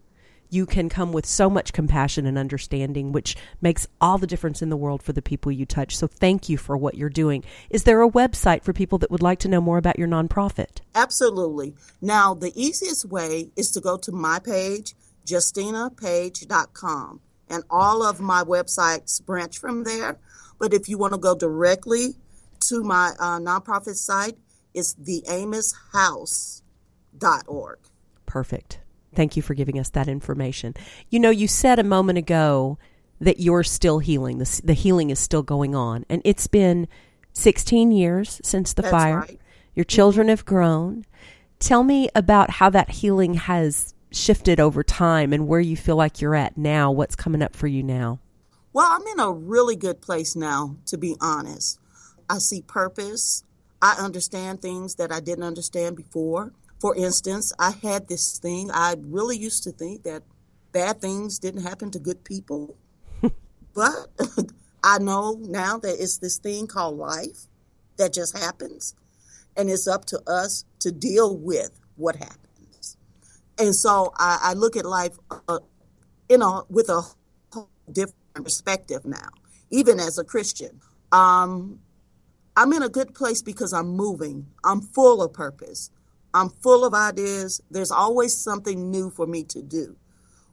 you 0.49 0.65
can 0.65 0.89
come 0.89 1.13
with 1.13 1.25
so 1.25 1.49
much 1.49 1.73
compassion 1.73 2.25
and 2.25 2.37
understanding, 2.37 3.11
which 3.11 3.35
makes 3.61 3.87
all 4.01 4.17
the 4.17 4.27
difference 4.27 4.61
in 4.61 4.69
the 4.69 4.77
world 4.77 5.03
for 5.03 5.13
the 5.13 5.21
people 5.21 5.51
you 5.51 5.65
touch. 5.65 5.95
So 5.95 6.07
thank 6.07 6.49
you 6.49 6.57
for 6.57 6.75
what 6.75 6.95
you're 6.95 7.09
doing. 7.09 7.43
Is 7.69 7.83
there 7.83 8.01
a 8.01 8.09
website 8.09 8.63
for 8.63 8.73
people 8.73 8.97
that 8.99 9.11
would 9.11 9.21
like 9.21 9.39
to 9.39 9.47
know 9.47 9.61
more 9.61 9.77
about 9.77 9.99
your 9.99 10.07
nonprofit? 10.07 10.79
Absolutely. 10.95 11.75
Now, 12.01 12.33
the 12.33 12.51
easiest 12.55 13.05
way 13.05 13.51
is 13.55 13.71
to 13.71 13.81
go 13.81 13.97
to 13.97 14.11
my 14.11 14.39
page, 14.39 14.95
justinapage.com, 15.25 17.21
and 17.49 17.63
all 17.69 18.03
of 18.03 18.19
my 18.19 18.43
websites 18.43 19.23
branch 19.23 19.57
from 19.57 19.83
there. 19.83 20.17
But 20.57 20.73
if 20.73 20.89
you 20.89 20.97
want 20.97 21.13
to 21.13 21.19
go 21.19 21.35
directly 21.35 22.15
to 22.61 22.83
my 22.83 23.11
uh, 23.19 23.39
nonprofit 23.39 23.95
site, 23.95 24.37
it's 24.73 24.95
theamoshouse.org. 24.95 27.79
Perfect. 28.25 28.79
Thank 29.15 29.35
you 29.35 29.41
for 29.41 29.53
giving 29.53 29.79
us 29.79 29.89
that 29.91 30.07
information. 30.07 30.75
You 31.09 31.19
know, 31.19 31.29
you 31.29 31.47
said 31.47 31.79
a 31.79 31.83
moment 31.83 32.17
ago 32.17 32.77
that 33.19 33.39
you're 33.39 33.63
still 33.63 33.99
healing. 33.99 34.37
The, 34.37 34.61
the 34.63 34.73
healing 34.73 35.09
is 35.09 35.19
still 35.19 35.43
going 35.43 35.75
on. 35.75 36.05
And 36.09 36.21
it's 36.25 36.47
been 36.47 36.87
16 37.33 37.91
years 37.91 38.39
since 38.43 38.73
the 38.73 38.81
That's 38.81 38.91
fire. 38.91 39.19
Right. 39.19 39.39
Your 39.75 39.83
children 39.83 40.29
have 40.29 40.45
grown. 40.45 41.05
Tell 41.59 41.83
me 41.83 42.09
about 42.15 42.49
how 42.51 42.69
that 42.69 42.89
healing 42.89 43.35
has 43.35 43.93
shifted 44.11 44.59
over 44.59 44.83
time 44.83 45.33
and 45.33 45.47
where 45.47 45.59
you 45.59 45.75
feel 45.75 45.95
like 45.95 46.21
you're 46.21 46.35
at 46.35 46.57
now. 46.57 46.91
What's 46.91 47.15
coming 47.15 47.41
up 47.41 47.55
for 47.55 47.67
you 47.67 47.83
now? 47.83 48.19
Well, 48.73 48.87
I'm 48.89 49.05
in 49.07 49.19
a 49.19 49.31
really 49.31 49.75
good 49.75 50.01
place 50.01 50.35
now, 50.35 50.77
to 50.85 50.97
be 50.97 51.15
honest. 51.19 51.79
I 52.29 52.37
see 52.37 52.61
purpose. 52.61 53.43
I 53.81 53.95
understand 53.99 54.61
things 54.61 54.95
that 54.95 55.11
I 55.11 55.19
didn't 55.19 55.43
understand 55.43 55.95
before. 55.95 56.53
For 56.79 56.95
instance, 56.95 57.51
I 57.59 57.71
had 57.83 58.07
this 58.07 58.39
thing, 58.39 58.71
I 58.71 58.95
really 58.99 59.37
used 59.37 59.63
to 59.63 59.71
think 59.71 60.03
that 60.03 60.23
bad 60.71 61.01
things 61.01 61.39
didn't 61.39 61.63
happen 61.63 61.91
to 61.91 61.99
good 61.99 62.23
people. 62.23 62.77
but 63.73 64.07
I 64.83 64.99
know 64.99 65.37
now 65.41 65.77
that 65.79 66.01
it's 66.01 66.17
this 66.17 66.37
thing 66.37 66.67
called 66.67 66.97
life 66.97 67.47
that 67.97 68.13
just 68.13 68.37
happens. 68.37 68.95
And 69.57 69.69
it's 69.69 69.87
up 69.87 70.05
to 70.05 70.21
us 70.25 70.63
to 70.79 70.91
deal 70.91 71.35
with 71.35 71.77
what 71.97 72.15
happens. 72.15 72.97
And 73.57 73.75
so 73.75 74.13
I, 74.17 74.39
I 74.41 74.53
look 74.53 74.77
at 74.77 74.85
life 74.85 75.17
uh, 75.49 75.59
in 76.29 76.41
a, 76.41 76.61
with 76.69 76.89
a 76.89 77.01
different 77.91 78.15
perspective 78.35 79.03
now, 79.03 79.29
even 79.69 79.99
as 79.99 80.17
a 80.17 80.23
Christian. 80.23 80.79
Um, 81.11 81.79
I'm 82.55 82.71
in 82.71 82.83
a 82.83 82.89
good 82.89 83.13
place 83.13 83.41
because 83.41 83.73
I'm 83.73 83.89
moving. 83.89 84.47
I'm 84.63 84.81
full 84.81 85.21
of 85.21 85.33
purpose. 85.33 85.91
I'm 86.33 86.49
full 86.49 86.85
of 86.85 86.93
ideas. 86.93 87.61
There's 87.71 87.91
always 87.91 88.35
something 88.35 88.91
new 88.91 89.09
for 89.09 89.25
me 89.25 89.43
to 89.45 89.61
do, 89.61 89.95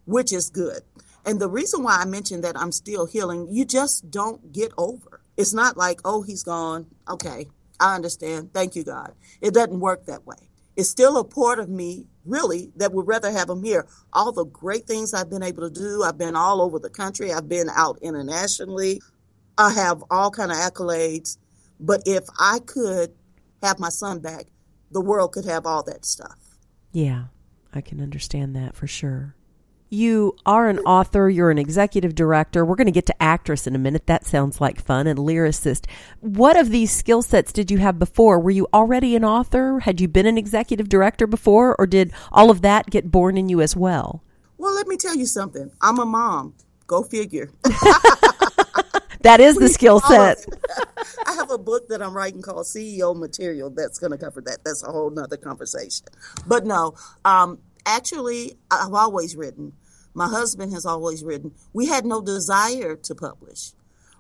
which 0.05 0.33
is 0.33 0.51
good. 0.51 0.83
And 1.25 1.41
the 1.41 1.51
reason 1.51 1.83
why 1.83 1.97
I 2.01 2.05
mentioned 2.05 2.45
that 2.45 2.59
I'm 2.59 2.73
still 2.73 3.07
healing, 3.07 3.49
you 3.51 3.65
just 3.65 4.11
don't 4.11 4.53
get 4.53 4.73
over. 4.79 5.21
It's 5.37 5.53
not 5.53 5.77
like, 5.77 6.01
oh, 6.05 6.23
he's 6.23 6.43
gone. 6.43 6.87
Okay, 7.09 7.47
I 7.81 7.95
understand. 7.95 8.55
Thank 8.55 8.77
you, 8.77 8.85
God. 8.85 9.13
It 9.41 9.53
doesn't 9.53 9.81
work 9.81 10.07
that 10.07 10.27
way. 10.27 10.37
It's 10.77 10.89
still 10.89 11.17
a 11.17 11.25
part 11.25 11.59
of 11.59 11.69
me, 11.69 12.07
really, 12.25 12.71
that 12.77 12.93
would 12.93 13.07
rather 13.07 13.31
have 13.31 13.49
him 13.49 13.63
here. 13.63 13.87
All 14.13 14.31
the 14.31 14.45
great 14.45 14.87
things 14.87 15.15
I've 15.15 15.31
been 15.31 15.43
able 15.43 15.69
to 15.69 15.71
do. 15.71 16.03
I've 16.03 16.19
been 16.19 16.37
all 16.37 16.61
over 16.61 16.79
the 16.79 16.91
country. 16.91 17.33
I've 17.33 17.49
been 17.49 17.69
out 17.75 17.99
internationally. 18.03 19.01
I 19.59 19.73
have 19.73 20.05
all 20.11 20.31
kind 20.31 20.53
of 20.53 20.59
accolades. 20.59 21.39
But 21.81 22.03
if 22.07 22.25
I 22.39 22.61
could 22.65 23.15
have 23.63 23.79
my 23.79 23.89
son 23.89 24.21
back, 24.21 24.47
the 24.91 25.01
world 25.01 25.33
could 25.33 25.45
have 25.45 25.67
all 25.67 25.83
that 25.85 26.05
stuff. 26.05 26.59
Yeah, 26.93 27.25
I 27.73 27.81
can 27.81 28.01
understand 28.01 28.55
that 28.57 28.75
for 28.75 28.87
sure. 28.87 29.35
You 29.89 30.37
are 30.45 30.69
an 30.69 30.81
author, 30.81 31.31
you're 31.31 31.53
an 31.53 31.59
executive 31.59 32.17
director. 32.17 32.65
We're 32.65 32.75
going 32.75 32.87
to 32.87 32.93
get 32.93 33.07
to 33.07 33.23
actress 33.23 33.69
in 33.69 33.77
a 33.77 33.79
minute. 33.79 34.07
That 34.07 34.27
sounds 34.27 34.61
like 34.61 34.81
fun 34.81 35.07
and 35.07 35.19
lyricist. 35.19 35.87
What 36.19 36.57
of 36.57 36.71
these 36.71 36.91
skill 36.91 37.23
sets 37.23 37.53
did 37.53 37.71
you 37.71 37.79
have 37.79 37.97
before? 37.99 38.41
Were 38.41 38.51
you 38.51 38.67
already 38.75 39.15
an 39.15 39.25
author? 39.25 39.81
Had 39.81 40.01
you 40.01 40.09
been 40.09 40.27
an 40.27 40.39
executive 40.39 40.89
director 40.89 41.29
before 41.29 41.77
or 41.79 41.87
did 41.87 42.13
all 42.33 42.51
of 42.51 42.63
that 42.63 42.91
get 42.91 43.13
born 43.13 43.39
in 43.39 43.49
you 43.49 43.61
as 43.61 43.77
well? 43.77 44.25
Well, 44.59 44.75
let 44.75 44.89
me 44.89 44.97
tell 44.97 45.15
you 45.15 45.27
something. 45.27 45.71
I'm 45.81 46.01
a 46.01 46.07
mom. 46.07 46.55
Go 46.89 47.03
figure. 47.05 47.51
that 49.21 49.41
is 49.41 49.57
the 49.57 49.69
skill 49.69 50.01
set. 50.01 50.45
I 51.27 51.33
have 51.35 51.51
a 51.51 51.59
book 51.59 51.89
that 51.89 52.03
I'm 52.03 52.15
writing 52.15 52.43
called 52.43 52.67
CEO 52.67 53.17
Material 53.17 53.71
that's 53.71 53.99
going 53.99 54.13
to 54.13 54.19
cover 54.19 54.41
that. 54.43 54.65
That's 54.65 54.83
a 54.83 54.91
whole 54.91 55.11
nother 55.11 55.37
conversation. 55.37 56.07
But 56.47 56.65
no, 56.65 56.95
um, 57.25 57.59
actually, 57.85 58.57
I've 58.71 58.95
always 58.95 59.37
written. 59.37 59.73
My 60.15 60.29
husband 60.29 60.73
has 60.73 60.87
always 60.87 61.23
written. 61.23 61.53
We 61.73 61.87
had 61.87 62.07
no 62.07 62.23
desire 62.23 62.97
to 62.97 63.15
publish. 63.15 63.73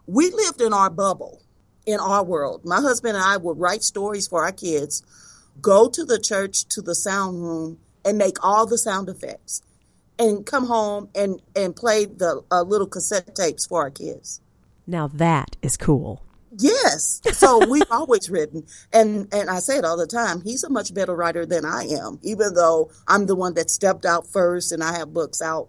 We 0.06 0.30
lived 0.30 0.60
in 0.60 0.72
our 0.72 0.90
bubble, 0.90 1.42
in 1.86 2.00
our 2.00 2.22
world. 2.22 2.64
My 2.64 2.80
husband 2.80 3.16
and 3.16 3.24
I 3.24 3.36
would 3.38 3.58
write 3.58 3.82
stories 3.82 4.28
for 4.28 4.44
our 4.44 4.52
kids, 4.52 5.02
go 5.60 5.88
to 5.88 6.04
the 6.04 6.18
church, 6.18 6.66
to 6.66 6.82
the 6.82 6.94
sound 6.94 7.42
room, 7.42 7.78
and 8.04 8.18
make 8.18 8.44
all 8.44 8.66
the 8.66 8.78
sound 8.78 9.08
effects, 9.08 9.62
and 10.18 10.46
come 10.46 10.66
home 10.66 11.08
and, 11.14 11.40
and 11.56 11.74
play 11.74 12.04
the 12.04 12.42
uh, 12.50 12.62
little 12.62 12.86
cassette 12.86 13.34
tapes 13.34 13.66
for 13.66 13.80
our 13.80 13.90
kids. 13.90 14.40
Now 14.87 15.09
that 15.09 15.57
is 15.62 15.77
cool. 15.77 16.22
Yes. 16.59 17.20
So 17.33 17.66
we've 17.68 17.83
always 17.90 18.31
written 18.31 18.64
and 18.92 19.33
and 19.33 19.51
I 19.51 19.59
say 19.59 19.79
it 19.79 19.85
all 19.85 19.96
the 19.96 20.07
time, 20.07 20.42
he's 20.42 20.64
a 20.64 20.70
much 20.70 20.94
better 20.94 21.14
writer 21.14 21.44
than 21.44 21.64
I 21.64 21.85
am, 21.85 22.18
even 22.22 22.55
though 22.55 22.90
I'm 23.07 23.27
the 23.27 23.37
one 23.37 23.55
that 23.55 23.70
stepped 23.70 24.05
out 24.05 24.27
first 24.27 24.72
and 24.72 24.83
I 24.83 24.96
have 24.99 25.12
books 25.12 25.42
out. 25.42 25.68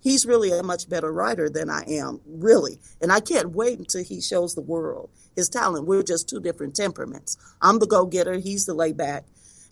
He's 0.00 0.24
really 0.24 0.52
a 0.52 0.62
much 0.62 0.88
better 0.88 1.12
writer 1.12 1.50
than 1.50 1.68
I 1.68 1.82
am, 1.88 2.20
really. 2.24 2.78
And 3.00 3.10
I 3.10 3.18
can't 3.18 3.50
wait 3.50 3.80
until 3.80 4.04
he 4.04 4.20
shows 4.20 4.54
the 4.54 4.60
world 4.60 5.10
his 5.34 5.48
talent. 5.48 5.86
We're 5.86 6.02
just 6.02 6.28
two 6.28 6.40
different 6.40 6.74
temperaments. 6.76 7.36
I'm 7.62 7.78
the 7.78 7.86
go-getter, 7.86 8.34
he's 8.34 8.66
the 8.66 8.74
layback. 8.74 9.24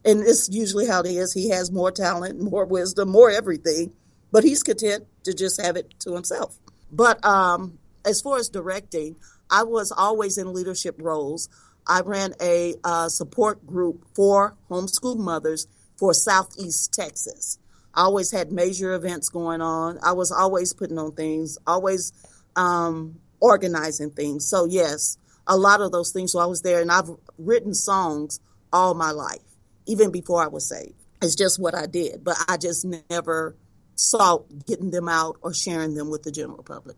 And 0.04 0.20
it's 0.20 0.48
usually 0.48 0.86
how 0.86 1.00
it 1.00 1.06
is. 1.06 1.32
He 1.32 1.50
has 1.50 1.72
more 1.72 1.90
talent, 1.90 2.40
more 2.40 2.64
wisdom, 2.64 3.08
more 3.08 3.30
everything, 3.30 3.92
but 4.30 4.44
he's 4.44 4.62
content 4.62 5.06
to 5.24 5.34
just 5.34 5.60
have 5.60 5.76
it 5.76 5.98
to 6.00 6.14
himself. 6.14 6.56
But 6.90 7.24
um 7.24 7.78
as 8.06 8.20
far 8.20 8.38
as 8.38 8.48
directing, 8.48 9.16
I 9.50 9.64
was 9.64 9.92
always 9.92 10.38
in 10.38 10.52
leadership 10.52 10.96
roles. 10.98 11.48
I 11.86 12.00
ran 12.00 12.34
a 12.40 12.74
uh, 12.84 13.08
support 13.08 13.66
group 13.66 14.06
for 14.14 14.56
homeschool 14.70 15.18
mothers 15.18 15.66
for 15.96 16.14
Southeast 16.14 16.92
Texas. 16.92 17.58
I 17.94 18.02
always 18.02 18.30
had 18.30 18.52
major 18.52 18.94
events 18.94 19.28
going 19.28 19.60
on. 19.60 19.98
I 20.02 20.12
was 20.12 20.30
always 20.30 20.72
putting 20.72 20.98
on 20.98 21.12
things, 21.12 21.58
always 21.66 22.12
um, 22.54 23.20
organizing 23.40 24.10
things. 24.10 24.48
So, 24.48 24.66
yes, 24.66 25.16
a 25.46 25.56
lot 25.56 25.80
of 25.80 25.92
those 25.92 26.12
things. 26.12 26.32
So, 26.32 26.38
I 26.38 26.46
was 26.46 26.62
there 26.62 26.80
and 26.80 26.90
I've 26.90 27.10
written 27.38 27.72
songs 27.72 28.40
all 28.72 28.94
my 28.94 29.12
life, 29.12 29.40
even 29.86 30.10
before 30.10 30.42
I 30.42 30.48
was 30.48 30.68
saved. 30.68 30.94
It's 31.22 31.34
just 31.34 31.58
what 31.58 31.74
I 31.74 31.86
did, 31.86 32.22
but 32.22 32.36
I 32.48 32.58
just 32.58 32.86
never 33.10 33.56
saw 33.94 34.40
getting 34.66 34.90
them 34.90 35.08
out 35.08 35.38
or 35.40 35.54
sharing 35.54 35.94
them 35.94 36.10
with 36.10 36.22
the 36.22 36.30
general 36.30 36.62
public. 36.62 36.96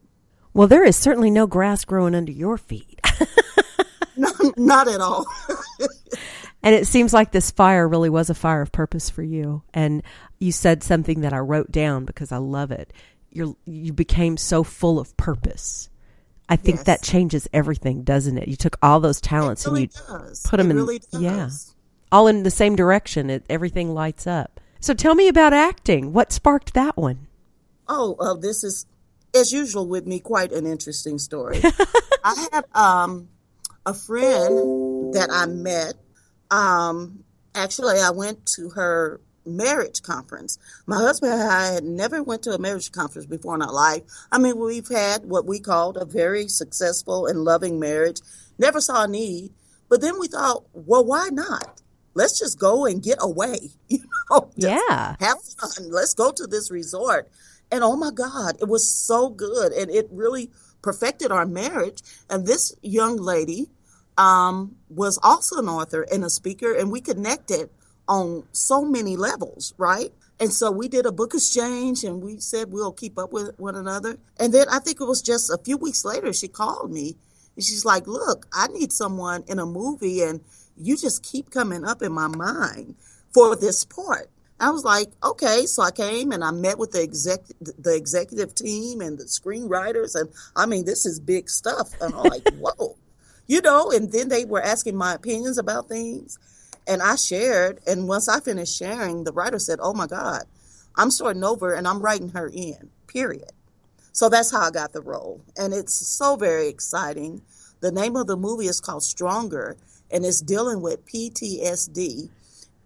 Well, 0.55 0.69
there 0.69 0.85
is 0.85 0.97
certainly 0.97 1.31
no 1.31 1.47
grass 1.47 1.85
growing 1.85 2.15
under 2.15 2.33
your 2.33 2.59
feet. 2.59 3.01
no, 4.17 4.31
not 4.57 4.89
at 4.89 5.01
all. 5.01 5.27
and 6.63 6.75
it 6.75 6.87
seems 6.87 7.13
like 7.13 7.31
this 7.31 7.51
fire 7.51 7.87
really 7.87 8.11
was 8.11 8.31
a 8.31 8.35
fire 8.35 8.63
of 8.63 8.73
purpose 8.73 9.11
for 9.11 9.23
you. 9.23 9.63
And 9.73 10.03
you 10.39 10.53
said 10.53 10.83
something 10.83 11.21
that 11.21 11.33
I 11.33 11.39
wrote 11.39 11.71
down 11.71 12.05
because 12.05 12.33
I 12.33 12.39
love 12.39 12.71
it. 12.71 12.93
You 13.31 13.57
you 13.67 13.93
became 13.93 14.37
so 14.37 14.65
full 14.65 14.99
of 14.99 15.17
purpose. 15.17 15.91
I 16.49 16.57
think 16.57 16.79
yes. 16.79 16.87
that 16.87 17.03
changes 17.03 17.47
everything, 17.53 18.05
doesn't 18.05 18.39
it? 18.39 18.49
You 18.49 18.57
took 18.57 18.79
all 18.83 19.01
those 19.01 19.21
talents 19.21 19.67
really 19.67 19.83
and 19.83 19.95
you 19.95 20.19
does. 20.19 20.43
put 20.47 20.57
them 20.57 20.69
it 20.69 20.71
in 20.71 20.77
really 20.79 21.03
yeah, 21.13 21.51
all 22.11 22.27
in 22.27 22.43
the 22.43 22.51
same 22.51 22.75
direction. 22.75 23.29
It, 23.29 23.45
everything 23.51 23.93
lights 23.93 24.27
up. 24.27 24.61
So 24.81 24.95
tell 24.95 25.15
me 25.15 25.29
about 25.29 25.53
acting. 25.53 26.13
What 26.13 26.33
sparked 26.33 26.73
that 26.75 26.97
one? 26.97 27.27
Oh, 27.87 28.17
uh, 28.19 28.35
this 28.35 28.65
is 28.65 28.87
as 29.35 29.53
usual 29.53 29.87
with 29.87 30.07
me, 30.07 30.21
quite 30.21 30.53
an 30.53 30.67
interesting 30.67 31.19
story. 31.19 31.61
I 32.25 32.49
had 32.53 32.65
um, 32.75 33.29
a 33.87 33.95
friend 33.95 35.15
that 35.15 35.29
I 35.31 35.47
met. 35.47 35.95
Um, 36.51 37.25
actually, 37.55 38.01
I 38.01 38.11
went 38.11 38.47
to 38.57 38.71
her 38.71 39.21
marriage 39.49 40.03
conference. 40.03 40.59
My 40.87 40.97
husband 40.97 41.33
and 41.33 41.43
I 41.43 41.73
had 41.73 41.85
never 41.85 42.23
went 42.23 42.43
to 42.43 42.53
a 42.53 42.59
marriage 42.59 42.93
conference 42.93 43.27
before 43.27 43.55
in 43.55 43.63
our 43.63 43.73
life. 43.73 44.03
I 44.31 44.39
mean, 44.39 44.59
we've 44.59 44.89
had 44.89 45.25
what 45.25 45.47
we 45.47 45.59
called 45.59 45.97
a 45.97 46.05
very 46.05 46.49
successful 46.49 47.27
and 47.27 47.45
loving 47.45 47.81
marriage. 47.81 48.21
Never 48.59 48.81
saw 48.81 49.05
a 49.05 49.09
need, 49.09 49.53
but 49.89 50.01
then 50.01 50.19
we 50.19 50.29
thought, 50.29 50.65
well, 50.73 51.05
why 51.05 51.29
not? 51.31 51.81
Let's 52.15 52.39
just 52.39 52.59
go 52.59 52.85
and 52.87 53.03
get 53.03 53.19
away. 53.21 53.59
You 53.89 54.01
know, 54.31 54.51
yeah, 54.57 55.17
have 55.21 55.39
fun. 55.43 55.91
Let's 55.91 56.13
go 56.13 56.31
to 56.31 56.47
this 56.47 56.71
resort. 56.71 57.31
And 57.71 57.85
oh 57.85 57.97
my 57.97 58.11
God, 58.11 58.57
it 58.61 58.69
was 58.69 58.91
so 58.91 59.29
good. 59.29 59.73
And 59.73 59.91
it 59.91 60.09
really 60.11 60.51
perfected 60.83 61.31
our 61.31 61.47
marriage. 61.47 62.03
And 62.31 62.47
this 62.47 62.75
young 62.83 63.17
lady 63.17 63.69
um, 64.17 64.77
was 64.89 65.19
also 65.23 65.59
an 65.59 65.69
author 65.69 66.07
and 66.13 66.25
a 66.25 66.31
speaker, 66.31 66.75
and 66.75 66.91
we 66.91 67.01
connected 67.01 67.71
on 68.09 68.45
so 68.53 68.85
many 68.85 69.17
levels, 69.17 69.75
right? 69.79 70.13
And 70.41 70.53
so 70.53 70.71
we 70.71 70.89
did 70.89 71.05
a 71.05 71.13
book 71.13 71.35
exchange 71.35 72.05
and 72.05 72.23
we 72.23 72.39
said 72.39 72.73
we'll 72.73 72.93
keep 72.93 73.19
up 73.19 73.33
with 73.33 73.59
one 73.59 73.75
another. 73.75 74.19
And 74.39 74.55
then 74.55 74.67
I 74.71 74.79
think 74.79 75.01
it 75.01 75.05
was 75.05 75.21
just 75.21 75.51
a 75.51 75.59
few 75.59 75.77
weeks 75.77 76.05
later, 76.05 76.33
she 76.33 76.49
called 76.49 76.93
me 76.93 77.17
and 77.57 77.65
she's 77.65 77.85
like, 77.85 78.07
Look, 78.07 78.47
I 78.53 78.69
need 78.69 78.93
someone 78.93 79.45
in 79.49 79.59
a 79.59 79.67
movie, 79.67 80.23
and 80.23 80.41
you 80.77 80.97
just 80.97 81.25
keep 81.25 81.51
coming 81.51 81.85
up 81.85 82.03
in 82.03 82.13
my 82.13 82.29
mind 82.29 82.95
for 83.35 83.57
this 83.57 83.85
part. 83.85 84.31
I 84.61 84.71
was 84.71 84.85
like, 84.85 85.09
okay. 85.23 85.67
So 85.67 85.83
I 85.83 85.91
came 85.91 86.33
and 86.33 86.43
I 86.43 86.51
met 86.51 86.79
with 86.79 86.93
the 86.93 87.03
exec, 87.03 87.41
the 87.61 87.95
executive 87.95 88.55
team 88.55 89.01
and 89.01 89.19
the 89.19 89.25
screenwriters, 89.25 90.15
and 90.19 90.31
I 90.57 90.67
mean, 90.67 90.85
this 90.85 91.07
is 91.07 91.21
big 91.21 91.49
stuff. 91.49 91.91
And 92.01 92.15
I'm 92.15 92.25
like, 92.25 92.49
whoa, 92.59 92.97
you 93.47 93.61
know. 93.61 93.91
And 93.91 94.11
then 94.11 94.29
they 94.29 94.45
were 94.45 94.63
asking 94.63 94.97
my 94.97 95.15
opinions 95.15 95.59
about 95.59 95.89
things, 95.89 96.39
and 96.87 97.03
I 97.03 97.17
shared. 97.17 97.81
And 97.87 98.09
once 98.09 98.29
I 98.29 98.41
finished 98.41 98.77
sharing, 98.77 99.25
the 99.25 99.33
writer 99.33 99.59
said, 99.59 99.79
"Oh 99.81 99.95
my 99.95 100.07
God, 100.07 100.45
I'm 100.97 101.11
starting 101.11 101.45
over, 101.45 101.73
and 101.73 101.87
I'm 101.87 102.03
writing 102.03 102.31
her 102.31 102.49
in." 102.49 102.91
Period. 103.07 103.53
So 104.13 104.29
that's 104.29 104.51
how 104.51 104.63
I 104.63 104.71
got 104.71 104.93
the 104.93 105.01
role, 105.01 105.41
and 105.57 105.73
it's 105.73 105.95
so 105.95 106.35
very 106.35 106.67
exciting. 106.67 107.43
The 107.81 107.93
name 107.93 108.17
of 108.17 108.27
the 108.27 108.37
movie 108.37 108.67
is 108.67 108.81
called 108.81 109.05
Stronger, 109.05 109.77
and 110.11 110.25
it's 110.25 110.41
dealing 110.41 110.81
with 110.81 111.07
PTSD 111.07 112.31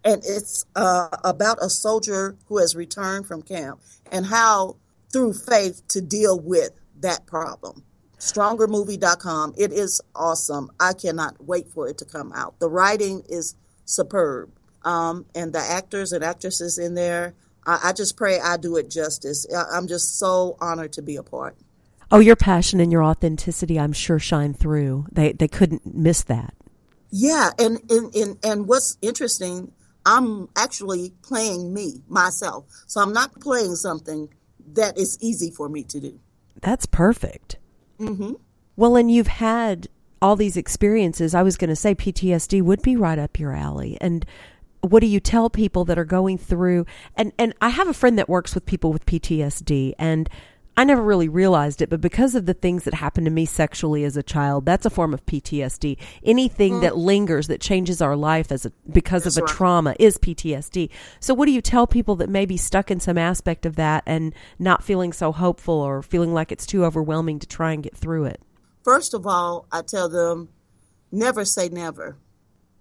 and 0.05 0.23
it's 0.25 0.65
uh, 0.75 1.09
about 1.25 1.59
a 1.63 1.71
soldier 1.71 2.37
who 2.47 2.59
has 2.59 2.75
returned 2.75 3.27
from 3.27 3.43
camp 3.43 3.81
and 4.11 4.27
how 4.27 4.77
through 5.13 5.35
faith 5.35 5.83
to 5.89 6.01
deal 6.01 6.39
with 6.39 6.71
that 7.01 7.27
problem. 7.27 7.85
Strongermovie.com 8.19 9.55
it 9.57 9.73
is 9.73 10.01
awesome. 10.15 10.71
I 10.79 10.93
cannot 10.93 11.45
wait 11.45 11.69
for 11.69 11.89
it 11.89 11.99
to 11.99 12.05
come 12.05 12.33
out. 12.33 12.59
The 12.61 12.69
writing 12.69 13.25
is 13.29 13.57
superb. 13.85 14.51
Um, 14.85 15.27
and 15.35 15.53
the 15.53 15.61
actors 15.61 16.13
and 16.13 16.25
actresses 16.25 16.79
in 16.79 16.95
there 16.95 17.35
I, 17.67 17.81
I 17.85 17.93
just 17.93 18.17
pray 18.17 18.41
i 18.41 18.57
do 18.57 18.77
it 18.77 18.91
justice. 18.91 19.47
I'm 19.53 19.87
just 19.87 20.19
so 20.19 20.57
honored 20.61 20.93
to 20.95 21.03
be 21.03 21.17
a 21.17 21.23
part. 21.23 21.57
Oh 22.11 22.19
your 22.19 22.37
passion 22.37 22.81
and 22.81 22.93
your 22.93 23.05
authenticity 23.05 23.79
i'm 23.79 23.93
sure 23.93 24.19
shine 24.19 24.55
through. 24.55 25.07
They 25.13 25.33
they 25.33 25.49
couldn't 25.49 25.95
miss 25.95 26.23
that. 26.25 26.55
Yeah 27.11 27.51
and 27.59 27.79
and 27.91 28.15
and, 28.15 28.39
and 28.45 28.67
what's 28.67 28.99
interesting 29.03 29.73
I'm 30.05 30.49
actually 30.57 31.13
playing 31.23 31.73
me, 31.73 32.03
myself. 32.09 32.65
So 32.87 33.01
I'm 33.01 33.13
not 33.13 33.41
playing 33.41 33.77
something 33.77 34.29
that 34.75 34.99
is 34.99 35.19
easy 35.21 35.51
for 35.51 35.69
me 35.69 35.85
to 35.85 36.01
do. 36.01 36.19
That's 36.61 36.87
perfect. 36.87 37.57
Mm-hmm. 37.99 38.33
Well, 38.77 38.97
and 38.97 39.11
you've 39.11 39.27
had 39.27 39.89
all 40.21 40.37
these 40.37 40.57
experiences. 40.57 41.35
I 41.35 41.43
was 41.43 41.57
going 41.57 41.71
to 41.71 41.77
say 41.77 41.95
PTSD 41.95 42.63
would 42.63 42.83
be 42.83 42.97
right 42.97 43.19
up 43.19 43.39
your 43.39 43.53
alley. 43.53 43.99
And 44.01 44.25
what 44.81 45.01
do 45.01 45.07
you 45.07 45.21
tell 45.21 45.51
people 45.51 45.85
that 45.85 45.99
are 45.99 46.05
going 46.05 46.39
through 46.39 46.85
and 47.17 47.33
and 47.39 47.55
I 47.61 47.69
have 47.69 47.87
a 47.87 47.95
friend 47.95 48.19
that 48.19 48.29
works 48.29 48.55
with 48.55 48.67
people 48.67 48.93
with 48.93 49.07
PTSD 49.07 49.95
and 49.99 50.29
I 50.75 50.85
never 50.85 51.03
really 51.03 51.29
realized 51.29 51.83
it, 51.83 51.91
but 51.91 52.01
because 52.01 52.35
of 52.35 52.47
the 52.47 52.55
things 52.55 52.85
that 52.85 52.95
happened 52.95 53.27
to 53.27 53.31
me 53.31 53.45
sexually 53.45 54.05
as 54.05 54.17
a 54.17 54.23
child, 54.23 54.65
that's 54.65 54.87
a 54.87 54.91
form 54.91 55.13
of 55.13 55.25
PTSD. 55.27 55.99
Anything 56.25 56.75
mm. 56.75 56.81
that 56.81 56.97
lingers 56.97 57.49
that 57.49 57.61
changes 57.61 58.01
our 58.01 58.17
life 58.17 58.51
as 58.51 58.65
a 58.65 58.73
because 58.91 59.25
that's 59.25 59.37
of 59.37 59.43
a 59.43 59.45
right. 59.45 59.55
trauma 59.55 59.95
is 59.99 60.17
PTSD. 60.17 60.89
So 61.21 61.35
what 61.35 61.45
do 61.45 61.53
you 61.53 61.61
tell 61.61 61.87
people 61.87 62.17
that 62.17 62.31
may 62.31 62.47
be 62.47 62.57
stuck 62.57 62.91
in 62.91 63.01
some 63.01 63.19
aspect 63.19 63.67
of 63.67 63.77
that 63.77 64.03
and 64.07 64.35
not 64.59 64.83
feeling 64.83 65.13
so 65.13 65.31
hopeful 65.31 65.75
or 65.75 66.03
feeling 66.03 66.33
like 66.33 66.51
it's 66.51 66.65
too 66.65 66.87
overwhelming 66.87 67.39
to 67.41 67.47
try 67.47 67.73
and 67.73 67.83
get 67.83 67.95
through 67.95 68.25
it? 68.25 68.41
First 68.83 69.13
of 69.13 69.27
all, 69.27 69.67
I 69.71 69.83
tell 69.83 70.09
them 70.09 70.49
never 71.11 71.45
say 71.45 71.69
never. 71.69 72.17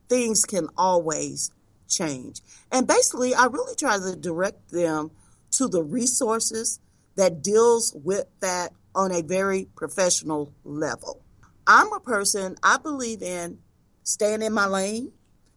Things 0.08 0.45
can 0.45 0.69
always 0.77 1.51
change. 1.89 2.41
And 2.71 2.88
basically, 2.88 3.36
I 3.36 3.45
really 3.45 3.75
try 3.75 3.97
to 3.97 4.15
direct 4.15 4.71
them 4.71 5.12
to 5.51 5.67
the 5.67 5.84
resources 5.84 6.80
that 7.15 7.41
deals 7.41 7.95
with 8.04 8.26
that 8.39 8.74
on 8.95 9.12
a 9.12 9.21
very 9.21 9.67
professional 9.76 10.54
level. 10.63 11.21
I'm 11.67 11.91
a 11.93 12.00
person, 12.00 12.56
I 12.63 12.78
believe 12.78 13.21
in 13.21 13.60
staying 14.04 14.41
in 14.41 14.54
my 14.54 14.67
lane. 14.67 15.12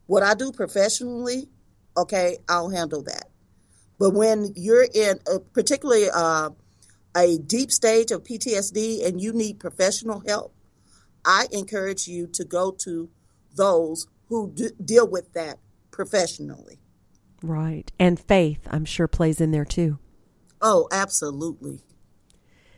What 0.07 0.23
I 0.23 0.35
do 0.35 0.53
professionally, 0.53 1.49
okay, 1.97 2.39
I'll 2.49 2.71
handle 2.71 3.03
that. 3.05 3.29
But 3.99 4.11
when 4.11 4.53
you're 4.57 4.87
in, 4.93 5.19
a, 5.33 5.39
particularly 5.39 6.09
uh, 6.15 6.51
a 7.17 7.39
deep 7.39 7.71
stage 7.71 8.11
of 8.11 8.25
PTSD 8.25 9.07
and 9.07 9.21
you 9.21 9.33
need 9.33 9.61
professional 9.61 10.23
help, 10.27 10.55
I 11.25 11.47
encourage 11.53 12.07
you 12.07 12.27
to 12.29 12.45
go 12.45 12.73
to 12.81 13.09
those 13.55 14.07
who 14.29 14.53
d- 14.53 14.71
deal 14.85 15.09
with 15.09 15.33
that 15.33 15.59
professionally. 15.91 16.81
Right. 17.43 17.91
And 17.99 18.19
faith, 18.19 18.67
I'm 18.71 18.85
sure, 18.85 19.09
plays 19.09 19.41
in 19.41 19.53
there 19.53 19.65
too. 19.65 19.99
Oh, 20.67 20.89
absolutely. 20.91 21.83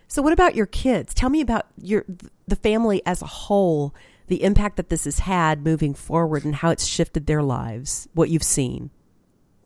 So 0.09 0.21
what 0.21 0.33
about 0.33 0.57
your 0.57 0.67
kids? 0.67 1.15
Tell 1.15 1.31
me 1.31 1.41
about 1.41 1.67
your 1.81 2.05
the 2.49 2.57
family 2.57 3.01
as 3.07 3.23
a 3.23 3.27
whole, 3.27 3.95
the 4.27 4.43
impact 4.43 4.77
that 4.77 4.89
this 4.89 5.05
has 5.05 5.21
had 5.21 5.65
moving 5.65 5.95
forward 5.95 6.45
and 6.45 6.57
how 6.57 6.71
it's 6.71 6.85
shifted 6.85 7.27
their 7.29 7.45
lives, 7.45 8.09
what 8.13 8.29
you've 8.29 8.43
seen. 8.43 8.91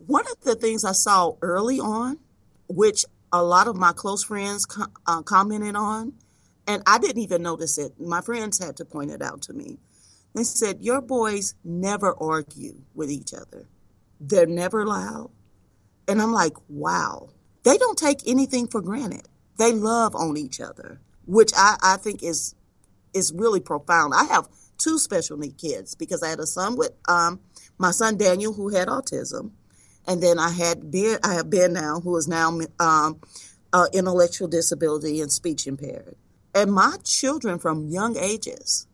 One 0.07 0.27
of 0.31 0.39
the 0.43 0.55
things 0.55 0.85
I 0.85 0.93
saw 0.93 1.37
early 1.41 1.81
on, 1.81 2.19
which 2.69 3.07
a 3.33 3.43
lot 3.43 3.69
of 3.69 3.77
my 3.77 3.93
close 3.93 4.23
friends 4.23 4.67
uh, 5.07 5.23
commented 5.23 5.75
on, 5.75 6.13
and 6.67 6.83
I 6.87 6.99
didn't 6.99 7.23
even 7.23 7.43
notice 7.43 7.79
it. 7.79 7.99
My 7.99 8.21
friends 8.21 8.63
had 8.63 8.77
to 8.77 8.85
point 8.85 9.13
it 9.13 9.23
out 9.23 9.41
to 9.43 9.55
me. 9.55 9.79
They 10.35 10.45
said, 10.45 10.83
Your 10.83 11.01
boys 11.01 11.55
never 11.65 12.15
argue 12.23 12.83
with 12.95 13.11
each 13.11 13.33
other, 13.33 13.67
they're 14.21 14.45
never 14.45 14.85
loud. 14.85 15.31
And 16.07 16.21
I'm 16.21 16.33
like, 16.33 16.57
Wow 16.69 17.31
they 17.63 17.77
don't 17.77 17.99
take 17.99 18.27
anything 18.27 18.67
for 18.67 18.81
granted. 18.81 19.29
They 19.59 19.73
love 19.73 20.15
on 20.15 20.37
each 20.37 20.61
other, 20.61 21.01
which 21.27 21.53
I, 21.57 21.77
I 21.83 21.97
think 21.97 22.23
is 22.23 22.55
is 23.13 23.33
really 23.33 23.61
profound. 23.61 24.15
I 24.15 24.25
have 24.25 24.49
two 24.79 24.99
special 24.99 25.37
need 25.37 25.59
kids 25.59 25.95
because 25.95 26.23
I 26.23 26.29
had 26.29 26.39
a 26.41 26.47
son 26.47 26.77
with 26.77 26.93
um, 27.09 27.41
my 27.79 27.91
son 27.91 28.17
Daniel 28.17 28.53
who 28.53 28.69
had 28.71 28.89
autism, 28.89 29.51
and 30.07 30.23
then 30.23 30.39
I 30.39 30.51
had 30.51 30.91
Ben. 30.91 31.19
I 31.23 31.35
have 31.35 31.51
Ben 31.51 31.73
now 31.73 32.01
who 32.01 32.17
is 32.17 32.29
now 32.29 32.59
um, 32.79 33.21
uh, 33.73 33.87
intellectual 33.93 34.49
disability 34.49 35.21
and 35.21 35.31
speech 35.31 35.67
impaired. 35.67 36.17
And 36.55 36.73
my 36.73 36.97
children 37.05 37.59
from 37.59 37.89
young 37.89 38.17
ages 38.17 38.87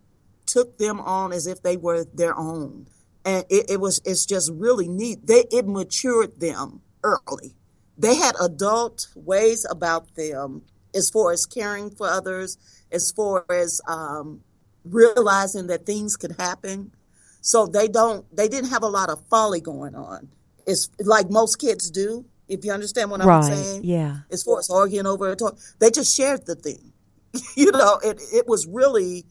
took 0.44 0.78
them 0.78 1.00
on 1.00 1.32
as 1.32 1.46
if 1.46 1.62
they 1.62 1.76
were 1.76 2.04
their 2.04 2.36
own. 2.36 2.86
And 3.24 3.44
it, 3.48 3.70
it 3.70 3.80
was 3.80 4.00
it's 4.04 4.26
just 4.26 4.52
really 4.52 4.88
neat. 4.88 5.26
They 5.26 5.44
it 5.50 5.66
matured 5.66 6.38
them 6.40 6.82
early. 7.02 7.56
They 7.98 8.16
had 8.16 8.34
adult 8.40 9.08
ways 9.14 9.66
about 9.68 10.14
them 10.14 10.62
as 10.94 11.10
far 11.10 11.32
as 11.32 11.46
caring 11.46 11.90
for 11.90 12.08
others, 12.08 12.58
as 12.92 13.10
far 13.10 13.44
as 13.50 13.80
um, 13.86 14.40
realizing 14.84 15.66
that 15.68 15.86
things 15.86 16.16
could 16.16 16.36
happen. 16.38 16.92
So 17.40 17.66
they 17.66 17.88
don't 17.88 18.24
they 18.34 18.48
didn't 18.48 18.70
have 18.70 18.82
a 18.82 18.88
lot 18.88 19.08
of 19.08 19.24
folly 19.28 19.60
going 19.60 19.94
on. 19.94 20.28
It's 20.66 20.90
like 20.98 21.30
most 21.30 21.60
kids 21.60 21.90
do, 21.90 22.24
if 22.48 22.64
you 22.64 22.72
understand 22.72 23.10
what 23.10 23.24
right. 23.24 23.36
I'm 23.36 23.42
saying. 23.42 23.84
Yeah. 23.84 24.18
As 24.30 24.42
far 24.42 24.58
as 24.58 24.70
arguing 24.70 25.06
over 25.06 25.30
a 25.30 25.36
toy, 25.36 25.50
they 25.78 25.90
just 25.90 26.14
shared 26.14 26.46
the 26.46 26.54
thing. 26.56 26.92
you 27.54 27.70
know, 27.70 27.98
it 28.02 28.20
it 28.32 28.48
was 28.48 28.66
really, 28.66 29.24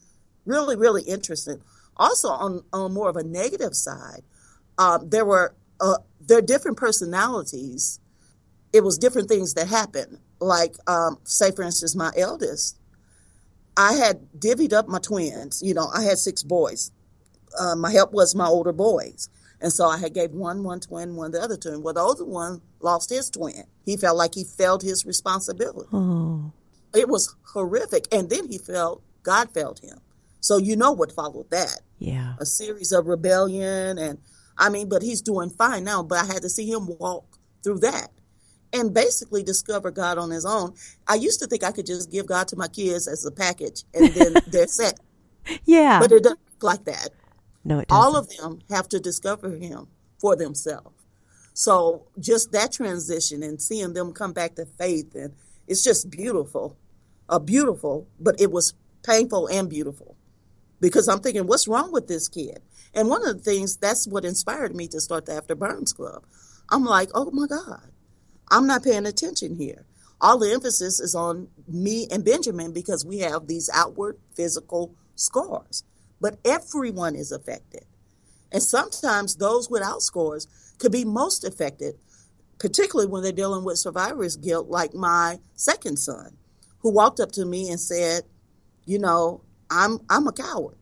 really, 0.45 0.75
really 0.75 1.03
interesting. 1.03 1.61
Also, 1.97 2.29
on 2.29 2.63
on 2.73 2.93
more 2.93 3.09
of 3.09 3.15
a 3.15 3.23
negative 3.23 3.75
side, 3.75 4.21
um, 4.77 5.09
there 5.09 5.25
were 5.25 5.55
uh, 5.79 5.97
there 6.21 6.37
are 6.39 6.41
different 6.41 6.77
personalities. 6.77 7.99
It 8.75 8.83
was 8.83 8.97
different 8.97 9.29
things 9.29 9.53
that 9.53 9.67
happened. 9.67 10.19
Like, 10.41 10.75
um, 10.85 11.17
say, 11.23 11.51
for 11.51 11.63
instance, 11.63 11.95
my 11.95 12.11
eldest, 12.17 12.77
I 13.77 13.93
had 13.93 14.27
divvied 14.37 14.73
up 14.73 14.89
my 14.89 14.99
twins. 14.99 15.61
You 15.63 15.73
know, 15.73 15.87
I 15.95 16.03
had 16.03 16.17
six 16.17 16.43
boys. 16.43 16.91
Uh, 17.57 17.77
my 17.77 17.89
help 17.89 18.11
was 18.11 18.35
my 18.35 18.47
older 18.47 18.73
boys. 18.73 19.29
And 19.61 19.71
so 19.71 19.85
I 19.85 19.97
had 19.97 20.13
gave 20.13 20.31
one 20.31 20.61
one 20.65 20.81
twin, 20.81 21.15
one 21.15 21.31
the 21.31 21.41
other 21.41 21.55
twin. 21.55 21.83
Well, 21.83 21.93
the 21.93 22.01
older 22.01 22.25
one 22.25 22.61
lost 22.81 23.09
his 23.09 23.29
twin. 23.29 23.63
He 23.85 23.95
felt 23.95 24.17
like 24.17 24.35
he 24.35 24.43
felt 24.43 24.81
his 24.81 25.05
responsibility. 25.05 25.87
Oh. 25.93 26.51
It 26.93 27.07
was 27.07 27.33
horrific. 27.53 28.13
And 28.13 28.29
then 28.29 28.49
he 28.49 28.57
felt 28.57 29.01
God 29.23 29.51
failed 29.51 29.79
him. 29.79 29.99
So 30.41 30.57
you 30.57 30.75
know 30.75 30.91
what 30.91 31.13
followed 31.13 31.49
that. 31.51 31.79
Yeah. 31.97 32.33
A 32.39 32.45
series 32.45 32.91
of 32.91 33.07
rebellion 33.07 33.97
and 33.97 34.19
I 34.57 34.67
mean, 34.67 34.89
but 34.89 35.01
he's 35.01 35.21
doing 35.21 35.49
fine 35.49 35.85
now, 35.85 36.03
but 36.03 36.19
I 36.19 36.25
had 36.25 36.41
to 36.41 36.49
see 36.49 36.69
him 36.69 36.89
walk 36.99 37.25
through 37.63 37.79
that 37.79 38.11
and 38.73 38.93
basically 38.93 39.43
discover 39.43 39.91
God 39.91 40.17
on 40.17 40.29
his 40.29 40.45
own. 40.45 40.73
I 41.07 41.15
used 41.15 41.39
to 41.41 41.47
think 41.47 41.63
I 41.63 41.71
could 41.71 41.85
just 41.85 42.11
give 42.11 42.25
God 42.25 42.47
to 42.49 42.55
my 42.55 42.67
kids 42.67 43.07
as 43.07 43.25
a 43.25 43.31
package 43.31 43.83
and 43.93 44.07
then 44.13 44.35
they're 44.47 44.67
set. 44.67 44.99
Yeah. 45.65 45.99
But 45.99 46.11
it 46.11 46.23
doesn't 46.23 46.39
work 46.39 46.63
like 46.63 46.85
that. 46.85 47.09
No, 47.63 47.79
it 47.79 47.87
doesn't. 47.87 48.03
All 48.03 48.15
of 48.15 48.29
them 48.29 48.59
have 48.69 48.89
to 48.89 48.99
discover 48.99 49.51
him 49.51 49.87
for 50.19 50.35
themselves. 50.35 50.95
So 51.53 52.07
just 52.19 52.51
that 52.51 52.73
transition 52.73 53.41
and 53.41 53.61
seeing 53.61 53.93
them 53.93 54.11
come 54.11 54.33
back 54.33 54.55
to 54.55 54.65
faith 54.65 55.15
and 55.15 55.33
it's 55.67 55.83
just 55.83 56.09
beautiful. 56.09 56.77
Uh, 57.27 57.39
beautiful, 57.39 58.07
but 58.19 58.39
it 58.39 58.51
was 58.51 58.73
painful 59.03 59.47
and 59.47 59.69
beautiful 59.69 60.15
because 60.79 61.07
I'm 61.07 61.19
thinking, 61.19 61.47
what's 61.47 61.67
wrong 61.67 61.91
with 61.91 62.07
this 62.07 62.27
kid? 62.27 62.61
And 62.93 63.09
one 63.09 63.27
of 63.27 63.37
the 63.37 63.43
things 63.43 63.77
that's 63.77 64.07
what 64.07 64.25
inspired 64.25 64.75
me 64.75 64.87
to 64.89 65.01
start 65.01 65.25
the 65.25 65.33
After 65.33 65.55
Burns 65.55 65.93
Club. 65.93 66.23
I'm 66.69 66.85
like, 66.85 67.09
oh 67.13 67.31
my 67.31 67.47
God, 67.47 67.91
I'm 68.49 68.67
not 68.67 68.83
paying 68.83 69.05
attention 69.05 69.55
here. 69.55 69.85
All 70.21 70.37
the 70.37 70.51
emphasis 70.53 70.99
is 70.99 71.13
on 71.13 71.49
me 71.67 72.07
and 72.11 72.23
Benjamin 72.23 72.71
because 72.71 73.05
we 73.05 73.19
have 73.19 73.47
these 73.47 73.69
outward 73.73 74.17
physical 74.33 74.95
scars, 75.15 75.83
but 76.21 76.39
everyone 76.45 77.15
is 77.15 77.31
affected. 77.31 77.85
And 78.51 78.63
sometimes 78.63 79.35
those 79.35 79.69
without 79.69 80.01
scars 80.01 80.47
could 80.77 80.91
be 80.91 81.05
most 81.05 81.43
affected, 81.43 81.95
particularly 82.59 83.09
when 83.11 83.23
they're 83.23 83.31
dealing 83.31 83.63
with 83.63 83.77
survivor's 83.77 84.37
guilt, 84.37 84.69
like 84.69 84.93
my 84.93 85.39
second 85.55 85.97
son, 85.97 86.37
who 86.79 86.91
walked 86.91 87.19
up 87.19 87.31
to 87.33 87.45
me 87.45 87.69
and 87.69 87.79
said, 87.79 88.23
You 88.85 88.99
know, 88.99 89.41
I'm 89.69 89.99
I'm 90.09 90.27
a 90.27 90.31
coward. 90.31 90.77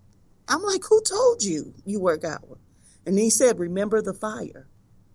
I'm 0.47 0.62
like, 0.62 0.84
Who 0.89 1.02
told 1.02 1.43
you 1.43 1.73
you 1.86 1.99
were 1.99 2.13
a 2.13 2.19
coward? 2.19 2.60
And 3.06 3.17
he 3.17 3.30
said, 3.30 3.60
Remember 3.60 4.02
the 4.02 4.13
fire. 4.13 4.67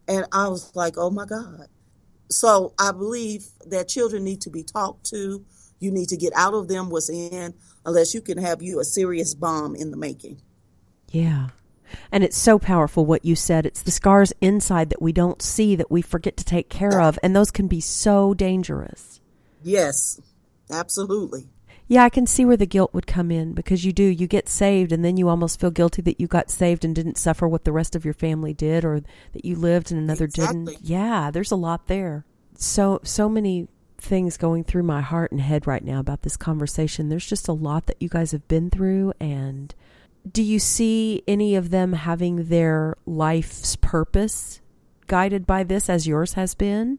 And 0.08 0.26
I 0.32 0.48
was 0.48 0.74
like, 0.74 0.94
Oh 0.96 1.10
my 1.10 1.26
God. 1.26 1.68
So 2.30 2.74
I 2.78 2.92
believe 2.92 3.46
that 3.66 3.88
children 3.88 4.24
need 4.24 4.40
to 4.42 4.50
be 4.50 4.62
talked 4.62 5.06
to. 5.10 5.44
You 5.80 5.90
need 5.90 6.08
to 6.08 6.16
get 6.16 6.32
out 6.34 6.54
of 6.54 6.68
them 6.68 6.90
what's 6.90 7.08
in, 7.08 7.54
unless 7.86 8.14
you 8.14 8.20
can 8.20 8.38
have 8.38 8.62
you 8.62 8.80
a 8.80 8.84
serious 8.84 9.34
bomb 9.34 9.74
in 9.74 9.90
the 9.90 9.96
making. 9.96 10.40
Yeah. 11.10 11.48
And 12.12 12.22
it's 12.22 12.36
so 12.36 12.58
powerful 12.58 13.06
what 13.06 13.24
you 13.24 13.34
said. 13.34 13.64
It's 13.64 13.82
the 13.82 13.90
scars 13.90 14.32
inside 14.40 14.90
that 14.90 15.00
we 15.00 15.12
don't 15.12 15.40
see 15.40 15.74
that 15.76 15.90
we 15.90 16.02
forget 16.02 16.36
to 16.36 16.44
take 16.44 16.68
care 16.68 17.00
of. 17.00 17.18
And 17.22 17.34
those 17.34 17.50
can 17.50 17.66
be 17.66 17.80
so 17.80 18.34
dangerous. 18.34 19.20
Yes, 19.62 20.20
absolutely. 20.70 21.48
Yeah, 21.90 22.04
I 22.04 22.10
can 22.10 22.26
see 22.26 22.44
where 22.44 22.56
the 22.58 22.66
guilt 22.66 22.92
would 22.92 23.06
come 23.06 23.30
in 23.30 23.54
because 23.54 23.82
you 23.84 23.92
do. 23.92 24.04
You 24.04 24.26
get 24.26 24.46
saved 24.48 24.92
and 24.92 25.02
then 25.02 25.16
you 25.16 25.28
almost 25.30 25.58
feel 25.58 25.70
guilty 25.70 26.02
that 26.02 26.20
you 26.20 26.26
got 26.26 26.50
saved 26.50 26.84
and 26.84 26.94
didn't 26.94 27.16
suffer 27.16 27.48
what 27.48 27.64
the 27.64 27.72
rest 27.72 27.96
of 27.96 28.04
your 28.04 28.12
family 28.12 28.52
did 28.52 28.84
or 28.84 29.00
that 29.32 29.44
you 29.44 29.56
lived 29.56 29.90
and 29.90 29.98
another 29.98 30.26
Exactly. 30.26 30.74
didn't. 30.74 30.84
Yeah, 30.84 31.30
there's 31.30 31.50
a 31.50 31.56
lot 31.56 31.86
there. 31.86 32.26
So 32.56 33.00
so 33.04 33.28
many 33.28 33.68
things 33.96 34.36
going 34.36 34.64
through 34.64 34.82
my 34.82 35.00
heart 35.00 35.32
and 35.32 35.40
head 35.40 35.66
right 35.66 35.82
now 35.82 35.98
about 35.98 36.22
this 36.22 36.36
conversation. 36.36 37.08
There's 37.08 37.26
just 37.26 37.48
a 37.48 37.52
lot 37.52 37.86
that 37.86 38.00
you 38.00 38.10
guys 38.10 38.32
have 38.32 38.46
been 38.48 38.68
through 38.68 39.14
and 39.18 39.74
do 40.30 40.42
you 40.42 40.58
see 40.58 41.22
any 41.26 41.54
of 41.56 41.70
them 41.70 41.94
having 41.94 42.44
their 42.48 42.96
life's 43.06 43.76
purpose 43.76 44.60
guided 45.06 45.46
by 45.46 45.64
this 45.64 45.88
as 45.88 46.06
yours 46.06 46.34
has 46.34 46.54
been? 46.54 46.98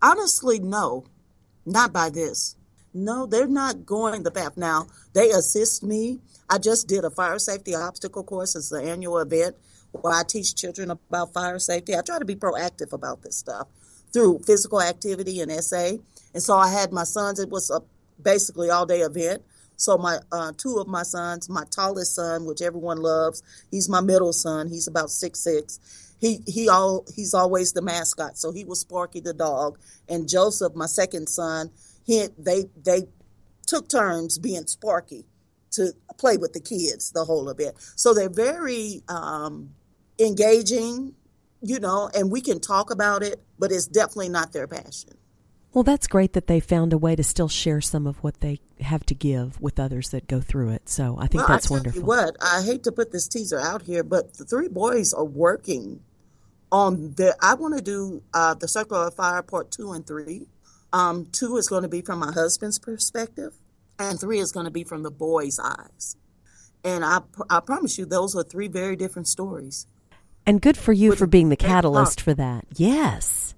Honestly, 0.00 0.60
no, 0.60 1.04
not 1.66 1.92
by 1.92 2.10
this. 2.10 2.54
No, 2.92 3.26
they're 3.26 3.46
not 3.46 3.86
going 3.86 4.22
the 4.24 4.30
path. 4.30 4.56
Now, 4.56 4.86
they 5.12 5.30
assist 5.30 5.82
me. 5.82 6.20
I 6.48 6.58
just 6.58 6.88
did 6.88 7.04
a 7.04 7.10
fire 7.10 7.38
safety 7.38 7.74
obstacle 7.74 8.24
course. 8.24 8.56
It's 8.56 8.72
an 8.72 8.86
annual 8.86 9.18
event 9.18 9.56
where 9.92 10.12
I 10.14 10.22
teach 10.26 10.54
children 10.56 10.90
about 10.90 11.32
fire 11.32 11.58
safety. 11.58 11.94
I 11.96 12.02
try 12.02 12.18
to 12.18 12.24
be 12.24 12.34
proactive 12.36 12.92
about 12.92 13.22
this 13.22 13.36
stuff 13.36 13.68
through 14.12 14.40
physical 14.40 14.82
activity 14.82 15.40
and 15.40 15.52
essay. 15.52 16.00
And 16.34 16.42
so 16.42 16.56
I 16.56 16.70
had 16.70 16.92
my 16.92 17.04
sons, 17.04 17.38
it 17.38 17.48
was 17.48 17.70
a 17.70 17.80
basically 18.22 18.70
all 18.70 18.86
day 18.86 19.00
event. 19.00 19.42
So 19.76 19.96
my 19.96 20.18
uh, 20.30 20.52
two 20.56 20.76
of 20.78 20.88
my 20.88 21.02
sons, 21.02 21.48
my 21.48 21.64
tallest 21.70 22.14
son, 22.14 22.44
which 22.44 22.60
everyone 22.60 22.98
loves, 22.98 23.42
he's 23.70 23.88
my 23.88 24.00
middle 24.02 24.32
son. 24.32 24.68
He's 24.68 24.86
about 24.86 25.10
six 25.10 25.40
six. 25.40 25.80
He 26.20 26.40
he 26.46 26.68
all 26.68 27.06
he's 27.14 27.32
always 27.32 27.72
the 27.72 27.80
mascot. 27.80 28.36
So 28.36 28.52
he 28.52 28.64
was 28.64 28.80
Sparky 28.80 29.20
the 29.20 29.32
dog, 29.32 29.78
and 30.06 30.28
Joseph, 30.28 30.74
my 30.74 30.86
second 30.86 31.28
son, 31.30 31.70
he 32.04 32.28
they 32.38 32.64
they 32.82 33.08
took 33.66 33.88
turns 33.88 34.38
being 34.38 34.66
Sparky 34.66 35.26
to 35.72 35.92
play 36.18 36.36
with 36.36 36.52
the 36.52 36.60
kids 36.60 37.12
the 37.12 37.24
whole 37.24 37.48
of 37.48 37.60
it. 37.60 37.76
So 37.96 38.12
they're 38.12 38.28
very 38.28 39.02
um, 39.08 39.70
engaging, 40.18 41.14
you 41.60 41.78
know, 41.78 42.10
and 42.14 42.30
we 42.30 42.40
can 42.40 42.60
talk 42.60 42.90
about 42.90 43.22
it, 43.22 43.40
but 43.58 43.70
it's 43.70 43.86
definitely 43.86 44.30
not 44.30 44.52
their 44.52 44.66
passion. 44.66 45.16
Well, 45.72 45.84
that's 45.84 46.08
great 46.08 46.32
that 46.32 46.48
they 46.48 46.58
found 46.58 46.92
a 46.92 46.98
way 46.98 47.14
to 47.14 47.22
still 47.22 47.48
share 47.48 47.80
some 47.80 48.06
of 48.06 48.16
what 48.24 48.40
they 48.40 48.60
have 48.80 49.06
to 49.06 49.14
give 49.14 49.60
with 49.60 49.78
others 49.78 50.10
that 50.10 50.26
go 50.26 50.40
through 50.40 50.70
it. 50.70 50.88
So 50.88 51.16
I 51.16 51.28
think 51.28 51.42
well, 51.42 51.48
that's 51.48 51.66
I 51.66 51.68
tell 51.68 51.76
wonderful. 51.76 52.00
You 52.00 52.06
what, 52.06 52.36
I 52.42 52.62
hate 52.62 52.82
to 52.84 52.92
put 52.92 53.12
this 53.12 53.28
teaser 53.28 53.60
out 53.60 53.82
here, 53.82 54.02
but 54.02 54.34
the 54.34 54.44
three 54.44 54.66
boys 54.66 55.12
are 55.14 55.24
working 55.24 56.00
on 56.72 57.14
the. 57.14 57.36
I 57.40 57.54
want 57.54 57.76
to 57.76 57.82
do 57.84 58.22
uh, 58.34 58.54
the 58.54 58.66
Circle 58.66 58.96
of 58.96 59.14
Fire 59.14 59.42
part 59.42 59.70
two 59.70 59.92
and 59.92 60.04
three. 60.04 60.48
Um, 60.92 61.26
two 61.26 61.56
is 61.56 61.68
going 61.68 61.82
to 61.82 61.88
be 61.88 62.02
from 62.02 62.18
my 62.18 62.32
husband's 62.32 62.78
perspective, 62.78 63.54
and 63.98 64.18
three 64.18 64.38
is 64.38 64.52
going 64.52 64.64
to 64.64 64.70
be 64.70 64.84
from 64.84 65.02
the 65.02 65.10
boys' 65.10 65.58
eyes. 65.58 66.16
And 66.82 67.04
I, 67.04 67.20
I 67.48 67.60
promise 67.60 67.98
you, 67.98 68.06
those 68.06 68.34
are 68.34 68.42
three 68.42 68.68
very 68.68 68.96
different 68.96 69.28
stories. 69.28 69.86
And 70.46 70.60
good 70.60 70.76
for 70.76 70.92
you 70.92 71.10
With 71.10 71.18
for 71.18 71.26
being 71.26 71.50
the 71.50 71.56
catalyst 71.56 72.20
for 72.20 72.34
that. 72.34 72.64
Yes. 72.74 73.54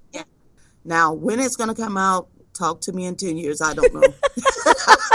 Now, 0.84 1.12
when 1.12 1.38
it's 1.38 1.56
going 1.56 1.68
to 1.68 1.80
come 1.80 1.96
out, 1.96 2.28
talk 2.54 2.80
to 2.82 2.92
me 2.92 3.06
in 3.06 3.16
10 3.16 3.36
years. 3.36 3.60
I 3.60 3.74
don't 3.74 3.94
know. 3.94 4.02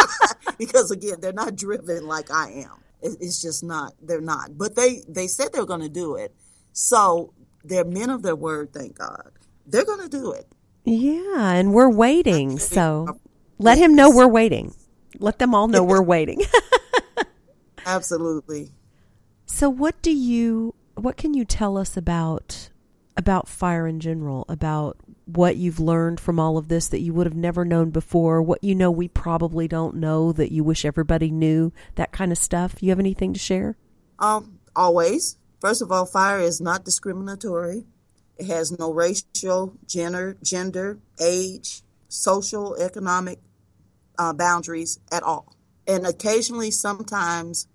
because 0.58 0.92
again, 0.92 1.18
they're 1.20 1.34
not 1.34 1.56
driven 1.56 2.08
like 2.08 2.32
I 2.32 2.50
am. 2.52 2.84
It's 3.02 3.42
just 3.42 3.64
not, 3.64 3.94
they're 4.02 4.22
not. 4.22 4.58
But 4.58 4.76
they, 4.76 5.04
they 5.08 5.28
said 5.28 5.50
they're 5.54 5.66
going 5.66 5.82
to 5.82 5.90
do 5.90 6.16
it. 6.16 6.34
So 6.74 7.34
they're 7.64 7.86
men 7.86 8.10
of 8.10 8.24
their 8.24 8.36
word, 8.36 8.74
thank 8.74 8.98
God. 8.98 9.32
They're 9.66 9.86
going 9.86 10.02
to 10.02 10.10
do 10.10 10.32
it. 10.32 10.48
Yeah, 10.90 11.52
and 11.52 11.74
we're 11.74 11.90
waiting. 11.90 12.60
So 12.60 13.20
let 13.60 13.78
him 13.78 13.94
know 13.94 14.10
we're 14.10 14.26
waiting. 14.26 14.74
Let 15.20 15.38
them 15.38 15.54
all 15.54 15.68
know 15.68 15.84
we're 15.84 16.02
waiting. 16.16 16.42
Absolutely. 17.86 18.72
so 19.46 19.70
what 19.70 20.02
do 20.02 20.12
you 20.12 20.76
what 20.96 21.16
can 21.16 21.34
you 21.34 21.46
tell 21.46 21.78
us 21.78 21.96
about 21.96 22.70
about 23.18 23.50
fire 23.50 23.86
in 23.88 24.00
general, 24.00 24.46
about 24.48 24.98
what 25.26 25.58
you've 25.58 25.80
learned 25.80 26.20
from 26.20 26.40
all 26.40 26.58
of 26.58 26.68
this 26.70 26.88
that 26.88 27.02
you 27.02 27.14
would 27.14 27.26
have 27.26 27.36
never 27.36 27.66
known 27.66 27.90
before, 27.90 28.42
what 28.42 28.64
you 28.64 28.76
know 28.76 28.92
we 28.92 29.08
probably 29.10 29.68
don't 29.68 29.96
know 29.96 30.32
that 30.32 30.52
you 30.54 30.64
wish 30.64 30.86
everybody 30.86 31.32
knew, 31.32 31.74
that 31.96 32.12
kind 32.14 32.32
of 32.32 32.38
stuff. 32.38 32.76
You 32.82 32.90
have 32.90 33.00
anything 33.00 33.34
to 33.34 33.40
share? 33.40 33.76
Um, 34.20 34.60
always. 34.76 35.38
First 35.60 35.82
of 35.82 35.92
all, 35.92 36.06
fire 36.06 36.40
is 36.40 36.62
not 36.62 36.86
discriminatory. 36.86 37.86
It 38.38 38.48
has 38.48 38.78
no 38.78 38.92
racial, 38.92 39.74
gender, 39.88 40.38
gender, 40.44 41.00
age, 41.20 41.82
social, 42.08 42.76
economic 42.76 43.40
uh, 44.18 44.34
boundaries 44.34 45.00
at 45.12 45.24
all. 45.24 45.56
And 45.88 46.06
occasionally, 46.06 46.72
sometimes 46.72 47.68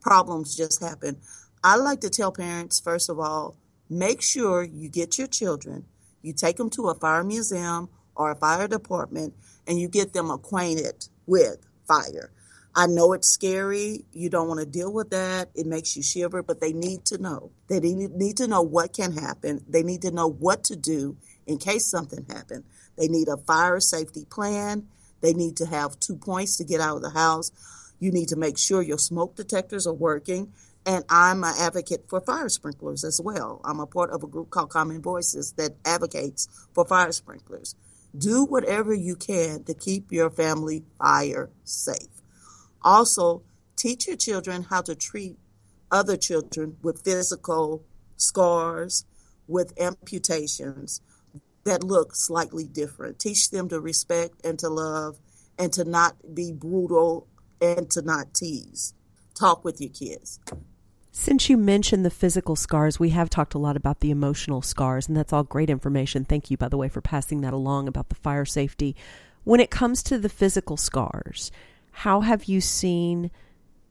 problems 0.00 0.56
just 0.56 0.82
happen. 0.82 1.18
I 1.62 1.76
like 1.76 2.00
to 2.00 2.10
tell 2.10 2.32
parents, 2.32 2.80
first 2.80 3.08
of 3.08 3.18
all, 3.18 3.56
make 3.88 4.22
sure 4.22 4.62
you 4.62 4.88
get 4.88 5.18
your 5.18 5.26
children, 5.26 5.84
you 6.22 6.32
take 6.32 6.56
them 6.56 6.70
to 6.70 6.88
a 6.88 6.94
fire 6.94 7.24
museum 7.24 7.88
or 8.14 8.30
a 8.30 8.36
fire 8.36 8.68
department, 8.68 9.34
and 9.66 9.78
you 9.78 9.88
get 9.88 10.12
them 10.12 10.30
acquainted 10.30 11.08
with 11.26 11.58
fire. 11.86 12.30
I 12.74 12.86
know 12.86 13.12
it's 13.12 13.28
scary. 13.28 14.04
You 14.12 14.30
don't 14.30 14.46
want 14.46 14.60
to 14.60 14.66
deal 14.66 14.92
with 14.92 15.10
that. 15.10 15.50
It 15.54 15.66
makes 15.66 15.96
you 15.96 16.02
shiver, 16.02 16.42
but 16.42 16.60
they 16.60 16.72
need 16.72 17.04
to 17.06 17.18
know. 17.18 17.50
They 17.68 17.80
need 17.80 18.36
to 18.36 18.46
know 18.46 18.62
what 18.62 18.92
can 18.92 19.12
happen. 19.12 19.64
They 19.68 19.82
need 19.82 20.02
to 20.02 20.12
know 20.12 20.28
what 20.28 20.64
to 20.64 20.76
do 20.76 21.16
in 21.46 21.58
case 21.58 21.86
something 21.86 22.26
happened. 22.28 22.64
They 22.96 23.08
need 23.08 23.28
a 23.28 23.36
fire 23.36 23.80
safety 23.80 24.24
plan. 24.24 24.86
They 25.20 25.32
need 25.32 25.56
to 25.56 25.66
have 25.66 25.98
two 25.98 26.16
points 26.16 26.56
to 26.58 26.64
get 26.64 26.80
out 26.80 26.96
of 26.96 27.02
the 27.02 27.10
house. 27.10 27.50
You 27.98 28.12
need 28.12 28.28
to 28.28 28.36
make 28.36 28.56
sure 28.56 28.82
your 28.82 28.98
smoke 28.98 29.34
detectors 29.34 29.86
are 29.86 29.94
working. 29.94 30.52
And 30.86 31.04
I'm 31.10 31.44
an 31.44 31.54
advocate 31.58 32.06
for 32.08 32.20
fire 32.20 32.48
sprinklers 32.48 33.04
as 33.04 33.20
well. 33.22 33.60
I'm 33.64 33.80
a 33.80 33.86
part 33.86 34.10
of 34.10 34.22
a 34.22 34.26
group 34.26 34.50
called 34.50 34.70
Common 34.70 35.02
Voices 35.02 35.52
that 35.58 35.76
advocates 35.84 36.48
for 36.72 36.86
fire 36.86 37.12
sprinklers. 37.12 37.74
Do 38.16 38.44
whatever 38.44 38.94
you 38.94 39.16
can 39.16 39.64
to 39.64 39.74
keep 39.74 40.10
your 40.10 40.30
family 40.30 40.84
fire 40.98 41.50
safe. 41.64 42.19
Also, 42.82 43.42
teach 43.76 44.06
your 44.06 44.16
children 44.16 44.64
how 44.64 44.82
to 44.82 44.94
treat 44.94 45.36
other 45.90 46.16
children 46.16 46.76
with 46.82 47.02
physical 47.02 47.84
scars, 48.16 49.04
with 49.46 49.78
amputations 49.80 51.00
that 51.64 51.82
look 51.84 52.14
slightly 52.14 52.64
different. 52.64 53.18
Teach 53.18 53.50
them 53.50 53.68
to 53.68 53.80
respect 53.80 54.44
and 54.44 54.58
to 54.58 54.68
love 54.68 55.18
and 55.58 55.72
to 55.72 55.84
not 55.84 56.34
be 56.34 56.52
brutal 56.52 57.26
and 57.60 57.90
to 57.90 58.02
not 58.02 58.32
tease. 58.32 58.94
Talk 59.34 59.64
with 59.64 59.80
your 59.80 59.90
kids. 59.90 60.40
Since 61.12 61.50
you 61.50 61.56
mentioned 61.56 62.04
the 62.04 62.10
physical 62.10 62.56
scars, 62.56 63.00
we 63.00 63.10
have 63.10 63.28
talked 63.28 63.54
a 63.54 63.58
lot 63.58 63.76
about 63.76 64.00
the 64.00 64.10
emotional 64.10 64.62
scars, 64.62 65.08
and 65.08 65.16
that's 65.16 65.32
all 65.32 65.42
great 65.42 65.68
information. 65.68 66.24
Thank 66.24 66.50
you, 66.50 66.56
by 66.56 66.68
the 66.68 66.76
way, 66.76 66.88
for 66.88 67.00
passing 67.00 67.40
that 67.40 67.52
along 67.52 67.88
about 67.88 68.08
the 68.08 68.14
fire 68.14 68.44
safety. 68.44 68.94
When 69.42 69.60
it 69.60 69.70
comes 69.70 70.02
to 70.04 70.18
the 70.18 70.28
physical 70.28 70.76
scars, 70.76 71.50
how 72.00 72.22
have 72.22 72.44
you 72.44 72.62
seen 72.62 73.30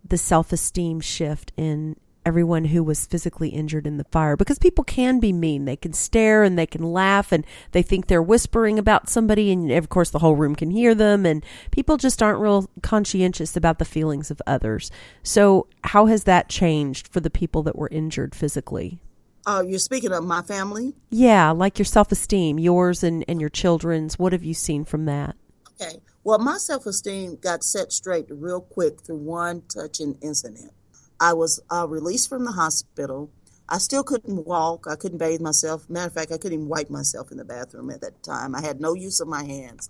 the 0.03 0.17
self 0.17 0.51
esteem 0.51 0.99
shift 0.99 1.51
in 1.55 1.95
everyone 2.25 2.65
who 2.65 2.83
was 2.83 3.05
physically 3.05 3.49
injured 3.49 3.85
in 3.85 3.97
the 3.97 4.03
fire 4.05 4.35
because 4.35 4.57
people 4.57 4.83
can 4.83 5.19
be 5.19 5.31
mean. 5.31 5.65
They 5.65 5.75
can 5.75 5.93
stare 5.93 6.43
and 6.43 6.57
they 6.57 6.65
can 6.65 6.81
laugh 6.81 7.31
and 7.31 7.45
they 7.71 7.83
think 7.83 8.07
they're 8.07 8.21
whispering 8.21 8.79
about 8.79 9.09
somebody 9.09 9.51
and 9.51 9.71
of 9.71 9.89
course 9.89 10.09
the 10.09 10.19
whole 10.19 10.35
room 10.35 10.55
can 10.55 10.71
hear 10.71 10.95
them 10.95 11.23
and 11.23 11.45
people 11.69 11.97
just 11.97 12.23
aren't 12.23 12.39
real 12.39 12.67
conscientious 12.81 13.55
about 13.55 13.77
the 13.77 13.85
feelings 13.85 14.31
of 14.31 14.41
others. 14.47 14.89
So 15.21 15.67
how 15.83 16.07
has 16.07 16.23
that 16.23 16.49
changed 16.49 17.07
for 17.07 17.19
the 17.19 17.29
people 17.29 17.61
that 17.63 17.77
were 17.77 17.89
injured 17.91 18.33
physically? 18.33 18.99
Uh, 19.45 19.63
you're 19.65 19.77
speaking 19.77 20.13
of 20.13 20.23
my 20.23 20.41
family? 20.41 20.95
Yeah, 21.11 21.51
like 21.51 21.77
your 21.77 21.85
self 21.85 22.11
esteem, 22.11 22.57
yours 22.57 23.03
and, 23.03 23.23
and 23.27 23.39
your 23.39 23.51
children's. 23.51 24.17
What 24.17 24.33
have 24.33 24.43
you 24.43 24.55
seen 24.55 24.83
from 24.83 25.05
that? 25.05 25.35
Okay. 25.79 25.99
Well, 26.23 26.39
my 26.39 26.57
self 26.57 26.85
esteem 26.85 27.37
got 27.41 27.63
set 27.63 27.91
straight 27.91 28.27
real 28.29 28.61
quick 28.61 29.01
through 29.01 29.17
one 29.17 29.63
touching 29.73 30.17
incident. 30.21 30.71
I 31.19 31.33
was 31.33 31.61
uh, 31.71 31.87
released 31.87 32.29
from 32.29 32.45
the 32.45 32.51
hospital. 32.51 33.31
I 33.67 33.77
still 33.77 34.03
couldn't 34.03 34.45
walk. 34.45 34.85
I 34.89 34.95
couldn't 34.95 35.19
bathe 35.19 35.41
myself. 35.41 35.89
Matter 35.89 36.07
of 36.07 36.13
fact, 36.13 36.31
I 36.31 36.37
couldn't 36.37 36.53
even 36.53 36.67
wipe 36.67 36.89
myself 36.89 37.31
in 37.31 37.37
the 37.37 37.45
bathroom 37.45 37.89
at 37.91 38.01
that 38.01 38.23
time. 38.23 38.55
I 38.55 38.61
had 38.61 38.81
no 38.81 38.93
use 38.93 39.19
of 39.19 39.27
my 39.27 39.43
hands. 39.43 39.89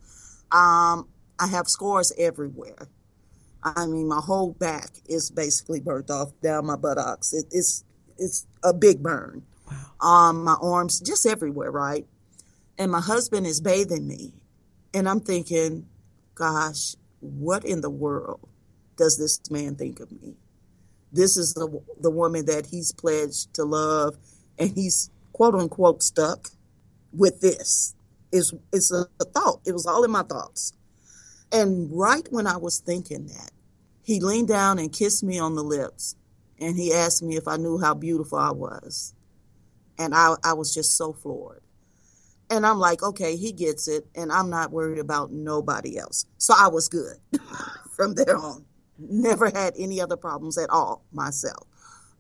Um, 0.51 1.07
I 1.39 1.47
have 1.47 1.67
scars 1.67 2.11
everywhere. 2.17 2.89
I 3.63 3.85
mean, 3.85 4.07
my 4.07 4.21
whole 4.21 4.53
back 4.53 4.91
is 5.07 5.31
basically 5.31 5.81
burnt 5.81 6.09
off 6.09 6.31
down 6.41 6.65
my 6.65 6.75
buttocks. 6.75 7.33
It, 7.33 7.45
it's 7.51 7.83
it's 8.17 8.45
a 8.63 8.73
big 8.73 9.01
burn. 9.01 9.43
Wow. 10.01 10.07
Um, 10.29 10.43
my 10.43 10.55
arms, 10.61 10.99
just 10.99 11.25
everywhere, 11.25 11.71
right? 11.71 12.05
And 12.77 12.91
my 12.91 13.01
husband 13.01 13.45
is 13.45 13.61
bathing 13.61 14.07
me, 14.07 14.33
and 14.93 15.07
I'm 15.07 15.19
thinking, 15.19 15.88
gosh, 16.39 16.95
what 17.21 17.65
in 17.65 17.81
the 17.81 17.91
world 17.91 18.49
does 18.97 19.19
this 19.19 19.41
man 19.51 19.75
think 19.75 20.01
of 20.01 20.11
me? 20.11 20.35
this 21.11 21.37
is 21.37 21.53
the 21.53 21.81
the 22.01 22.11
woman 22.11 22.45
that 22.45 22.67
he's 22.67 22.91
pledged 22.91 23.53
to 23.55 23.63
love, 23.63 24.17
and 24.57 24.71
he's 24.75 25.09
quote 25.33 25.55
unquote 25.55 26.03
stuck 26.03 26.49
with 27.13 27.41
this. 27.41 27.95
Is 28.31 28.53
it's 28.71 28.91
a, 28.91 29.07
a 29.21 29.25
thought. 29.25 29.61
It 29.65 29.73
was 29.73 29.87
all 29.87 30.03
in 30.03 30.11
my 30.11 30.23
thoughts. 30.23 30.73
And 31.51 31.89
right 31.91 32.27
when 32.29 32.45
I 32.45 32.57
was 32.57 32.79
thinking 32.79 33.27
that, 33.27 33.51
he 34.03 34.19
leaned 34.19 34.49
down 34.49 34.77
and 34.77 34.93
kissed 34.93 35.23
me 35.23 35.39
on 35.39 35.55
the 35.55 35.63
lips, 35.63 36.15
and 36.59 36.77
he 36.77 36.93
asked 36.93 37.23
me 37.23 37.37
if 37.37 37.47
I 37.47 37.57
knew 37.57 37.79
how 37.79 37.95
beautiful 37.95 38.37
I 38.37 38.51
was, 38.51 39.15
and 39.97 40.13
I 40.13 40.35
I 40.43 40.53
was 40.53 40.73
just 40.73 40.97
so 40.97 41.13
floored. 41.13 41.61
And 42.49 42.65
I'm 42.65 42.79
like, 42.79 43.03
okay, 43.03 43.35
he 43.35 43.51
gets 43.51 43.87
it, 43.87 44.07
and 44.15 44.31
I'm 44.31 44.49
not 44.49 44.71
worried 44.71 44.99
about 44.99 45.31
nobody 45.31 45.99
else. 45.99 46.25
So 46.37 46.53
I 46.57 46.67
was 46.67 46.89
good 46.89 47.17
from 47.95 48.15
there 48.15 48.35
on 48.35 48.65
never 48.99 49.49
had 49.49 49.73
any 49.77 50.01
other 50.01 50.17
problems 50.17 50.57
at 50.57 50.69
all 50.69 51.05
myself. 51.11 51.67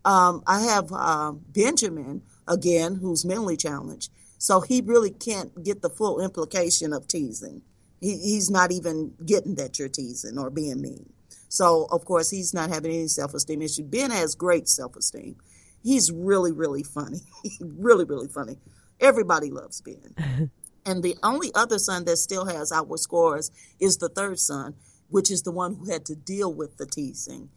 Um, 0.05 0.43
I 0.47 0.61
have 0.61 0.91
uh, 0.91 1.33
Benjamin, 1.33 2.21
again, 2.47 2.95
who's 2.95 3.25
mentally 3.25 3.57
challenged. 3.57 4.11
So 4.37 4.61
he 4.61 4.81
really 4.81 5.11
can't 5.11 5.63
get 5.63 5.81
the 5.81 5.89
full 5.89 6.21
implication 6.21 6.93
of 6.93 7.07
teasing. 7.07 7.61
He, 7.99 8.17
he's 8.17 8.49
not 8.49 8.71
even 8.71 9.13
getting 9.25 9.55
that 9.55 9.77
you're 9.77 9.89
teasing 9.89 10.37
or 10.37 10.49
being 10.49 10.81
mean. 10.81 11.11
So, 11.49 11.87
of 11.91 12.05
course, 12.05 12.29
he's 12.29 12.53
not 12.53 12.69
having 12.69 12.91
any 12.91 13.07
self 13.07 13.33
esteem 13.33 13.61
issue. 13.61 13.83
Ben 13.83 14.11
has 14.11 14.35
great 14.35 14.69
self 14.69 14.95
esteem. 14.95 15.35
He's 15.83 16.11
really, 16.11 16.51
really 16.51 16.83
funny. 16.83 17.21
really, 17.59 18.05
really 18.05 18.27
funny. 18.27 18.57
Everybody 18.99 19.49
loves 19.49 19.81
Ben. 19.81 20.51
and 20.85 21.03
the 21.03 21.15
only 21.23 21.51
other 21.55 21.79
son 21.79 22.05
that 22.05 22.17
still 22.17 22.45
has 22.45 22.71
our 22.71 22.97
scores 22.97 23.51
is 23.79 23.97
the 23.97 24.09
third 24.09 24.39
son, 24.39 24.75
which 25.09 25.31
is 25.31 25.43
the 25.43 25.51
one 25.51 25.75
who 25.75 25.91
had 25.91 26.05
to 26.05 26.15
deal 26.15 26.53
with 26.53 26.77
the 26.77 26.85
teasing. 26.85 27.49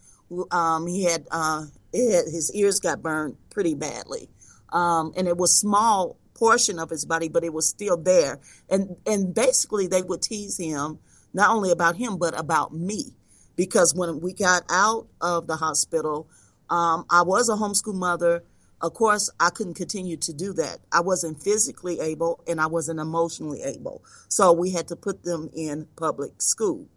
Um, 0.51 0.86
he 0.86 1.05
had, 1.05 1.26
uh, 1.30 1.66
had, 1.93 2.24
his 2.24 2.51
ears 2.55 2.80
got 2.80 3.03
burned 3.03 3.36
pretty 3.51 3.74
badly, 3.74 4.28
um, 4.72 5.12
and 5.16 5.28
it 5.28 5.36
was 5.36 5.59
small 5.59 6.16
portion 6.34 6.78
of 6.78 6.90
his 6.90 7.05
body, 7.05 7.28
but 7.28 7.45
it 7.45 7.53
was 7.53 7.68
still 7.68 7.97
there. 7.97 8.40
And 8.70 8.97
and 9.07 9.34
basically, 9.34 9.86
they 9.86 10.03
would 10.03 10.22
tease 10.22 10.57
him 10.57 10.99
not 11.34 11.51
only 11.51 11.70
about 11.70 11.97
him 11.97 12.16
but 12.16 12.38
about 12.38 12.72
me, 12.72 13.14
because 13.57 13.95
when 13.95 14.20
we 14.20 14.32
got 14.32 14.64
out 14.70 15.07
of 15.20 15.47
the 15.47 15.57
hospital, 15.57 16.28
um, 16.70 17.05
I 17.11 17.22
was 17.22 17.49
a 17.49 17.53
homeschool 17.53 17.95
mother. 17.95 18.43
Of 18.82 18.94
course, 18.94 19.30
I 19.38 19.50
couldn't 19.50 19.74
continue 19.74 20.16
to 20.18 20.32
do 20.32 20.52
that. 20.54 20.78
I 20.90 21.00
wasn't 21.00 21.40
physically 21.40 22.00
able 22.00 22.42
and 22.46 22.60
I 22.60 22.66
wasn't 22.66 22.98
emotionally 23.00 23.62
able. 23.62 24.02
So 24.28 24.52
we 24.52 24.72
had 24.72 24.88
to 24.88 24.96
put 24.96 25.22
them 25.22 25.48
in 25.54 25.86
public 25.96 26.42
school 26.42 26.88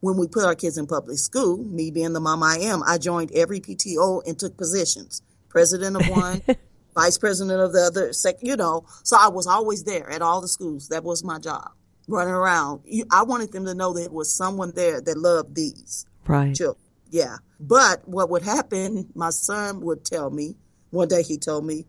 when 0.00 0.16
we 0.16 0.26
put 0.26 0.44
our 0.44 0.54
kids 0.54 0.78
in 0.78 0.86
public 0.86 1.18
school, 1.18 1.58
me 1.58 1.90
being 1.90 2.12
the 2.12 2.20
mom 2.20 2.42
I 2.42 2.56
am, 2.56 2.82
I 2.82 2.98
joined 2.98 3.30
every 3.32 3.60
PTO 3.60 4.26
and 4.26 4.38
took 4.38 4.56
positions. 4.56 5.22
President 5.48 5.96
of 5.96 6.08
one, 6.08 6.42
vice 6.94 7.18
president 7.18 7.60
of 7.60 7.72
the 7.72 7.80
other, 7.80 8.12
sec, 8.12 8.36
you 8.40 8.56
know. 8.56 8.84
So 9.04 9.16
I 9.20 9.28
was 9.28 9.46
always 9.46 9.84
there 9.84 10.10
at 10.10 10.22
all 10.22 10.40
the 10.40 10.48
schools. 10.48 10.88
That 10.88 11.04
was 11.04 11.22
my 11.22 11.38
job, 11.38 11.72
running 12.08 12.34
around. 12.34 12.82
I 13.10 13.22
wanted 13.24 13.52
them 13.52 13.66
to 13.66 13.74
know 13.74 13.92
that 13.92 14.00
there 14.00 14.10
was 14.10 14.34
someone 14.34 14.72
there 14.74 15.00
that 15.00 15.18
loved 15.18 15.54
these 15.54 16.06
right. 16.26 16.54
children. 16.54 16.82
Yeah. 17.10 17.36
But 17.58 18.06
what 18.08 18.30
would 18.30 18.42
happen, 18.42 19.10
my 19.14 19.30
son 19.30 19.80
would 19.82 20.04
tell 20.04 20.30
me, 20.30 20.56
one 20.90 21.08
day 21.08 21.22
he 21.22 21.38
told 21.38 21.64
me, 21.64 21.86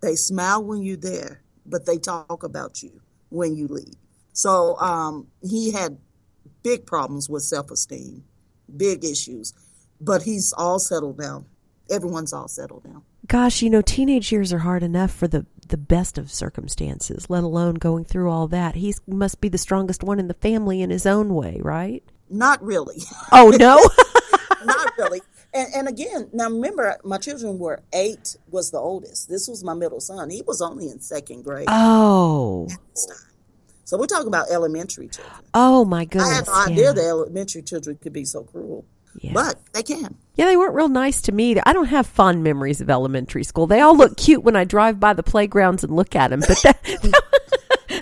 they 0.00 0.14
smile 0.14 0.62
when 0.62 0.82
you're 0.82 0.96
there, 0.96 1.42
but 1.64 1.86
they 1.86 1.98
talk 1.98 2.42
about 2.42 2.82
you 2.82 3.00
when 3.30 3.56
you 3.56 3.66
leave. 3.68 3.94
So 4.32 4.78
um, 4.78 5.28
he 5.42 5.72
had 5.72 5.98
big 6.62 6.84
problems 6.86 7.28
with 7.28 7.42
self 7.42 7.70
esteem, 7.70 8.24
big 8.76 9.04
issues. 9.04 9.54
But 10.00 10.22
he's 10.22 10.52
all 10.52 10.78
settled 10.78 11.18
down. 11.18 11.46
Everyone's 11.90 12.32
all 12.32 12.48
settled 12.48 12.84
down. 12.84 13.02
Gosh, 13.26 13.62
you 13.62 13.70
know, 13.70 13.80
teenage 13.80 14.30
years 14.30 14.52
are 14.52 14.58
hard 14.58 14.82
enough 14.82 15.10
for 15.10 15.26
the 15.26 15.46
the 15.68 15.76
best 15.76 16.18
of 16.18 16.30
circumstances, 16.30 17.28
let 17.28 17.42
alone 17.42 17.74
going 17.74 18.04
through 18.04 18.30
all 18.30 18.46
that. 18.48 18.76
He 18.76 18.94
must 19.06 19.40
be 19.40 19.48
the 19.48 19.58
strongest 19.58 20.02
one 20.02 20.20
in 20.20 20.28
the 20.28 20.34
family 20.34 20.82
in 20.82 20.90
his 20.90 21.06
own 21.06 21.34
way, 21.34 21.60
right? 21.62 22.04
Not 22.28 22.62
really. 22.62 23.02
Oh 23.32 23.50
no, 23.58 23.80
not 24.64 24.92
really. 24.98 25.22
And, 25.56 25.74
and 25.74 25.88
again, 25.88 26.28
now 26.34 26.50
remember, 26.50 26.98
my 27.02 27.16
children 27.16 27.58
were 27.58 27.82
eight 27.94 28.36
was 28.50 28.70
the 28.70 28.78
oldest. 28.78 29.30
This 29.30 29.48
was 29.48 29.64
my 29.64 29.72
middle 29.72 30.00
son. 30.00 30.28
He 30.28 30.42
was 30.42 30.60
only 30.60 30.90
in 30.90 31.00
second 31.00 31.44
grade. 31.44 31.66
Oh. 31.68 32.68
So 33.84 33.96
we're 33.96 34.06
talking 34.06 34.28
about 34.28 34.50
elementary 34.50 35.08
children. 35.08 35.34
Oh 35.54 35.86
my 35.86 36.04
goodness! 36.04 36.28
I 36.30 36.34
had 36.34 36.46
no 36.46 36.52
yeah. 36.52 36.64
idea 36.72 36.92
that 36.92 37.08
elementary 37.08 37.62
children 37.62 37.96
could 38.02 38.12
be 38.12 38.26
so 38.26 38.42
cruel. 38.42 38.84
Yeah. 39.22 39.32
But 39.32 39.58
they 39.72 39.82
can. 39.82 40.14
Yeah, 40.34 40.44
they 40.44 40.58
weren't 40.58 40.74
real 40.74 40.90
nice 40.90 41.22
to 41.22 41.32
me. 41.32 41.58
I 41.64 41.72
don't 41.72 41.86
have 41.86 42.06
fond 42.06 42.42
memories 42.42 42.82
of 42.82 42.90
elementary 42.90 43.44
school. 43.44 43.66
They 43.66 43.80
all 43.80 43.96
look 43.96 44.18
cute 44.18 44.42
when 44.42 44.56
I 44.56 44.64
drive 44.64 45.00
by 45.00 45.14
the 45.14 45.22
playgrounds 45.22 45.82
and 45.84 45.96
look 45.96 46.14
at 46.14 46.28
them, 46.28 46.40
but 46.40 46.60
that, 46.62 46.78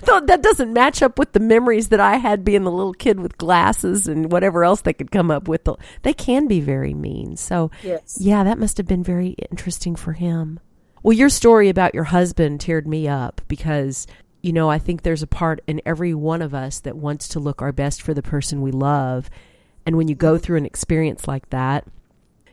that 0.05 0.41
doesn't 0.41 0.73
match 0.73 1.01
up 1.01 1.19
with 1.19 1.33
the 1.33 1.39
memories 1.39 1.89
that 1.89 1.99
I 1.99 2.17
had 2.17 2.43
being 2.43 2.63
the 2.63 2.71
little 2.71 2.93
kid 2.93 3.19
with 3.19 3.37
glasses 3.37 4.07
and 4.07 4.31
whatever 4.31 4.63
else 4.63 4.81
they 4.81 4.93
could 4.93 5.11
come 5.11 5.31
up 5.31 5.47
with. 5.47 5.67
They 6.03 6.13
can 6.13 6.47
be 6.47 6.61
very 6.61 6.93
mean. 6.93 7.37
So, 7.37 7.71
yes. 7.83 8.17
yeah, 8.19 8.43
that 8.43 8.59
must 8.59 8.77
have 8.77 8.87
been 8.87 9.03
very 9.03 9.35
interesting 9.51 9.95
for 9.95 10.13
him. 10.13 10.59
Well, 11.03 11.13
your 11.13 11.29
story 11.29 11.69
about 11.69 11.93
your 11.93 12.05
husband 12.05 12.59
teared 12.59 12.85
me 12.87 13.07
up 13.07 13.41
because, 13.47 14.07
you 14.41 14.53
know, 14.53 14.69
I 14.69 14.79
think 14.79 15.01
there's 15.01 15.23
a 15.23 15.27
part 15.27 15.61
in 15.67 15.81
every 15.85 16.13
one 16.13 16.41
of 16.41 16.53
us 16.53 16.79
that 16.79 16.97
wants 16.97 17.27
to 17.29 17.39
look 17.39 17.61
our 17.61 17.71
best 17.71 18.01
for 18.01 18.13
the 18.13 18.23
person 18.23 18.61
we 18.61 18.71
love. 18.71 19.29
And 19.85 19.97
when 19.97 20.07
you 20.07 20.15
go 20.15 20.37
through 20.37 20.57
an 20.57 20.65
experience 20.65 21.27
like 21.27 21.49
that, 21.51 21.85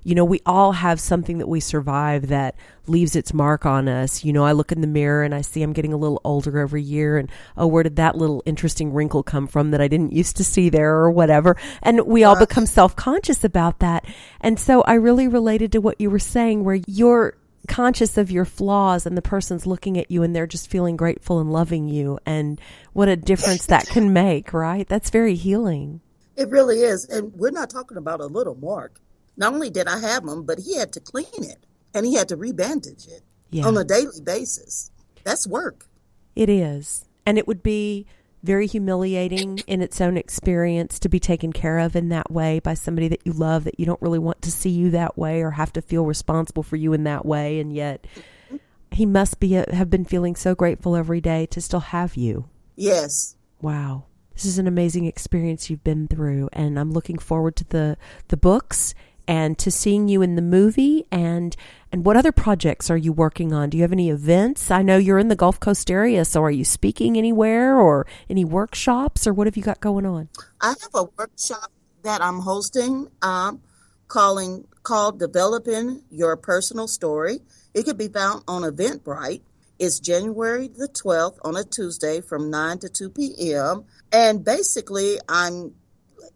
you 0.05 0.15
know, 0.15 0.25
we 0.25 0.41
all 0.45 0.73
have 0.73 1.01
something 1.01 1.39
that 1.39 1.47
we 1.47 1.61
survive 1.61 2.29
that 2.29 2.57
leaves 2.87 3.15
its 3.15 3.33
mark 3.33 3.65
on 3.65 3.89
us. 3.89 4.25
You 4.25 4.33
know, 4.33 4.45
I 4.45 4.53
look 4.53 4.73
in 4.73 4.81
the 4.81 4.87
mirror 4.87 5.23
and 5.23 5.35
I 5.35 5.43
see 5.43 5.63
I'm 5.63 5.73
getting 5.73 5.93
a 5.93 5.97
little 5.97 6.21
older 6.25 6.59
every 6.59 6.83
year 6.83 7.19
and 7.19 7.31
oh, 7.57 7.67
where 7.67 7.83
did 7.83 7.97
that 7.97 8.17
little 8.17 8.43
interesting 8.45 8.93
wrinkle 8.93 9.23
come 9.23 9.47
from 9.47 9.71
that 9.71 9.81
I 9.81 9.89
didn't 9.89 10.13
used 10.13 10.37
to 10.39 10.45
see 10.45 10.69
there 10.69 10.95
or 10.95 11.11
whatever. 11.11 11.57
And 11.83 12.07
we 12.07 12.25
all 12.25 12.39
become 12.39 12.67
self-conscious 12.67 13.45
about 13.45 13.79
that. 13.79 14.05
And 14.41 14.59
so 14.59 14.83
I 14.83 14.95
really 14.95 15.29
related 15.29 15.73
to 15.73 15.81
what 15.81 16.01
you 16.01 16.11
were 16.11 16.19
saying 16.19 16.65
where 16.65 16.81
you're 16.87 17.37
conscious 17.69 18.19
of 18.19 18.31
your 18.31 18.45
flaws 18.45 19.07
and 19.07 19.17
the 19.17 19.23
person's 19.23 19.67
looking 19.67 19.97
at 19.97 20.11
you 20.11 20.25
and 20.25 20.35
they're 20.35 20.49
just 20.49 20.69
feeling 20.69 20.97
grateful 20.97 21.39
and 21.39 21.53
loving 21.53 21.89
you 21.89 22.19
and 22.27 22.61
what 22.93 23.09
a 23.09 23.17
difference 23.17 23.67
that 23.67 23.87
can 23.87 24.13
make, 24.13 24.53
right? 24.53 24.89
That's 24.89 25.11
very 25.11 25.37
healing. 25.37 26.01
It 26.37 26.49
really 26.49 26.81
is. 26.81 27.09
And 27.09 27.33
we're 27.35 27.51
not 27.51 27.71
talking 27.71 27.99
about 27.99 28.21
a 28.21 28.27
little 28.27 28.57
mark. 28.57 28.99
Not 29.37 29.55
only 29.55 29.71
did 29.71 29.89
I 29.89 29.99
have 29.99 30.25
him, 30.25 30.45
but 30.45 30.59
he 30.59 30.77
had 30.77 30.93
to 30.93 31.01
clean 31.01 31.27
it 31.45 31.65
and 31.95 32.07
he 32.07 32.15
had 32.15 32.29
to 32.29 32.37
rebandage 32.37 33.09
it 33.09 33.23
yeah. 33.51 33.67
on 33.67 33.77
a 33.77 33.85
daily 33.85 34.21
basis. 34.23 34.91
That's 35.25 35.47
work. 35.47 35.87
It 36.35 36.49
is. 36.49 37.05
And 37.25 37.39
it 37.39 37.47
would 37.47 37.63
be 37.63 38.07
very 38.43 38.67
humiliating 38.67 39.61
in 39.67 39.81
its 39.81 40.01
own 40.01 40.17
experience 40.17 40.99
to 40.99 41.09
be 41.09 41.21
taken 41.21 41.53
care 41.53 41.79
of 41.79 41.95
in 41.95 42.09
that 42.09 42.31
way 42.31 42.59
by 42.59 42.75
somebody 42.75 43.09
that 43.09 43.25
you 43.25 43.33
love 43.33 43.65
that 43.65 43.79
you 43.79 43.87
don't 43.87 44.03
really 44.03 44.19
want 44.19 44.43
to 44.43 44.51
see 44.51 44.71
you 44.71 44.91
that 44.91 45.17
way 45.17 45.43
or 45.43 45.53
have 45.53 45.73
to 45.73 45.81
feel 45.83 46.05
responsible 46.05 46.63
for 46.63 46.77
you 46.77 46.93
in 46.93 47.05
that 47.05 47.25
way 47.25 47.61
and 47.61 47.73
yet 47.73 48.05
mm-hmm. 48.49 48.57
he 48.91 49.07
must 49.07 49.39
be 49.39 49.55
a, 49.55 49.73
have 49.73 49.91
been 49.91 50.05
feeling 50.05 50.35
so 50.35 50.55
grateful 50.55 50.97
every 50.97 51.21
day 51.21 51.47
to 51.47 51.61
still 51.61 51.81
have 51.81 52.17
you. 52.17 52.49
Yes. 52.75 53.37
Wow. 53.61 54.07
This 54.35 54.45
is 54.45 54.59
an 54.59 54.67
amazing 54.67 55.05
experience 55.05 55.71
you've 55.71 55.85
been 55.85 56.09
through 56.09 56.49
and 56.53 56.81
I'm 56.81 56.91
looking 56.91 57.19
forward 57.19 57.55
to 57.57 57.65
the 57.65 57.97
the 58.27 58.37
books 58.37 58.93
and 59.27 59.59
to 59.59 59.71
seeing 59.71 60.09
you 60.09 60.23
in 60.23 60.37
the 60.37 60.43
movie 60.43 61.07
and 61.11 61.57
and 61.91 62.07
what 62.07 62.17
other 62.17 62.33
projects 62.33 62.91
are 62.91 62.97
you 62.97 63.13
working 63.13 63.53
on? 63.53 63.69
Do 63.69 63.77
you 63.77 63.83
have 63.83 63.93
any 63.93 64.09
events? 64.09 64.71
I 64.71 64.81
know 64.81 64.97
you're 64.97 65.19
in 65.19 65.29
the 65.29 65.37
Gulf 65.37 65.61
Coast 65.61 65.91
area, 65.91 66.25
so 66.25 66.43
are 66.43 66.51
you 66.51 66.65
speaking 66.65 67.19
anywhere 67.19 67.77
or 67.77 68.07
any 68.31 68.47
workshops 68.47 69.27
or 69.27 69.35
what 69.35 69.47
have 69.47 69.57
you 69.57 69.63
got 69.63 69.81
going 69.81 70.07
on? 70.07 70.31
I 70.61 70.69
have 70.69 70.95
a 70.95 71.05
workshop 71.19 71.71
that 72.03 72.23
I'm 72.23 72.41
hosting 72.41 73.09
um, 73.21 73.61
calling 74.09 74.67
called 74.83 75.19
Developing 75.19 76.03
Your 76.11 76.37
Personal 76.37 76.89
Story. 76.89 77.41
It 77.75 77.85
can 77.85 77.97
be 77.97 78.09
found 78.09 78.43
on 78.49 78.63
Eventbrite. 78.63 79.43
It's 79.79 80.01
January 80.01 80.69
the 80.69 80.89
12th 80.89 81.39
on 81.43 81.57
a 81.57 81.65
Tuesday 81.65 82.21
from 82.21 82.51
9 82.51 82.79
to 82.81 82.89
2 82.89 83.11
p.m. 83.11 83.85
And 84.13 84.45
basically, 84.45 85.19
I'm 85.29 85.75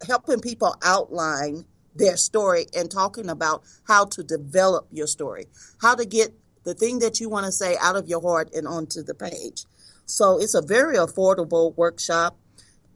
helping 0.06 0.40
people 0.40 0.74
outline 0.82 1.64
their 1.96 2.16
story 2.16 2.66
and 2.76 2.90
talking 2.90 3.28
about 3.28 3.62
how 3.86 4.04
to 4.04 4.22
develop 4.22 4.86
your 4.90 5.06
story, 5.06 5.46
how 5.80 5.94
to 5.94 6.04
get 6.04 6.34
the 6.64 6.74
thing 6.74 6.98
that 6.98 7.20
you 7.20 7.28
want 7.28 7.46
to 7.46 7.52
say 7.52 7.76
out 7.80 7.96
of 7.96 8.08
your 8.08 8.20
heart 8.20 8.52
and 8.54 8.66
onto 8.66 9.02
the 9.02 9.14
page. 9.14 9.64
So 10.04 10.40
it's 10.40 10.54
a 10.54 10.62
very 10.62 10.96
affordable 10.96 11.76
workshop. 11.76 12.36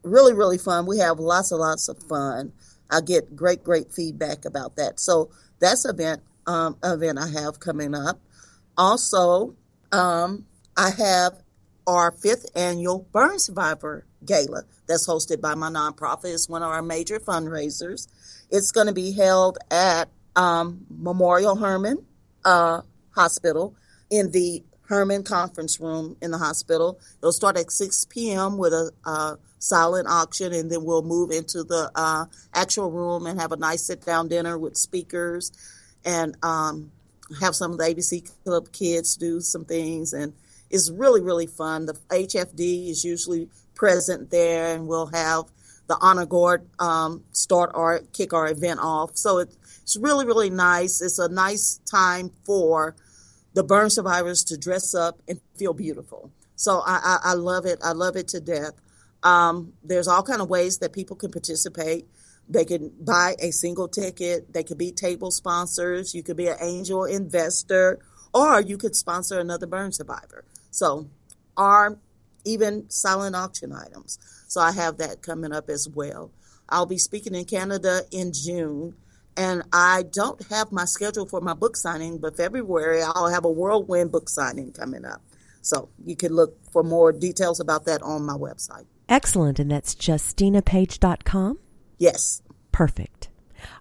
Really, 0.03 0.33
really 0.33 0.57
fun. 0.57 0.85
We 0.85 0.97
have 0.99 1.19
lots 1.19 1.51
and 1.51 1.59
lots 1.59 1.87
of 1.87 2.01
fun. 2.03 2.53
I 2.89 3.01
get 3.01 3.35
great, 3.35 3.63
great 3.63 3.91
feedback 3.93 4.45
about 4.45 4.75
that. 4.75 4.99
So 4.99 5.31
that's 5.59 5.85
event 5.85 6.21
um, 6.47 6.77
event 6.83 7.19
I 7.19 7.29
have 7.29 7.59
coming 7.59 7.93
up. 7.95 8.19
Also, 8.77 9.55
um, 9.91 10.45
I 10.75 10.89
have 10.89 11.41
our 11.87 12.11
fifth 12.11 12.45
annual 12.55 13.07
Burn 13.11 13.39
Survivor 13.39 14.05
Gala 14.25 14.63
that's 14.87 15.07
hosted 15.07 15.41
by 15.41 15.55
my 15.55 15.69
nonprofit. 15.69 16.33
It's 16.33 16.49
one 16.49 16.63
of 16.63 16.69
our 16.69 16.81
major 16.81 17.19
fundraisers. 17.19 18.07
It's 18.51 18.71
going 18.71 18.87
to 18.87 18.93
be 18.93 19.11
held 19.11 19.57
at 19.71 20.09
um, 20.35 20.85
Memorial 20.89 21.55
Hermann 21.55 22.05
uh, 22.45 22.81
Hospital 23.11 23.75
in 24.09 24.31
the 24.31 24.63
Hermann 24.83 25.23
Conference 25.23 25.79
Room 25.79 26.17
in 26.21 26.31
the 26.31 26.37
hospital. 26.37 26.99
It'll 27.19 27.31
start 27.31 27.57
at 27.57 27.71
6 27.71 28.05
p.m. 28.05 28.57
with 28.57 28.73
a 28.73 29.37
silent 29.61 30.07
auction, 30.09 30.51
and 30.53 30.69
then 30.69 30.83
we'll 30.83 31.03
move 31.03 31.31
into 31.31 31.63
the 31.63 31.89
uh, 31.95 32.25
actual 32.53 32.91
room 32.91 33.25
and 33.25 33.39
have 33.39 33.51
a 33.51 33.57
nice 33.57 33.83
sit 33.83 34.05
down 34.05 34.27
dinner 34.27 34.57
with 34.57 34.75
speakers 34.75 35.51
and 36.03 36.35
um, 36.43 36.91
have 37.39 37.55
some 37.55 37.71
of 37.71 37.77
the 37.77 37.85
ABC 37.85 38.29
Club 38.43 38.71
kids 38.73 39.15
do 39.15 39.39
some 39.39 39.63
things. 39.63 40.13
And 40.13 40.33
it's 40.69 40.89
really, 40.89 41.21
really 41.21 41.47
fun. 41.47 41.85
The 41.85 41.93
HFD 42.09 42.89
is 42.89 43.05
usually 43.05 43.47
present 43.75 44.31
there, 44.31 44.75
and 44.75 44.87
we'll 44.87 45.07
have 45.07 45.45
the 45.91 45.97
honor 45.99 46.25
guard 46.25 46.65
um, 46.79 47.25
start 47.33 47.71
our 47.73 47.99
kick 48.13 48.31
our 48.31 48.47
event 48.49 48.79
off. 48.81 49.17
So 49.17 49.39
it, 49.39 49.53
it's 49.83 49.97
really 49.97 50.25
really 50.25 50.49
nice. 50.49 51.01
It's 51.01 51.19
a 51.19 51.27
nice 51.27 51.81
time 51.85 52.31
for 52.45 52.95
the 53.53 53.63
burn 53.63 53.89
survivors 53.89 54.45
to 54.45 54.57
dress 54.57 54.95
up 54.95 55.19
and 55.27 55.41
feel 55.57 55.73
beautiful. 55.73 56.31
So 56.55 56.81
I, 56.85 56.99
I, 57.03 57.31
I 57.31 57.33
love 57.33 57.65
it. 57.65 57.79
I 57.83 57.91
love 57.91 58.15
it 58.15 58.29
to 58.29 58.39
death. 58.39 58.71
Um, 59.21 59.73
there's 59.83 60.07
all 60.07 60.23
kind 60.23 60.41
of 60.41 60.49
ways 60.49 60.77
that 60.77 60.93
people 60.93 61.17
can 61.17 61.29
participate. 61.29 62.07
They 62.47 62.63
can 62.63 62.93
buy 63.01 63.35
a 63.39 63.51
single 63.51 63.89
ticket. 63.89 64.53
They 64.53 64.63
could 64.63 64.77
be 64.77 64.93
table 64.93 65.31
sponsors. 65.31 66.15
You 66.15 66.23
could 66.23 66.37
be 66.37 66.47
an 66.47 66.57
angel 66.61 67.03
investor, 67.03 67.99
or 68.33 68.61
you 68.61 68.77
could 68.77 68.95
sponsor 68.95 69.39
another 69.39 69.67
burn 69.67 69.91
survivor. 69.91 70.45
So, 70.71 71.09
our 71.57 71.97
even 72.45 72.89
silent 72.89 73.35
auction 73.35 73.73
items. 73.73 74.19
So 74.47 74.61
I 74.61 74.71
have 74.71 74.97
that 74.97 75.21
coming 75.21 75.53
up 75.53 75.69
as 75.69 75.87
well. 75.87 76.31
I'll 76.69 76.85
be 76.85 76.97
speaking 76.97 77.35
in 77.35 77.45
Canada 77.45 78.03
in 78.11 78.33
June. 78.33 78.95
And 79.37 79.63
I 79.71 80.03
don't 80.11 80.45
have 80.49 80.71
my 80.71 80.85
schedule 80.85 81.25
for 81.25 81.39
my 81.39 81.53
book 81.53 81.77
signing, 81.77 82.17
but 82.17 82.35
February 82.35 83.01
I'll 83.01 83.29
have 83.29 83.45
a 83.45 83.51
whirlwind 83.51 84.11
book 84.11 84.27
signing 84.27 84.73
coming 84.73 85.05
up. 85.05 85.21
So 85.61 85.89
you 86.03 86.15
can 86.15 86.33
look 86.33 86.57
for 86.71 86.83
more 86.83 87.11
details 87.11 87.59
about 87.59 87.85
that 87.85 88.01
on 88.01 88.25
my 88.25 88.33
website. 88.33 88.85
Excellent. 89.07 89.59
And 89.59 89.71
that's 89.71 89.95
justinapage.com? 89.95 91.59
Yes. 91.97 92.41
Perfect. 92.71 93.30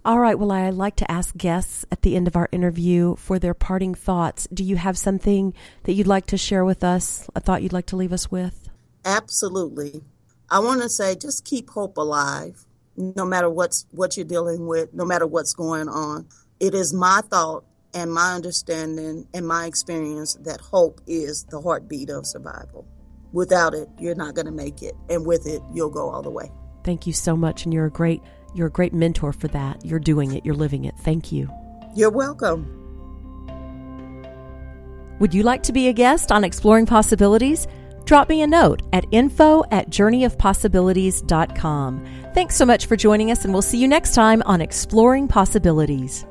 All 0.05 0.18
right. 0.18 0.39
Well, 0.39 0.53
I 0.53 0.70
like 0.70 0.97
to 0.97 1.11
ask 1.11 1.37
guests 1.37 1.85
at 1.91 2.03
the 2.03 2.16
end 2.16 2.26
of 2.26 2.37
our 2.37 2.49
interview 2.53 3.16
for 3.16 3.39
their 3.39 3.55
parting 3.55 3.95
thoughts. 3.95 4.49
Do 4.53 4.64
you 4.64 4.76
have 4.76 4.97
something 4.97 5.55
that 5.85 5.93
you'd 5.93 6.07
like 6.07 6.26
to 6.26 6.37
share 6.37 6.64
with 6.64 6.85
us, 6.85 7.28
a 7.35 7.41
thought 7.41 7.62
you'd 7.62 7.72
like 7.72 7.87
to 7.87 7.97
leave 7.97 8.12
us 8.12 8.31
with? 8.31 8.68
Absolutely. 9.05 10.03
I 10.51 10.59
want 10.59 10.83
to 10.83 10.89
say 10.89 11.14
just 11.14 11.45
keep 11.45 11.70
hope 11.70 11.97
alive 11.97 12.64
no 12.97 13.24
matter 13.24 13.49
what's 13.49 13.87
what 13.93 14.16
you're 14.16 14.26
dealing 14.26 14.66
with, 14.66 14.93
no 14.93 15.05
matter 15.05 15.26
what's 15.26 15.55
going 15.55 15.89
on. 15.89 16.26
It 16.59 16.74
is 16.74 16.93
my 16.93 17.22
thought 17.31 17.64
and 17.95 18.12
my 18.12 18.35
understanding 18.35 19.26
and 19.33 19.47
my 19.47 19.66
experience 19.66 20.35
that 20.43 20.61
hope 20.61 21.01
is 21.07 21.45
the 21.45 21.61
heartbeat 21.61 22.11
of 22.11 22.26
survival. 22.26 22.87
Without 23.33 23.74
it, 23.74 23.89
you're 23.99 24.14
not 24.14 24.35
going 24.35 24.47
to 24.47 24.53
make 24.53 24.83
it, 24.83 24.95
and 25.09 25.24
with 25.24 25.47
it, 25.47 25.62
you'll 25.72 25.91
go 25.91 26.11
all 26.11 26.22
the 26.22 26.31
way. 26.31 26.51
Thank 26.83 27.07
you 27.07 27.12
so 27.12 27.37
much 27.37 27.64
and 27.64 27.74
you're 27.74 27.87
a 27.87 27.91
great 27.91 28.22
you're 28.55 28.68
a 28.68 28.70
great 28.70 28.92
mentor 28.92 29.32
for 29.32 29.48
that. 29.48 29.84
You're 29.84 29.98
doing 29.98 30.32
it, 30.32 30.44
you're 30.44 30.55
living 30.55 30.84
it. 30.84 30.94
Thank 30.98 31.32
you. 31.32 31.51
You're 31.94 32.11
welcome. 32.11 32.76
Would 35.18 35.34
you 35.34 35.42
like 35.42 35.64
to 35.64 35.72
be 35.72 35.88
a 35.88 35.92
guest 35.92 36.30
on 36.32 36.44
Exploring 36.44 36.86
Possibilities? 36.86 37.66
Drop 38.07 38.28
me 38.28 38.42
a 38.42 38.46
note 38.46 38.82
at 38.92 39.07
info 39.12 39.62
at 39.70 39.88
journeyofpossibilities.com. 39.90 42.07
Thanks 42.34 42.57
so 42.57 42.64
much 42.64 42.86
for 42.86 42.96
joining 42.96 43.30
us, 43.30 43.44
and 43.44 43.53
we'll 43.53 43.62
see 43.62 43.78
you 43.78 43.86
next 43.86 44.14
time 44.14 44.42
on 44.46 44.61
Exploring 44.61 45.28
Possibilities. 45.28 46.26